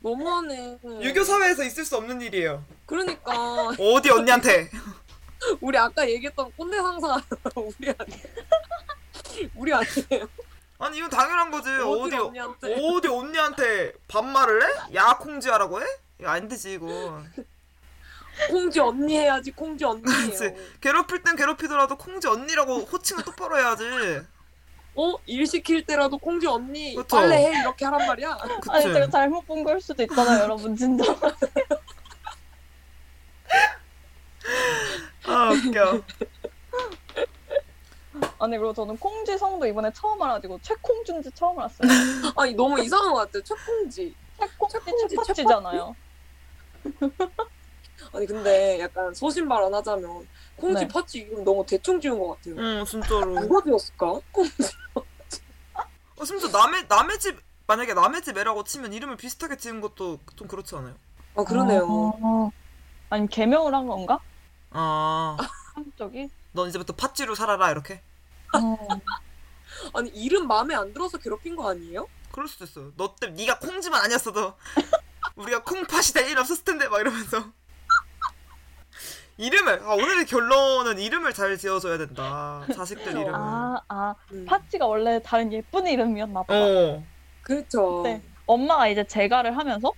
너무하네. 0.01 0.79
유교 1.03 1.23
사회에서 1.23 1.65
있을 1.65 1.85
수 1.85 1.97
없는 1.97 2.21
일이에요. 2.23 2.65
그러니까 2.87 3.69
어디 3.79 4.11
언니한테? 4.11 4.71
우리 5.61 5.77
아까 5.79 6.09
얘기했던 6.09 6.53
꼰대 6.57 6.77
상사 6.77 7.21
우리 7.57 7.95
아니에요. 7.99 9.51
우리 9.57 9.73
아니에요. 9.73 10.29
아니 10.79 10.99
이건 10.99 11.11
당연한 11.11 11.51
거지. 11.51 11.69
어디 11.71 12.15
어디 12.15 12.17
언니한테? 12.17 12.75
어디 12.81 13.09
언니한테 13.09 13.93
반말을 14.09 14.63
해? 14.63 14.95
야 14.95 15.17
콩지하라고 15.19 15.83
해? 15.83 15.87
이거 16.19 16.31
안 16.31 16.49
되지 16.49 16.75
이거. 16.75 17.23
콩쥐 18.49 18.81
언니 18.81 19.19
해야지. 19.19 19.53
언니예요. 19.59 20.03
그치. 20.03 20.55
괴롭힐 20.81 21.23
땐 21.23 21.37
괴롭히더라도 21.37 21.97
콩지 21.99 22.27
언니라고 22.29 22.81
호칭을 22.81 23.25
똑바로 23.25 23.59
해야지. 23.59 23.85
어? 24.95 25.15
일 25.27 25.47
시킬 25.47 25.85
때라도 25.85 26.17
콩쥐 26.19 26.47
언니 26.47 26.95
그쵸. 26.95 27.17
빨래 27.17 27.37
해 27.37 27.61
이렇게 27.61 27.85
하란 27.85 28.07
말이야. 28.07 28.39
아니 28.41 28.55
그치. 28.61 28.93
제가 28.93 29.09
잘못 29.11 29.47
본 29.47 29.63
걸 29.65 29.81
수도 29.81 30.03
있잖아요, 30.03 30.43
여러분 30.45 30.75
진짜. 30.77 31.05
아 35.27 35.51
웃겨. 35.51 36.03
아니 38.39 38.57
그리고 38.57 38.73
저는 38.73 38.97
콩지성도 38.97 39.67
이번에 39.67 39.93
처음 39.93 40.21
알아가지고 40.23 40.59
최콩준지 40.63 41.31
처음 41.35 41.59
알았어요. 41.59 41.89
아니 42.37 42.55
너무 42.55 42.81
이상한 42.81 43.13
것 43.13 43.21
같아요. 43.21 43.43
최콩지. 43.43 44.15
최콩지 44.71 45.17
최팥지잖아요. 45.17 45.95
아니 48.13 48.27
근데 48.27 48.81
약간 48.81 49.13
소신 49.15 49.49
발언하자면 49.49 50.27
콩지 50.57 50.87
네. 50.87 50.89
파치 50.89 51.19
이름 51.19 51.45
너무 51.45 51.65
대충 51.67 52.01
지은 52.01 52.19
것 52.19 52.37
같아요. 52.37 52.55
응 52.59 52.85
진짜로. 52.85 53.41
누가 53.41 53.63
지었을까? 53.63 54.07
어, 56.17 56.25
심지어 56.25 56.49
남의 56.51 56.87
남의 56.89 57.19
집 57.19 57.39
만약에 57.67 57.95
남의 57.95 58.23
집 58.23 58.37
애라고 58.37 58.65
치면 58.65 58.93
이름을 58.93 59.17
비슷하게 59.17 59.57
지은 59.57 59.81
것도 59.81 60.19
좀 60.37 60.49
그렇지 60.49 60.75
않아요? 60.75 60.95
아 61.37 61.45
그러네요. 61.45 61.87
어, 61.89 62.51
아니 63.11 63.29
개명을 63.29 63.75
한 63.75 63.87
건가? 63.87 64.19
아, 64.73 65.37
한쪽이? 65.75 66.31
넌 66.53 66.69
이제부터 66.69 66.95
팥쥐로 66.95 67.35
살아라 67.35 67.71
이렇게. 67.71 68.03
어. 68.55 68.77
아니 69.95 70.11
이름 70.11 70.47
마음에 70.47 70.75
안 70.75 70.93
들어서 70.93 71.19
괴롭힌 71.19 71.57
거 71.57 71.71
아니에요? 71.71 72.09
그럴 72.33 72.49
수도 72.49 72.65
있어. 72.65 72.91
너 72.97 73.15
때문에 73.17 73.41
네가 73.43 73.59
콩지만 73.59 74.03
아니었어도 74.03 74.55
우리가 75.37 75.63
콩팥이 75.65 76.13
될 76.15 76.29
일 76.29 76.39
없었을 76.39 76.65
텐데 76.65 76.89
막 76.89 77.01
이러면서 77.01 77.45
이름을 79.37 79.83
아, 79.85 79.95
오늘의 79.95 80.27
결론은 80.27 80.99
이름을 80.99 81.33
잘 81.33 81.57
지어줘야 81.57 81.97
된다. 81.99 82.65
자식들 82.75 83.13
이름을. 83.13 83.35
아, 83.35 83.81
아, 83.89 84.15
음. 84.33 84.45
파치가 84.45 84.87
원래 84.87 85.21
다른 85.23 85.51
예쁜 85.53 85.87
이름이었나 85.87 86.43
봐. 86.43 86.55
어. 86.55 87.03
그렇죠. 87.43 88.03
네. 88.05 88.23
엄마가 88.47 88.89
이제 88.89 89.05
재가를 89.07 89.57
하면서 89.57 89.93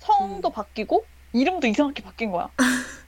성도 0.00 0.48
음. 0.48 0.52
바뀌고 0.52 1.06
이름도 1.32 1.68
이상하게 1.68 2.02
바뀐 2.02 2.32
거야. 2.32 2.48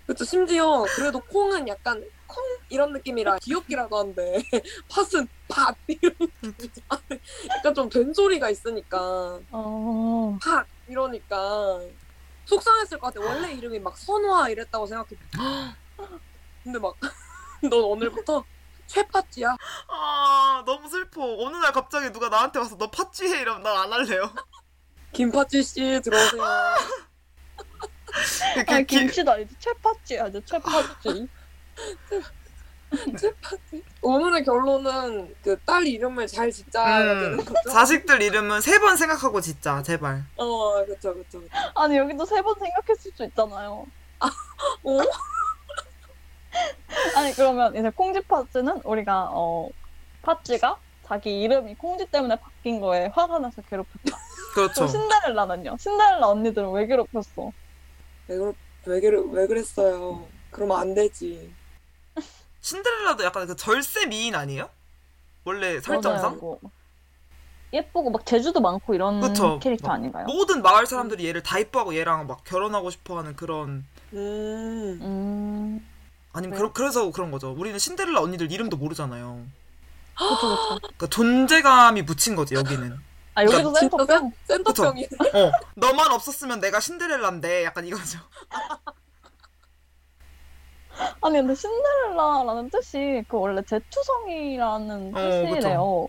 그렇죠. 0.06 0.24
심지어 0.24 0.84
그래도 0.96 1.20
콩은 1.20 1.66
약간 1.68 2.04
콩 2.26 2.42
이런 2.68 2.92
느낌이라 2.92 3.38
귀엽기라도 3.38 3.98
한데 3.98 4.42
팥은 4.90 5.28
팥 5.48 5.76
이런 5.86 6.14
느낌. 6.42 6.70
약간 7.56 7.74
좀 7.74 7.88
된소리가 7.88 8.50
있으니까 8.50 9.40
어. 9.50 10.38
팥 10.42 10.66
이러니까 10.88 11.80
속상했을 12.46 12.98
것 12.98 13.14
같아. 13.14 13.24
원래 13.26 13.52
이름이 13.52 13.78
막 13.80 13.96
선화 13.96 14.48
이랬다고 14.50 14.86
생각해. 14.86 15.08
근데 16.64 16.78
막 16.78 16.94
넌 17.62 17.72
오늘부터 17.72 18.44
최팥지야. 18.86 19.56
아 19.88 20.62
너무 20.66 20.88
슬퍼. 20.88 21.22
어느 21.24 21.56
날 21.56 21.72
갑자기 21.72 22.12
누가 22.12 22.28
나한테 22.28 22.58
와서 22.58 22.76
너 22.76 22.90
팥쥐해 22.90 23.40
이러면 23.40 23.62
난 23.62 23.76
안 23.76 23.92
할래요. 23.92 24.30
김팥지 25.12 25.62
씨 25.62 26.00
들어오세요. 26.02 26.42
이렇게 28.56 28.74
아, 28.74 28.78
기- 28.78 28.84
김치도 28.86 29.32
아니지. 29.32 29.54
아주 30.20 30.40
최팥지. 30.44 31.28
최팥지. 33.18 33.82
오늘의 34.02 34.44
결론은 34.44 35.34
그 35.42 35.56
딸 35.66 35.84
이름을 35.86 36.26
잘 36.28 36.50
짓자야 36.52 37.00
음, 37.00 37.20
되는 37.22 37.36
거죠. 37.44 37.70
자식들 37.70 38.22
이름은 38.22 38.60
세 38.60 38.78
번 38.78 38.96
생각하고 38.96 39.40
짓자 39.40 39.82
제발. 39.82 40.22
어, 40.36 40.84
그렇죠, 40.84 41.12
그렇죠. 41.14 41.40
아니 41.74 41.96
여기도 41.96 42.24
세 42.24 42.40
번 42.42 42.54
생각했을 42.58 43.12
수 43.16 43.24
있잖아요. 43.24 43.86
어? 44.20 44.28
아니 47.16 47.32
그러면 47.34 47.74
이제 47.74 47.90
콩지 47.90 48.20
파츠는 48.22 48.82
우리가 48.84 49.28
어 49.32 49.68
파츠가 50.22 50.76
자기 51.06 51.42
이름이 51.42 51.74
콩지 51.74 52.06
때문에 52.06 52.36
바뀐 52.36 52.80
거에 52.80 53.06
화가 53.06 53.40
나서 53.40 53.60
괴롭혔다. 53.62 54.16
그렇죠. 54.54 54.86
신데렐라는요? 54.86 55.76
신데렐라 55.78 56.28
언니들은 56.28 56.70
왜 56.70 56.86
괴롭혔어? 56.86 57.50
왜, 58.28 58.36
그러, 58.36 58.54
왜, 58.86 59.00
그래, 59.00 59.22
왜 59.32 59.46
그랬어요? 59.46 60.26
그러면 60.50 60.78
안 60.78 60.94
되지. 60.94 61.52
신데렐라도 62.60 63.24
약간 63.24 63.46
그 63.46 63.56
절세 63.56 64.06
미인 64.06 64.34
아니에요? 64.34 64.70
원래 65.44 65.80
설정상? 65.80 66.22
맞아요, 66.22 66.36
이거. 66.36 66.58
예쁘고 67.74 68.10
막 68.10 68.24
재주도 68.24 68.60
많고 68.60 68.94
이런 68.94 69.20
그쵸. 69.20 69.58
캐릭터 69.60 69.88
막 69.88 69.94
아닌가요? 69.94 70.26
모든 70.26 70.62
마을 70.62 70.86
사람들이 70.86 71.26
얘를 71.26 71.42
다 71.42 71.58
이뻐하고 71.58 71.96
얘랑 71.96 72.26
막 72.26 72.44
결혼하고 72.44 72.88
싶어하는 72.90 73.34
그런 73.34 73.84
음. 74.12 74.98
음, 75.02 75.86
아니면 76.32 76.52
네. 76.52 76.56
그러, 76.56 76.72
그래서 76.72 77.10
그런 77.10 77.32
거죠. 77.32 77.52
우리는 77.52 77.76
신데렐라 77.78 78.20
언니들 78.22 78.52
이름도 78.52 78.76
모르잖아요. 78.76 79.44
그쵸 80.14 80.34
그쵸. 80.34 80.78
그러니까 80.80 81.06
존재감이 81.08 82.02
묻힌 82.02 82.36
거지 82.36 82.54
여기는. 82.54 82.96
아 83.34 83.44
여기도 83.44 83.74
센터병. 83.74 84.06
센, 84.06 84.32
센터병이. 84.64 85.04
어 85.04 85.52
너만 85.74 86.12
없었으면 86.12 86.60
내가 86.60 86.80
신데렐라인데 86.80 87.64
약간 87.64 87.86
이거죠. 87.86 88.18
아니 91.20 91.38
근데 91.38 91.54
신데렐라라는 91.54 92.70
뜻이 92.70 93.24
그 93.28 93.36
원래 93.38 93.62
제투성이라는 93.62 95.12
어, 95.16 95.18
뜻이래요. 95.18 96.06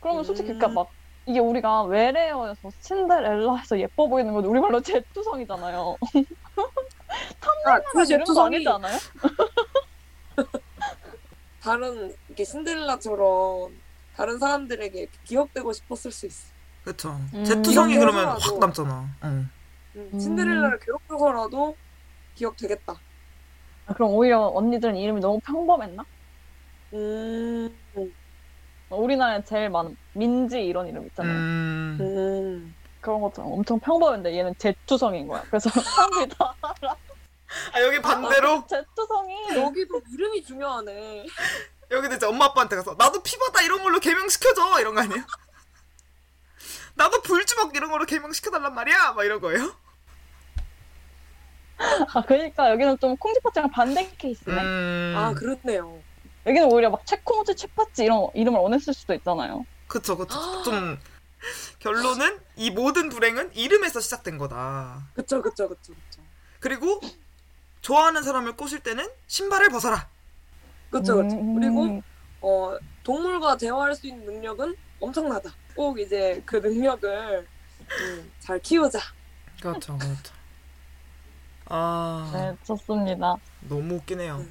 그러면 0.00 0.24
솔직히 0.24 0.50
음. 0.50 0.58
그니까 0.58 0.68
막 0.80 0.88
이게 1.24 1.38
우리가 1.38 1.84
외래어여서 1.84 2.70
신데렐라해서 2.80 3.78
예뻐 3.78 4.08
보이는 4.08 4.34
건 4.34 4.44
우리말로 4.44 4.80
제투성이잖아요. 4.82 5.96
아, 7.64 7.78
그 7.78 7.98
이름도 7.98 8.04
제투성이 8.04 8.56
아니지 8.56 8.68
않아요? 8.68 8.98
다른 11.62 12.14
이렇게 12.26 12.44
신데렐라처럼 12.44 13.72
다른 14.16 14.38
사람들에게 14.38 15.08
기억되고 15.24 15.72
싶었을 15.72 16.10
수 16.10 16.26
있어. 16.26 16.52
그렇죠. 16.84 17.18
음. 17.34 17.44
제투성이 17.44 17.96
그러면. 17.98 18.36
확 18.40 18.58
남잖아. 18.58 19.08
응. 19.24 19.48
음, 19.96 20.10
음. 20.12 20.18
신데렐라를 20.20 20.78
괴롭혀서라도 20.80 21.76
기억되겠다. 22.34 22.94
아, 23.86 23.94
그럼 23.94 24.10
오히려 24.12 24.50
언니들은 24.54 24.96
이름이 24.96 25.20
너무 25.20 25.38
평범했나? 25.40 26.04
음, 26.94 27.76
우리나라에 28.90 29.44
제일 29.44 29.70
많은 29.70 29.96
민지 30.12 30.62
이런 30.64 30.86
이름 30.86 31.06
있잖아요. 31.06 31.34
음. 31.34 31.98
음. 32.00 32.74
그런 33.00 33.20
것처럼 33.20 33.52
엄청 33.52 33.80
평범했는데 33.80 34.36
얘는 34.38 34.54
제투성인 34.58 35.26
거야. 35.26 35.42
그래서 35.42 35.68
사람들이 35.80 36.28
다아 36.38 37.82
여기 37.82 38.00
반대로 38.00 38.64
제투성이 38.66 39.34
여기도 39.56 40.00
이름이 40.12 40.42
중요하네. 40.44 41.26
여기도 41.92 42.14
이제 42.16 42.26
엄마 42.26 42.46
아빠한테 42.46 42.74
가서 42.76 42.94
나도 42.98 43.22
피바다 43.22 43.62
이런 43.62 43.82
걸로 43.82 44.00
개명시켜줘 44.00 44.80
이런 44.80 44.94
거 44.94 45.02
아니에요? 45.02 45.22
나도 46.94 47.22
불주먹 47.22 47.74
이런 47.76 47.90
걸로 47.90 48.06
개명시켜달란 48.06 48.74
말이야 48.74 49.12
막 49.12 49.24
이런 49.24 49.40
거예요? 49.40 49.74
아 52.14 52.22
그러니까 52.22 52.70
여기는 52.70 52.98
좀 52.98 53.16
콩지파츠랑 53.16 53.70
반대 53.70 54.10
케이스네. 54.16 54.60
음. 54.60 55.14
아, 55.16 55.34
그렇네요. 55.34 56.00
여기는 56.46 56.70
오히려 56.70 56.90
막 56.90 57.04
채콩지 57.06 57.56
채파츠 57.56 58.02
이런 58.02 58.28
이름을 58.34 58.58
원했을 58.60 58.94
수도 58.94 59.14
있잖아요. 59.14 59.66
그쵸 59.88 60.16
그쵸 60.16 60.62
좀 60.62 60.98
결론은 61.80 62.40
이 62.56 62.70
모든 62.70 63.08
불행은 63.08 63.54
이름에서 63.54 64.00
시작된 64.00 64.38
거다. 64.38 65.08
그쵸, 65.14 65.42
그쵸, 65.42 65.68
그쵸, 65.68 65.92
그쵸. 65.92 66.22
그리고 66.60 67.00
좋아하는 67.80 68.22
사람을 68.22 68.56
꼬실 68.56 68.80
때는 68.80 69.08
신발을 69.26 69.70
벗어라. 69.70 70.08
그쵸, 70.92 71.16
그쵸. 71.16 71.36
음. 71.36 71.54
그리고, 71.54 72.02
어, 72.42 72.76
동물과 73.02 73.56
대화할 73.56 73.94
수 73.94 74.06
있는 74.06 74.24
능력은 74.26 74.74
엄청나다. 75.00 75.50
꼭 75.74 75.98
이제 75.98 76.40
그 76.44 76.56
능력을 76.56 77.46
음, 77.80 78.30
잘 78.38 78.58
키우자. 78.60 79.00
그렇죠 79.60 79.96
그렇죠. 79.98 80.32
아 81.66 82.30
네, 82.32 82.56
좋습니다. 82.64 83.36
너무 83.68 83.94
웃기네요. 83.94 84.44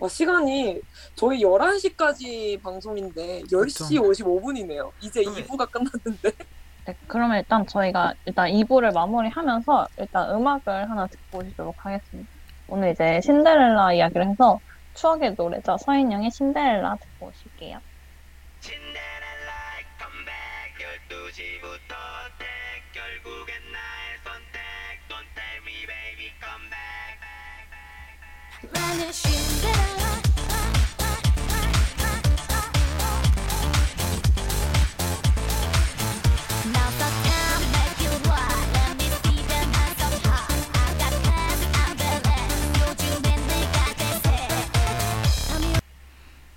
와, 0.00 0.08
시간이 0.08 0.80
저희 1.14 1.42
11시까지 1.42 2.60
방송인데 2.62 3.42
10시 3.42 3.98
55분이네요. 4.00 4.90
이제 5.00 5.22
그러네. 5.24 5.44
2부가 5.44 5.70
끝났는데. 5.70 6.32
네, 6.86 6.96
그러면 7.08 7.38
일단 7.38 7.66
저희가 7.66 8.14
일단 8.24 8.48
2부를 8.48 8.92
마무리하면서 8.94 9.88
일단 9.98 10.30
음악을 10.30 10.90
하나 10.90 11.06
듣고 11.06 11.38
오시도록 11.38 11.74
하겠습니다. 11.84 12.30
오늘 12.68 12.92
이제 12.92 13.20
신데렐라 13.22 13.92
이야기를 13.94 14.28
해서 14.28 14.60
추억의 14.96 15.34
노래죠. 15.36 15.76
서인영의 15.78 16.30
신데렐라 16.30 16.96
듣고 16.96 17.26
오실게요. 17.26 17.80
신데렐라 18.60 19.26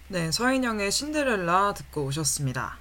네 0.10 0.32
서인영의 0.32 0.92
신데렐라 0.92 1.74
듣고 1.76 2.04
오셨습니다. 2.06 2.78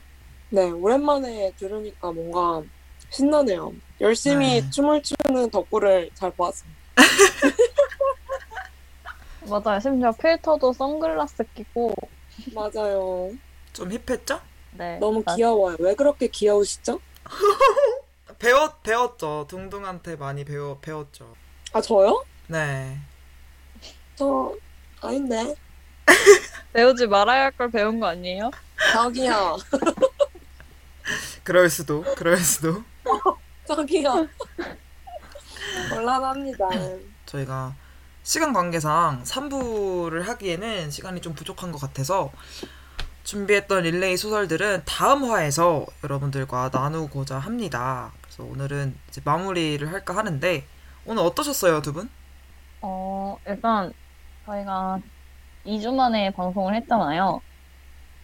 네, 0.51 0.71
오랜만에 0.71 1.53
들으니까 1.57 2.11
뭔가 2.11 2.63
신나네요. 3.11 3.73
열심히 4.01 4.63
네. 4.63 4.71
춤을 4.71 5.03
추는 5.03 5.51
덕구를 5.51 6.11
잘 6.15 6.31
보았습니다. 6.33 6.79
맞아요. 9.49 9.81
심지어 9.81 10.13
필터도 10.13 10.73
선글라스 10.73 11.45
끼고 11.55 11.95
맞아요. 12.55 13.31
좀 13.73 13.91
힙했죠? 13.93 14.41
네. 14.73 14.99
너무 14.99 15.23
맞- 15.25 15.37
귀여워요. 15.37 15.77
왜 15.81 15.95
그렇게 15.95 16.29
귀여우시죠? 16.29 17.01
배웠 18.39 18.83
배웠죠. 18.83 19.47
둥둥한테 19.49 20.17
많이 20.17 20.45
배워 20.45 20.79
배웠죠. 20.79 21.35
아 21.73 21.81
저요? 21.81 22.25
네. 22.47 22.99
저 24.17 24.55
아닌데. 25.01 25.55
배우지 26.73 27.07
말아야 27.07 27.45
할 27.45 27.53
걸 27.53 27.71
배운 27.71 28.01
거 28.01 28.07
아니에요? 28.07 28.51
저기요. 28.93 29.59
그럴 31.43 31.71
수도. 31.71 32.03
그럴 32.17 32.37
수도. 32.39 32.83
저기요. 33.67 34.27
곤란합니다. 35.91 36.69
저희가 37.27 37.75
시간 38.23 38.53
관계상 38.53 39.23
3부를 39.25 40.23
하기에는 40.25 40.91
시간이 40.91 41.21
좀 41.21 41.35
부족한 41.35 41.73
것 41.73 41.81
같아서 41.81 42.31
준비했던 43.25 43.83
릴레이 43.85 44.17
소설들은 44.17 44.83
다음 44.87 45.25
화에서 45.31 45.87
여러분들과 46.05 46.71
나누고자 46.73 47.39
합니다. 47.39 48.13
그래서 48.23 48.45
오늘은 48.45 48.97
이제 49.09 49.21
마무리를 49.25 49.91
할까 49.91 50.17
하는데 50.17 50.67
오늘 51.05 51.23
어떠셨어요, 51.23 51.83
두 51.83 51.93
분? 51.93 52.09
어, 52.81 53.39
일단 53.47 53.93
저희가 54.47 55.01
2주 55.69 55.95
만에 55.95 56.32
방송을 56.32 56.77
했잖아요. 56.77 57.43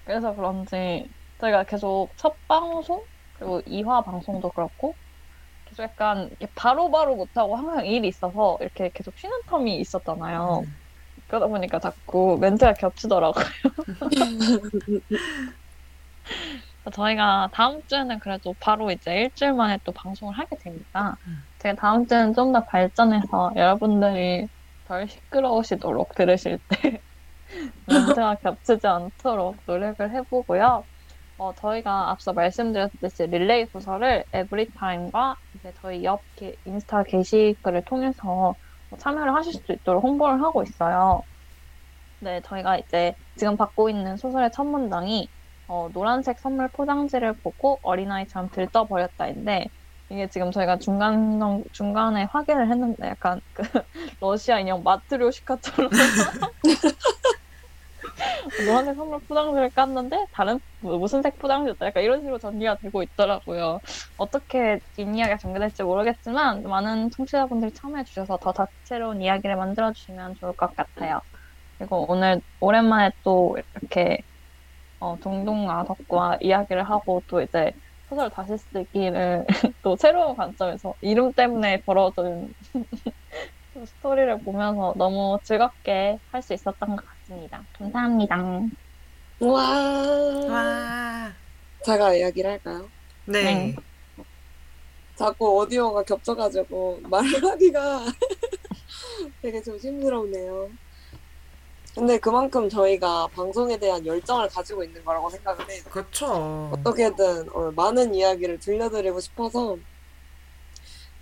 그래서 0.05 0.35
그런지 0.35 1.13
저희가 1.41 1.65
계속 1.65 2.13
첫 2.17 2.39
방송 2.49 3.07
그리고 3.35 3.63
2화 3.63 4.05
방송도 4.05 4.53
그렇고 4.53 4.99
계속 5.67 5.85
약간 5.85 6.31
바로바로 6.57 7.17
못하고 7.17 7.57
항상 7.57 7.87
일이 7.87 8.09
있어서 8.09 8.59
이렇게 8.61 8.91
계속 8.95 9.19
쉬는 9.19 9.35
텀이 9.49 9.81
있었잖아요. 9.81 10.65
그러다 11.29 11.49
보니까 11.49 11.81
자꾸 11.81 12.39
멘트가 12.41 12.75
겹치더라고요. 12.75 13.45
저희가 16.93 17.49
다음 17.53 17.81
주에는 17.87 18.19
그래도 18.21 18.55
바로 18.61 18.91
이제 18.91 19.13
일주일 19.15 19.55
만에 19.55 19.79
또 19.85 19.93
방송을 19.93 20.35
하게 20.35 20.57
됩니다. 20.63 21.17
제가 21.59 21.77
다음 21.77 22.07
주에는 22.07 22.35
좀 22.35 22.53
더 22.53 22.65
발전해서 22.67 23.53
여러분들이 23.57 24.49
덜 24.85 25.09
시끄러우시도록 25.09 26.15
들으실 26.15 26.59
때 26.69 27.03
멘트가 28.07 28.37
겹치지 28.37 28.87
않도록 28.87 29.57
노력을 29.67 30.11
해보고요. 30.15 30.85
어, 31.37 31.53
저희가 31.55 32.11
앞서 32.11 32.33
말씀드렸듯이 32.33 33.27
릴레이 33.27 33.67
소설을 33.73 34.25
에브리타임과 34.33 35.37
이제 35.55 35.73
저희 35.81 36.05
옆 36.05 36.21
게- 36.37 36.57
인스타 36.65 37.03
게시글을 37.05 37.83
통해서 37.87 38.55
참여를 38.99 39.35
하실 39.35 39.53
수 39.55 39.73
있도록 39.73 40.05
홍보를 40.05 40.41
하고 40.43 40.63
있어요. 40.63 41.23
네, 42.21 42.41
저희가 42.43 42.79
이제 42.79 43.15
지금 43.37 43.57
받고 43.57 43.91
있는 43.91 44.17
소설의 44.17 44.51
첫 44.55 44.65
문장이 44.65 45.29
어, 45.67 45.89
노란색 45.93 46.39
선물 46.39 46.69
포장지를 46.73 47.35
보고 47.43 47.79
어린아이처럼 47.83 48.51
들떠버렸다인데 48.51 49.67
이게 50.11 50.29
지금 50.29 50.51
저희가 50.53 50.79
중간 50.79 51.65
중간에 51.73 52.27
확인을 52.31 52.71
했는데 52.71 53.09
약간 53.09 53.41
그 53.53 53.63
러시아 54.21 54.61
인형 54.61 54.83
마트료시카처럼 54.85 55.91
노란색 58.57 58.95
선물 58.97 59.21
포장지를 59.29 59.71
깠는데 59.71 60.27
다른 60.33 60.61
뭐- 60.81 60.99
무슨 60.99 61.23
색 61.23 61.39
포장지였다 61.39 61.87
약간 61.87 62.03
이런 62.03 62.21
식으로 62.21 62.39
전개가 62.39 62.77
되고 62.83 63.03
있더라고요. 63.03 63.81
어떻게 64.17 64.81
뒷이야기가 64.95 65.39
전개될지 65.39 65.83
모르겠지만 65.83 66.63
많은 66.63 67.11
청취자분들이 67.11 67.73
참여해 67.73 68.05
주셔서 68.05 68.39
더 68.39 68.53
다채로운 68.53 69.23
이야기를 69.23 69.57
만들어 69.57 69.93
주시면 69.93 70.35
좋을 70.41 70.55
것 70.57 70.75
같아요. 70.77 71.21
그리고 71.79 72.07
오늘 72.11 72.41
오랜만에 72.61 73.13
또 73.25 73.57
이렇게 73.81 74.19
어, 74.99 75.19
동동 75.21 75.71
아 75.71 75.85
덕과 75.85 76.39
이야기를 76.41 76.85
하고 76.89 77.23
또 77.29 77.41
이제 77.43 77.73
소설 78.09 78.31
다시 78.31 78.57
쓰기를 78.59 79.45
또 79.83 79.97
새로운 79.97 80.37
관점에서 80.37 80.95
이름 81.01 81.33
때문에 81.35 81.83
벌어진 81.87 82.49
또 82.75 82.85
스토리를 83.85 84.39
보면서 84.41 84.95
너무 84.97 85.39
즐겁게 85.43 86.19
할 86.31 86.43
수 86.43 86.53
있었던 86.55 86.97
것 86.97 87.05
같습니다. 87.07 87.63
감사합니다. 87.79 88.37
와. 89.41 90.47
와. 90.49 91.33
제가 91.85 92.15
이야기를 92.15 92.51
할까요? 92.51 92.89
네. 93.27 93.43
네. 93.43 93.77
자꾸 95.17 95.57
오디오가 95.59 96.03
겹쳐가지고 96.03 97.01
말하기가 97.05 98.05
되게 99.43 99.63
조심스럽네요. 99.63 100.69
근데 101.95 102.19
그만큼 102.19 102.69
저희가 102.69 103.29
방송에 103.29 103.79
대한 103.79 104.05
열정을 104.05 104.49
가지고 104.49 104.83
있는 104.83 105.05
거라고 105.05 105.31
생각을 105.31 105.71
해요. 105.71 105.83
그렇죠. 105.91 106.71
어떻게든 106.75 107.49
어, 107.55 107.71
많은 107.77 108.13
이야기를 108.15 108.59
들려드리고 108.59 109.21
싶어서 109.21 109.77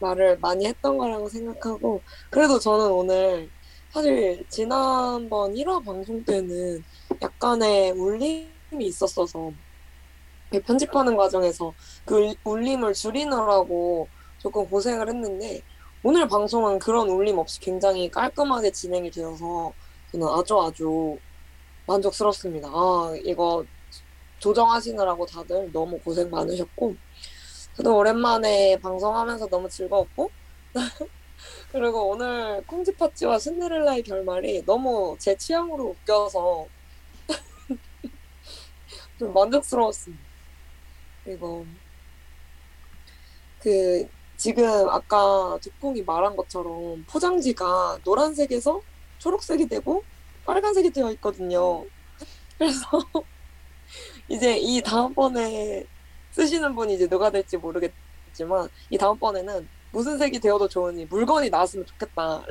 말을 0.03 0.39
많이 0.41 0.67
했던 0.67 0.99
거라고 0.99 1.29
생각하고 1.29 2.03
그래도 2.31 2.59
저는 2.59 2.91
오늘 2.93 3.51
사실 3.91 4.45
지난번 4.49 5.55
1화 5.55 5.85
방송 5.85 6.25
때는 6.25 6.85
약간의 7.23 7.93
울림이 7.93 8.47
있었어서 8.81 9.53
편집하는 10.67 11.17
과정에서 11.17 11.73
그 12.05 12.17
울- 12.17 12.37
울림을 12.45 12.95
줄이느라고 12.95 14.09
조금 14.39 14.69
고생을 14.69 15.09
했는데 15.09 15.63
오늘 16.03 16.29
방송은 16.29 16.79
그런 16.81 17.09
울림 17.09 17.39
없이 17.39 17.61
굉장히 17.61 18.11
깔끔하게 18.11 18.73
진행이 18.73 19.11
되어서 19.11 19.73
저는 20.11 20.27
아주 20.29 20.61
아주 20.61 21.19
만족스럽습니다. 21.87 22.69
아, 22.69 23.15
이거 23.25 23.65
조정하시느라고 24.41 25.27
다들 25.27 25.71
너무 25.73 25.99
고생 26.01 26.31
많으셨고, 26.31 26.97
저도 27.77 27.97
오랜만에 27.97 28.79
방송하면서 28.81 29.47
너무 29.49 29.69
즐거웠고, 29.69 30.31
그리고 31.73 32.11
오늘 32.11 32.63
콩지파찌와 32.67 33.39
신데렐라의 33.39 34.03
결말이 34.03 34.65
너무 34.67 35.17
제 35.19 35.37
취향으로 35.37 35.85
웃겨서 35.85 36.67
좀 39.19 39.33
만족스러웠습니다. 39.33 40.23
그리고 41.25 41.65
그 43.61 44.07
지금 44.37 44.89
아까 44.91 45.57
두콩이 45.63 46.03
말한 46.03 46.37
것처럼 46.37 47.05
포장지가 47.09 48.01
노란색에서 48.05 48.83
초록색이 49.19 49.69
되고 49.69 50.03
빨간색이 50.45 50.91
되어 50.91 51.11
있거든요. 51.13 51.87
그래서 52.59 52.87
이제 54.29 54.59
이 54.59 54.83
다음번에 54.83 55.87
쓰시는 56.33 56.75
분이 56.75 56.95
이제 56.95 57.09
누가 57.09 57.31
될지 57.31 57.57
모르겠지만 57.57 58.69
이 58.91 58.99
다음번에는 58.99 59.69
무슨 59.93 60.19
색이 60.19 60.41
되어도 60.41 60.69
좋으니 60.69 61.05
물건이 61.07 61.51
나왔으면 61.51 61.87
좋겠다라는 61.87 62.49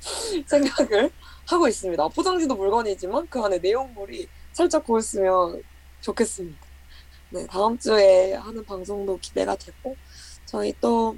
생각을 0.46 1.10
하고 1.46 1.68
있습니다. 1.68 2.08
포장지도 2.08 2.54
물건이지만 2.54 3.26
그 3.28 3.40
안에 3.40 3.58
내용물이 3.58 4.28
살짝 4.52 4.84
보였으면 4.84 5.62
좋겠습니다. 6.00 6.58
네, 7.30 7.46
다음 7.46 7.78
주에 7.78 8.34
하는 8.34 8.64
방송도 8.64 9.18
기대가 9.18 9.56
되고 9.56 9.96
저희 10.46 10.74
또 10.80 11.16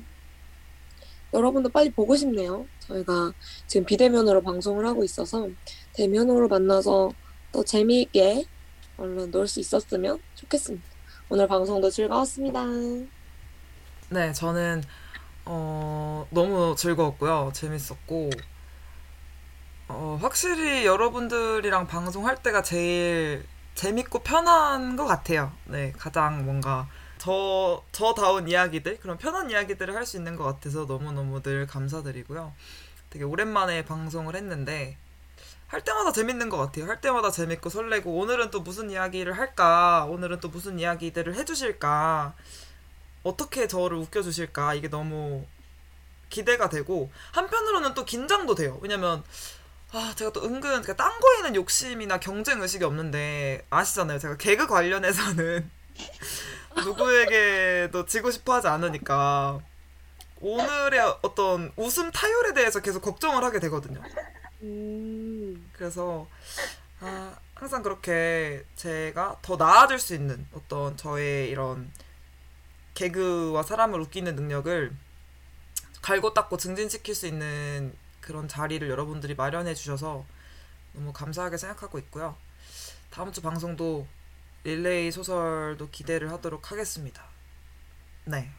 여러분도 1.33 1.69
빨리 1.69 1.91
보고 1.91 2.17
싶네요. 2.17 2.67
저희가 2.81 3.33
지금 3.69 3.87
비대면으로 3.87 4.43
방송을 4.43 4.87
하고 4.87 5.05
있어서 5.05 5.49
대면으로 5.95 6.49
만나서 6.49 7.13
또 7.53 7.65
재미있게 7.65 8.45
얼른 8.97 9.31
놀 9.31 9.47
수 9.47 9.61
있었으면 9.61 10.21
좋겠습니다. 10.35 10.85
오늘 11.31 11.47
방송도 11.49 11.89
즐거웠습니다. 11.91 12.63
네, 14.11 14.33
저는 14.33 14.83
어, 15.47 16.27
너무 16.31 16.75
즐거웠고요. 16.77 17.53
재밌었고 17.55 18.31
어, 19.89 20.19
확실히 20.21 20.87
여러분들이랑 20.87 21.87
방송할 21.87 22.43
때가 22.43 22.63
제일 22.63 23.45
재밌고 23.75 24.21
편한 24.21 24.97
것 24.97 25.07
같아요. 25.07 25.53
네, 25.65 25.93
가장 25.99 26.45
뭔가 26.45 26.89
저 27.19 27.83
저다운 27.93 28.49
이야기들 28.49 28.99
그런 29.01 29.19
편한 29.19 29.51
이야기들을 29.51 29.95
할 29.95 30.07
수 30.07 30.17
있는 30.17 30.37
것 30.37 30.45
같아서 30.45 30.87
너무 30.87 31.13
너무 31.13 31.43
늘 31.43 31.67
감사드리고요. 31.67 32.55
되게 33.11 33.25
오랜만에 33.25 33.85
방송을 33.85 34.37
했는데 34.37 34.97
할 35.71 35.83
때마다 35.83 36.11
재밌는 36.11 36.49
것 36.49 36.57
같아요. 36.57 36.87
할 36.87 37.01
때마다 37.01 37.31
재밌고 37.31 37.71
설레고 37.71 38.19
오늘은 38.19 38.51
또 38.51 38.61
무슨 38.61 38.91
이야기를 38.91 39.39
할까? 39.39 40.05
오늘은 40.11 40.41
또 40.41 40.49
무슨 40.49 40.81
이야기들을 40.81 41.37
해주실까? 41.37 42.35
어떻게 43.23 43.69
저를 43.69 43.99
웃겨주실까? 43.99 44.75
이게 44.75 44.89
너무 44.89 45.47
기대가 46.29 46.69
되고 46.69 47.13
한편으로는 47.33 47.95
또 47.95 48.05
긴장도 48.05 48.57
돼요. 48.57 48.79
왜냐면 48.83 49.23
아 49.93 50.13
제가 50.17 50.33
또 50.33 50.43
은근 50.43 50.61
그러니까 50.61 50.97
딴 50.97 51.13
거에는 51.21 51.55
욕심이나 51.55 52.19
경쟁 52.19 52.61
의식이 52.61 52.83
없는데 52.83 53.65
아시잖아요. 53.71 54.19
제가 54.19 54.37
개그 54.39 54.67
관련해서는 54.67 55.71
누구에게도 56.85 58.07
지고 58.07 58.33
싶어 58.33 58.55
하지 58.55 58.67
않으니까 58.67 59.61
오늘의 60.41 61.01
어떤 61.23 61.73
웃음 61.77 62.11
타율에 62.11 62.55
대해서 62.55 62.81
계속 62.81 63.03
걱정을 63.03 63.45
하게 63.45 63.61
되거든요. 63.61 64.03
음, 64.63 65.71
그래서 65.73 66.29
아, 67.01 67.35
항상 67.55 67.83
그렇게 67.83 68.65
제가 68.77 69.39
더 69.43 69.57
나아질 69.57 69.99
수 69.99 70.15
있는 70.15 70.47
어떤 70.53 70.97
저의 70.97 71.49
이런 71.49 71.91
개그와 72.95 73.63
사람을 73.63 74.01
웃기는 74.01 74.35
능력을 74.35 74.93
갈고 76.03 76.35
닦고 76.35 76.57
증진시킬 76.57 77.15
수 77.15 77.27
있는 77.27 77.95
그런 78.21 78.49
자리를 78.49 78.89
여러분들이 78.89 79.35
마련해 79.35 79.75
주셔서 79.75 80.25
너무 80.93 81.13
감사하게 81.13 81.57
생각하고 81.57 81.99
있고요. 81.99 82.37
다음 83.11 83.33
주 83.33 83.41
방송도 83.41 84.07
릴레이 84.65 85.11
소설도 85.11 85.89
기대를 85.91 86.31
하도록 86.33 86.71
하겠습니다. 86.71 87.25
네. 88.25 88.51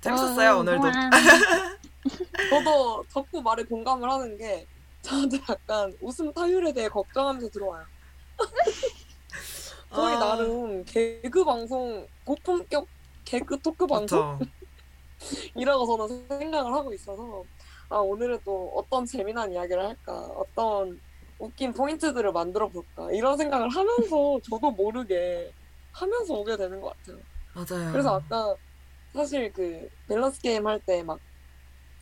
재밌었어요, 0.00 0.52
어, 0.52 0.56
오늘도. 0.58 0.82
저도 2.50 3.04
덕후 3.10 3.40
말에 3.42 3.64
공감을 3.64 4.08
하는 4.08 4.36
게 4.36 4.66
저한테 5.06 5.38
약간 5.48 5.96
웃음 6.00 6.32
타율에 6.32 6.72
대해 6.72 6.88
걱정하면서 6.88 7.48
들어와요. 7.50 7.84
저희 9.94 10.14
아. 10.14 10.18
나름 10.18 10.84
개그 10.84 11.44
방송 11.44 12.06
고품격 12.24 12.86
개그 13.24 13.60
토크 13.60 13.86
방송 13.86 14.38
이라고 15.54 15.86
그렇죠. 15.96 16.08
저는 16.08 16.38
생각을 16.40 16.72
하고 16.72 16.92
있어서 16.92 17.44
아 17.88 17.98
오늘은 17.98 18.40
또 18.44 18.72
어떤 18.74 19.06
재미난 19.06 19.52
이야기를 19.52 19.80
할까 19.86 20.12
어떤 20.36 21.00
웃긴 21.38 21.72
포인트들을 21.72 22.32
만들어 22.32 22.68
볼까 22.68 23.10
이런 23.12 23.36
생각을 23.36 23.68
하면서 23.68 24.40
저도 24.50 24.72
모르게 24.72 25.52
하면서 25.92 26.34
오게 26.34 26.56
되는 26.56 26.80
것 26.80 26.94
같아요. 26.96 27.18
맞아요. 27.54 27.92
그래서 27.92 28.16
아까 28.16 28.54
사실 29.14 29.52
그 29.52 29.88
밸런스 30.08 30.40
게임 30.42 30.66
할 30.66 30.80
때 30.80 31.02
막 31.02 31.20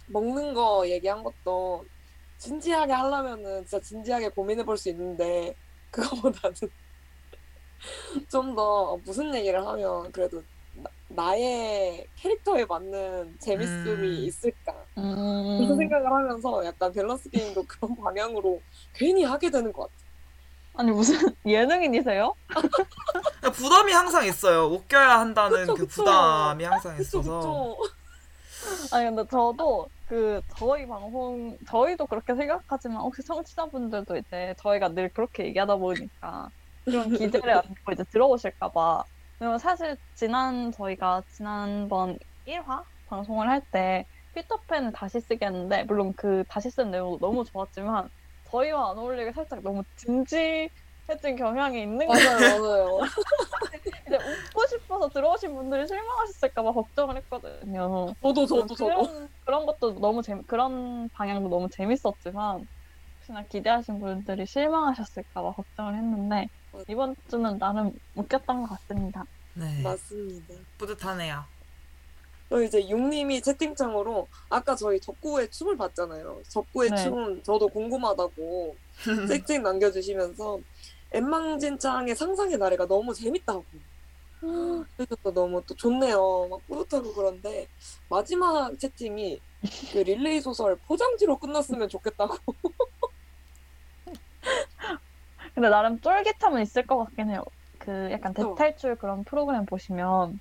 먹는 0.07 0.53
거 0.55 0.87
얘기한 0.89 1.23
것도 1.23 1.85
진지하게 2.39 2.93
하려면은 2.93 3.65
진짜 3.67 3.81
진지하게 3.83 4.31
고민해 4.31 4.65
볼 4.65 4.77
수 4.77 4.89
있는데 4.91 5.55
그거보다는 5.91 6.55
좀 8.31 8.55
더 8.55 8.97
무슨 9.05 9.35
얘기를 9.35 9.65
하면 9.67 10.11
그래도 10.13 10.43
나, 11.09 11.37
의 11.37 12.09
캐릭터에 12.17 12.65
맞는 12.67 13.39
재밌음이 13.41 14.25
음. 14.25 14.25
있을까 14.27 14.87
음. 14.99 15.59
그런 15.59 15.77
생각을 15.77 16.07
하면서 16.13 16.65
약간 16.65 16.93
밸런스 16.93 17.31
게임도 17.31 17.65
그런 17.69 17.97
방향으로 17.97 18.65
괜히 18.95 19.23
하게 19.25 19.51
되는 19.51 19.73
것 19.73 19.83
같아요. 19.83 19.95
아니 20.75 20.91
무슨 20.93 21.17
예능인이세요? 21.47 22.35
부담이 23.55 23.93
항상 23.93 24.25
있어요. 24.27 24.67
웃겨야 24.67 25.21
한다는 25.21 25.61
그쵸, 25.61 25.75
그 25.75 25.87
그쵸. 25.87 26.03
부담이 26.03 26.65
항상 26.65 26.97
그쵸 26.97 27.21
있어서. 27.21 27.39
그쵸. 27.41 27.77
아니 28.93 29.07
근데 29.07 29.25
저도 29.31 29.89
그 30.07 30.41
저희 30.57 30.87
방송 30.87 31.57
저희도 31.69 32.07
그렇게 32.07 32.35
생각하지만 32.35 32.99
혹시 32.99 33.23
청취자분들도 33.25 34.17
이제 34.19 34.55
저희가 34.59 34.89
늘 34.91 35.09
그렇게 35.11 35.47
얘기하다 35.47 35.77
보니까 35.77 36.49
그런 36.85 37.11
기대를 37.11 37.51
안고 37.57 37.93
이제 37.93 38.05
들어오실까봐 38.11 39.05
왜냐면 39.41 39.59
사실 39.59 39.97
지난 40.15 40.71
저희가 40.73 41.23
지난번 41.29 42.19
1화 42.47 42.85
방송을 43.07 43.49
할 43.49 43.63
때 43.71 44.07
피터팬을 44.35 44.93
다시 44.93 45.21
쓰겠는데 45.21 45.85
물론 45.85 46.13
그 46.17 46.45
다시 46.49 46.71
쓴 46.71 46.91
내용도 46.91 47.19
너무 47.25 47.45
좋았지만 47.45 48.09
저희와 48.51 48.91
안 48.91 48.99
어울리게 48.99 49.33
살짝 49.33 49.63
너무 49.63 49.83
진지해진 49.97 51.37
경향이 51.39 51.81
있는 51.83 52.07
거예요. 52.09 52.99
들어오신 55.15 55.55
분들이 55.55 55.87
실망하셨을까봐 55.87 56.73
걱정을 56.73 57.17
했거든요. 57.19 58.13
저도 58.21 58.47
저도 58.47 58.67
저도. 58.75 59.03
그런, 59.03 59.29
그런 59.45 59.67
것도 59.67 59.99
너무 60.01 60.21
재미 60.23 60.43
그런 60.47 61.09
방향도 61.11 61.49
너무 61.49 61.69
재밌었지만 61.71 62.67
혹시나 63.17 63.43
기대하신 63.47 64.01
분들이 64.01 64.45
실망하셨을까봐 64.45 65.53
걱정을 65.53 65.97
했는데 65.97 66.49
이번 66.89 67.15
주는 67.31 67.59
나름 67.59 67.93
웃겼던 68.15 68.63
것 68.63 68.69
같습니다. 68.69 69.25
네. 69.55 69.83
맞습니다. 69.83 70.55
뿌듯하네요. 70.77 71.45
또 72.51 72.63
이제 72.63 72.87
육님이 72.89 73.41
채팅창으로 73.41 74.29
아까 74.51 74.77
저희 74.77 75.01
덕구의 75.01 75.51
춤을 75.51 75.77
봤잖아요. 75.77 76.43
덕구의 76.53 76.91
네. 76.91 76.97
춤 76.97 77.43
저도 77.43 77.69
궁금하다고 77.69 78.77
짹짹 79.47 79.63
남겨주시면서 79.63 80.61
엠망진창의 81.13 82.15
상상의 82.15 82.59
나래가 82.59 82.87
너무 82.87 83.15
재밌다고. 83.15 83.65
그래서 84.97 85.17
또 85.23 85.33
너무 85.33 85.63
또 85.67 85.75
좋네요. 85.75 86.49
막 86.51 86.67
뿌듯하고 86.67 87.13
그런데 87.15 87.67
마지막 88.09 88.79
채팅이 88.79 89.41
그 89.93 89.99
릴레이 89.99 90.41
소설 90.41 90.77
포장지로 90.87 91.39
끝났으면 91.39 91.89
좋겠다고. 91.89 92.37
근데 95.55 95.69
나름 95.69 96.01
쫄깃함은 96.01 96.63
있을 96.63 96.87
것 96.87 96.99
같긴 96.99 97.31
해요. 97.31 97.45
그 97.79 98.11
약간. 98.11 98.35
대탈출 98.35 98.97
그런 98.97 99.25
프로그램 99.25 99.65
보시면 99.67 100.41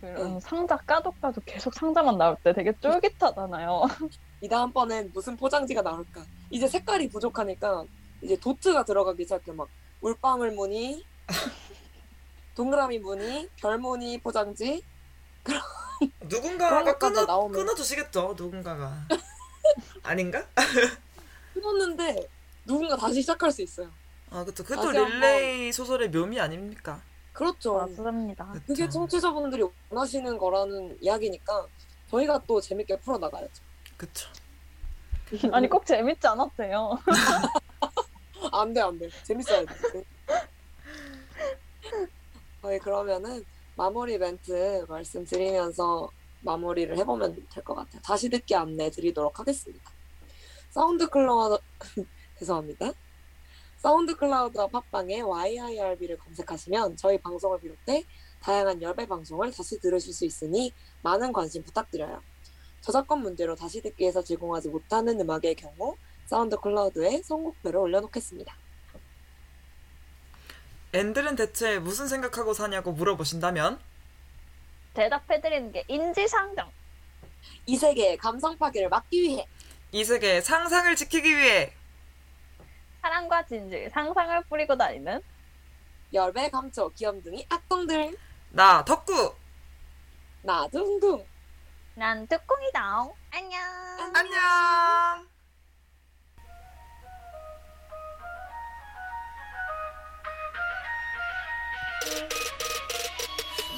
그런 0.00 0.34
응. 0.34 0.40
상자 0.40 0.76
까도 0.76 1.12
까도 1.12 1.40
계속 1.44 1.74
상자만 1.74 2.16
나올 2.18 2.36
때 2.42 2.52
되게 2.52 2.72
쫄깃하잖아요. 2.80 3.82
이 4.40 4.48
다음번엔 4.48 5.10
무슨 5.12 5.36
포장지가 5.36 5.82
나올까? 5.82 6.24
이제 6.50 6.66
색깔이 6.68 7.08
부족하니까 7.08 7.84
이제 8.22 8.36
도트가 8.36 8.84
들어가기 8.84 9.24
시작해 9.24 9.52
막 9.52 9.68
물방울 10.00 10.52
무늬, 10.52 11.04
동그라미 12.58 12.98
무늬, 12.98 13.48
별 13.60 13.78
무늬 13.78 14.18
포장지. 14.18 14.82
누군가가 16.22 16.98
끊어, 16.98 17.24
나오면. 17.24 17.52
끊어주시겠죠, 17.52 18.34
누군가가. 18.36 19.06
아닌가? 20.02 20.44
끊었는데 21.54 22.28
누군가 22.66 22.96
다시 22.96 23.20
시작할 23.20 23.52
수 23.52 23.62
있어요. 23.62 23.88
아, 24.30 24.44
그쵸. 24.44 24.64
그것도 24.64 24.88
다시 24.88 24.98
한번. 24.98 25.20
릴레이 25.20 25.72
소설의 25.72 26.10
묘미 26.10 26.40
아닙니까? 26.40 27.00
그렇죠. 27.32 27.74
맞습니다. 27.74 28.52
그게 28.66 28.86
그쵸. 28.86 28.90
청취자분들이 28.90 29.62
원하시는 29.90 30.36
거라는 30.36 30.98
이야기니까 31.00 31.64
저희가 32.10 32.42
또 32.48 32.60
재밌게 32.60 32.98
풀어나가야죠. 32.98 33.62
그쵸. 33.96 34.28
아니 35.52 35.68
꼭 35.68 35.86
재밌지 35.86 36.26
않았대요. 36.26 36.98
안 38.50 38.72
돼, 38.72 38.80
안 38.80 38.98
돼. 38.98 39.08
재밌어야 39.22 39.64
돼. 39.64 40.04
저희 42.62 42.78
그러면은 42.78 43.44
마무리 43.76 44.18
멘트 44.18 44.86
말씀드리면서 44.88 46.10
마무리를 46.40 46.96
해보면 46.98 47.46
될 47.52 47.64
것 47.64 47.74
같아요. 47.74 48.00
다시 48.02 48.28
듣기 48.28 48.54
안내 48.54 48.90
드리도록 48.90 49.38
하겠습니다. 49.38 49.90
SoundCloud, 50.70 51.58
죄송합니다. 52.38 52.92
SoundCloud와 53.78 54.66
팟빵에 54.68 55.20
YIRB를 55.20 56.18
검색하시면 56.18 56.96
저희 56.96 57.18
방송을 57.18 57.60
비롯해 57.60 58.04
다양한 58.40 58.82
열배 58.82 59.06
방송을 59.06 59.52
다시 59.52 59.78
들으실 59.80 60.12
수 60.12 60.24
있으니 60.24 60.72
많은 61.02 61.32
관심 61.32 61.62
부탁드려요. 61.62 62.20
저작권 62.80 63.22
문제로 63.22 63.54
다시 63.54 63.80
듣기에서 63.82 64.22
제공하지 64.22 64.68
못하는 64.68 65.20
음악의 65.20 65.54
경우 65.56 65.96
SoundCloud에 66.26 67.22
선곡표를 67.22 67.78
올려놓겠습니다. 67.80 68.54
앤들은 70.92 71.36
대체 71.36 71.78
무슨 71.78 72.08
생각하고 72.08 72.54
사냐고 72.54 72.92
물어보신다면? 72.92 73.78
대답해드리는 74.94 75.72
게 75.72 75.84
인지상정. 75.86 76.70
이 77.66 77.76
세계의 77.76 78.16
감성 78.16 78.56
파괴를 78.56 78.88
막기 78.88 79.20
위해. 79.22 79.46
이 79.92 80.04
세계의 80.04 80.42
상상을 80.42 80.94
지키기 80.96 81.36
위해. 81.36 81.72
사랑과 83.02 83.44
진실, 83.46 83.90
상상을 83.90 84.44
뿌리고 84.44 84.76
다니는 84.76 85.22
열배 86.12 86.50
감초 86.50 86.90
귀염둥이 86.90 87.46
악동들 87.48 88.16
나 88.50 88.84
덕구. 88.84 89.34
나 90.42 90.66
둥둥. 90.68 91.24
난 91.94 92.26
뚜껑이다. 92.26 93.08
안녕. 93.30 93.60
안녕 94.14 95.28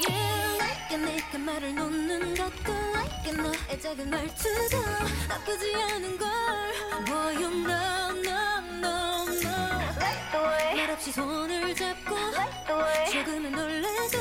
You 0.01 0.12
like 0.59 0.97
내가 0.97 1.39
말을 1.39 1.74
놓는 1.74 2.35
것도 2.35 2.73
like 2.73 3.32
너의 3.32 3.81
작은 3.81 4.11
말투도 4.11 4.78
나쁘지 5.28 5.74
않은 5.74 6.19
걸. 6.19 6.28
Boy 7.07 7.35
you 7.36 7.51
know 7.51 8.11
no 8.24 8.51
no 8.78 9.27
no. 9.43 9.57
말 10.77 10.90
없이 10.90 11.12
손을 11.12 11.74
잡고 11.74 12.16
조금은 13.12 13.52
놀래도 13.52 14.19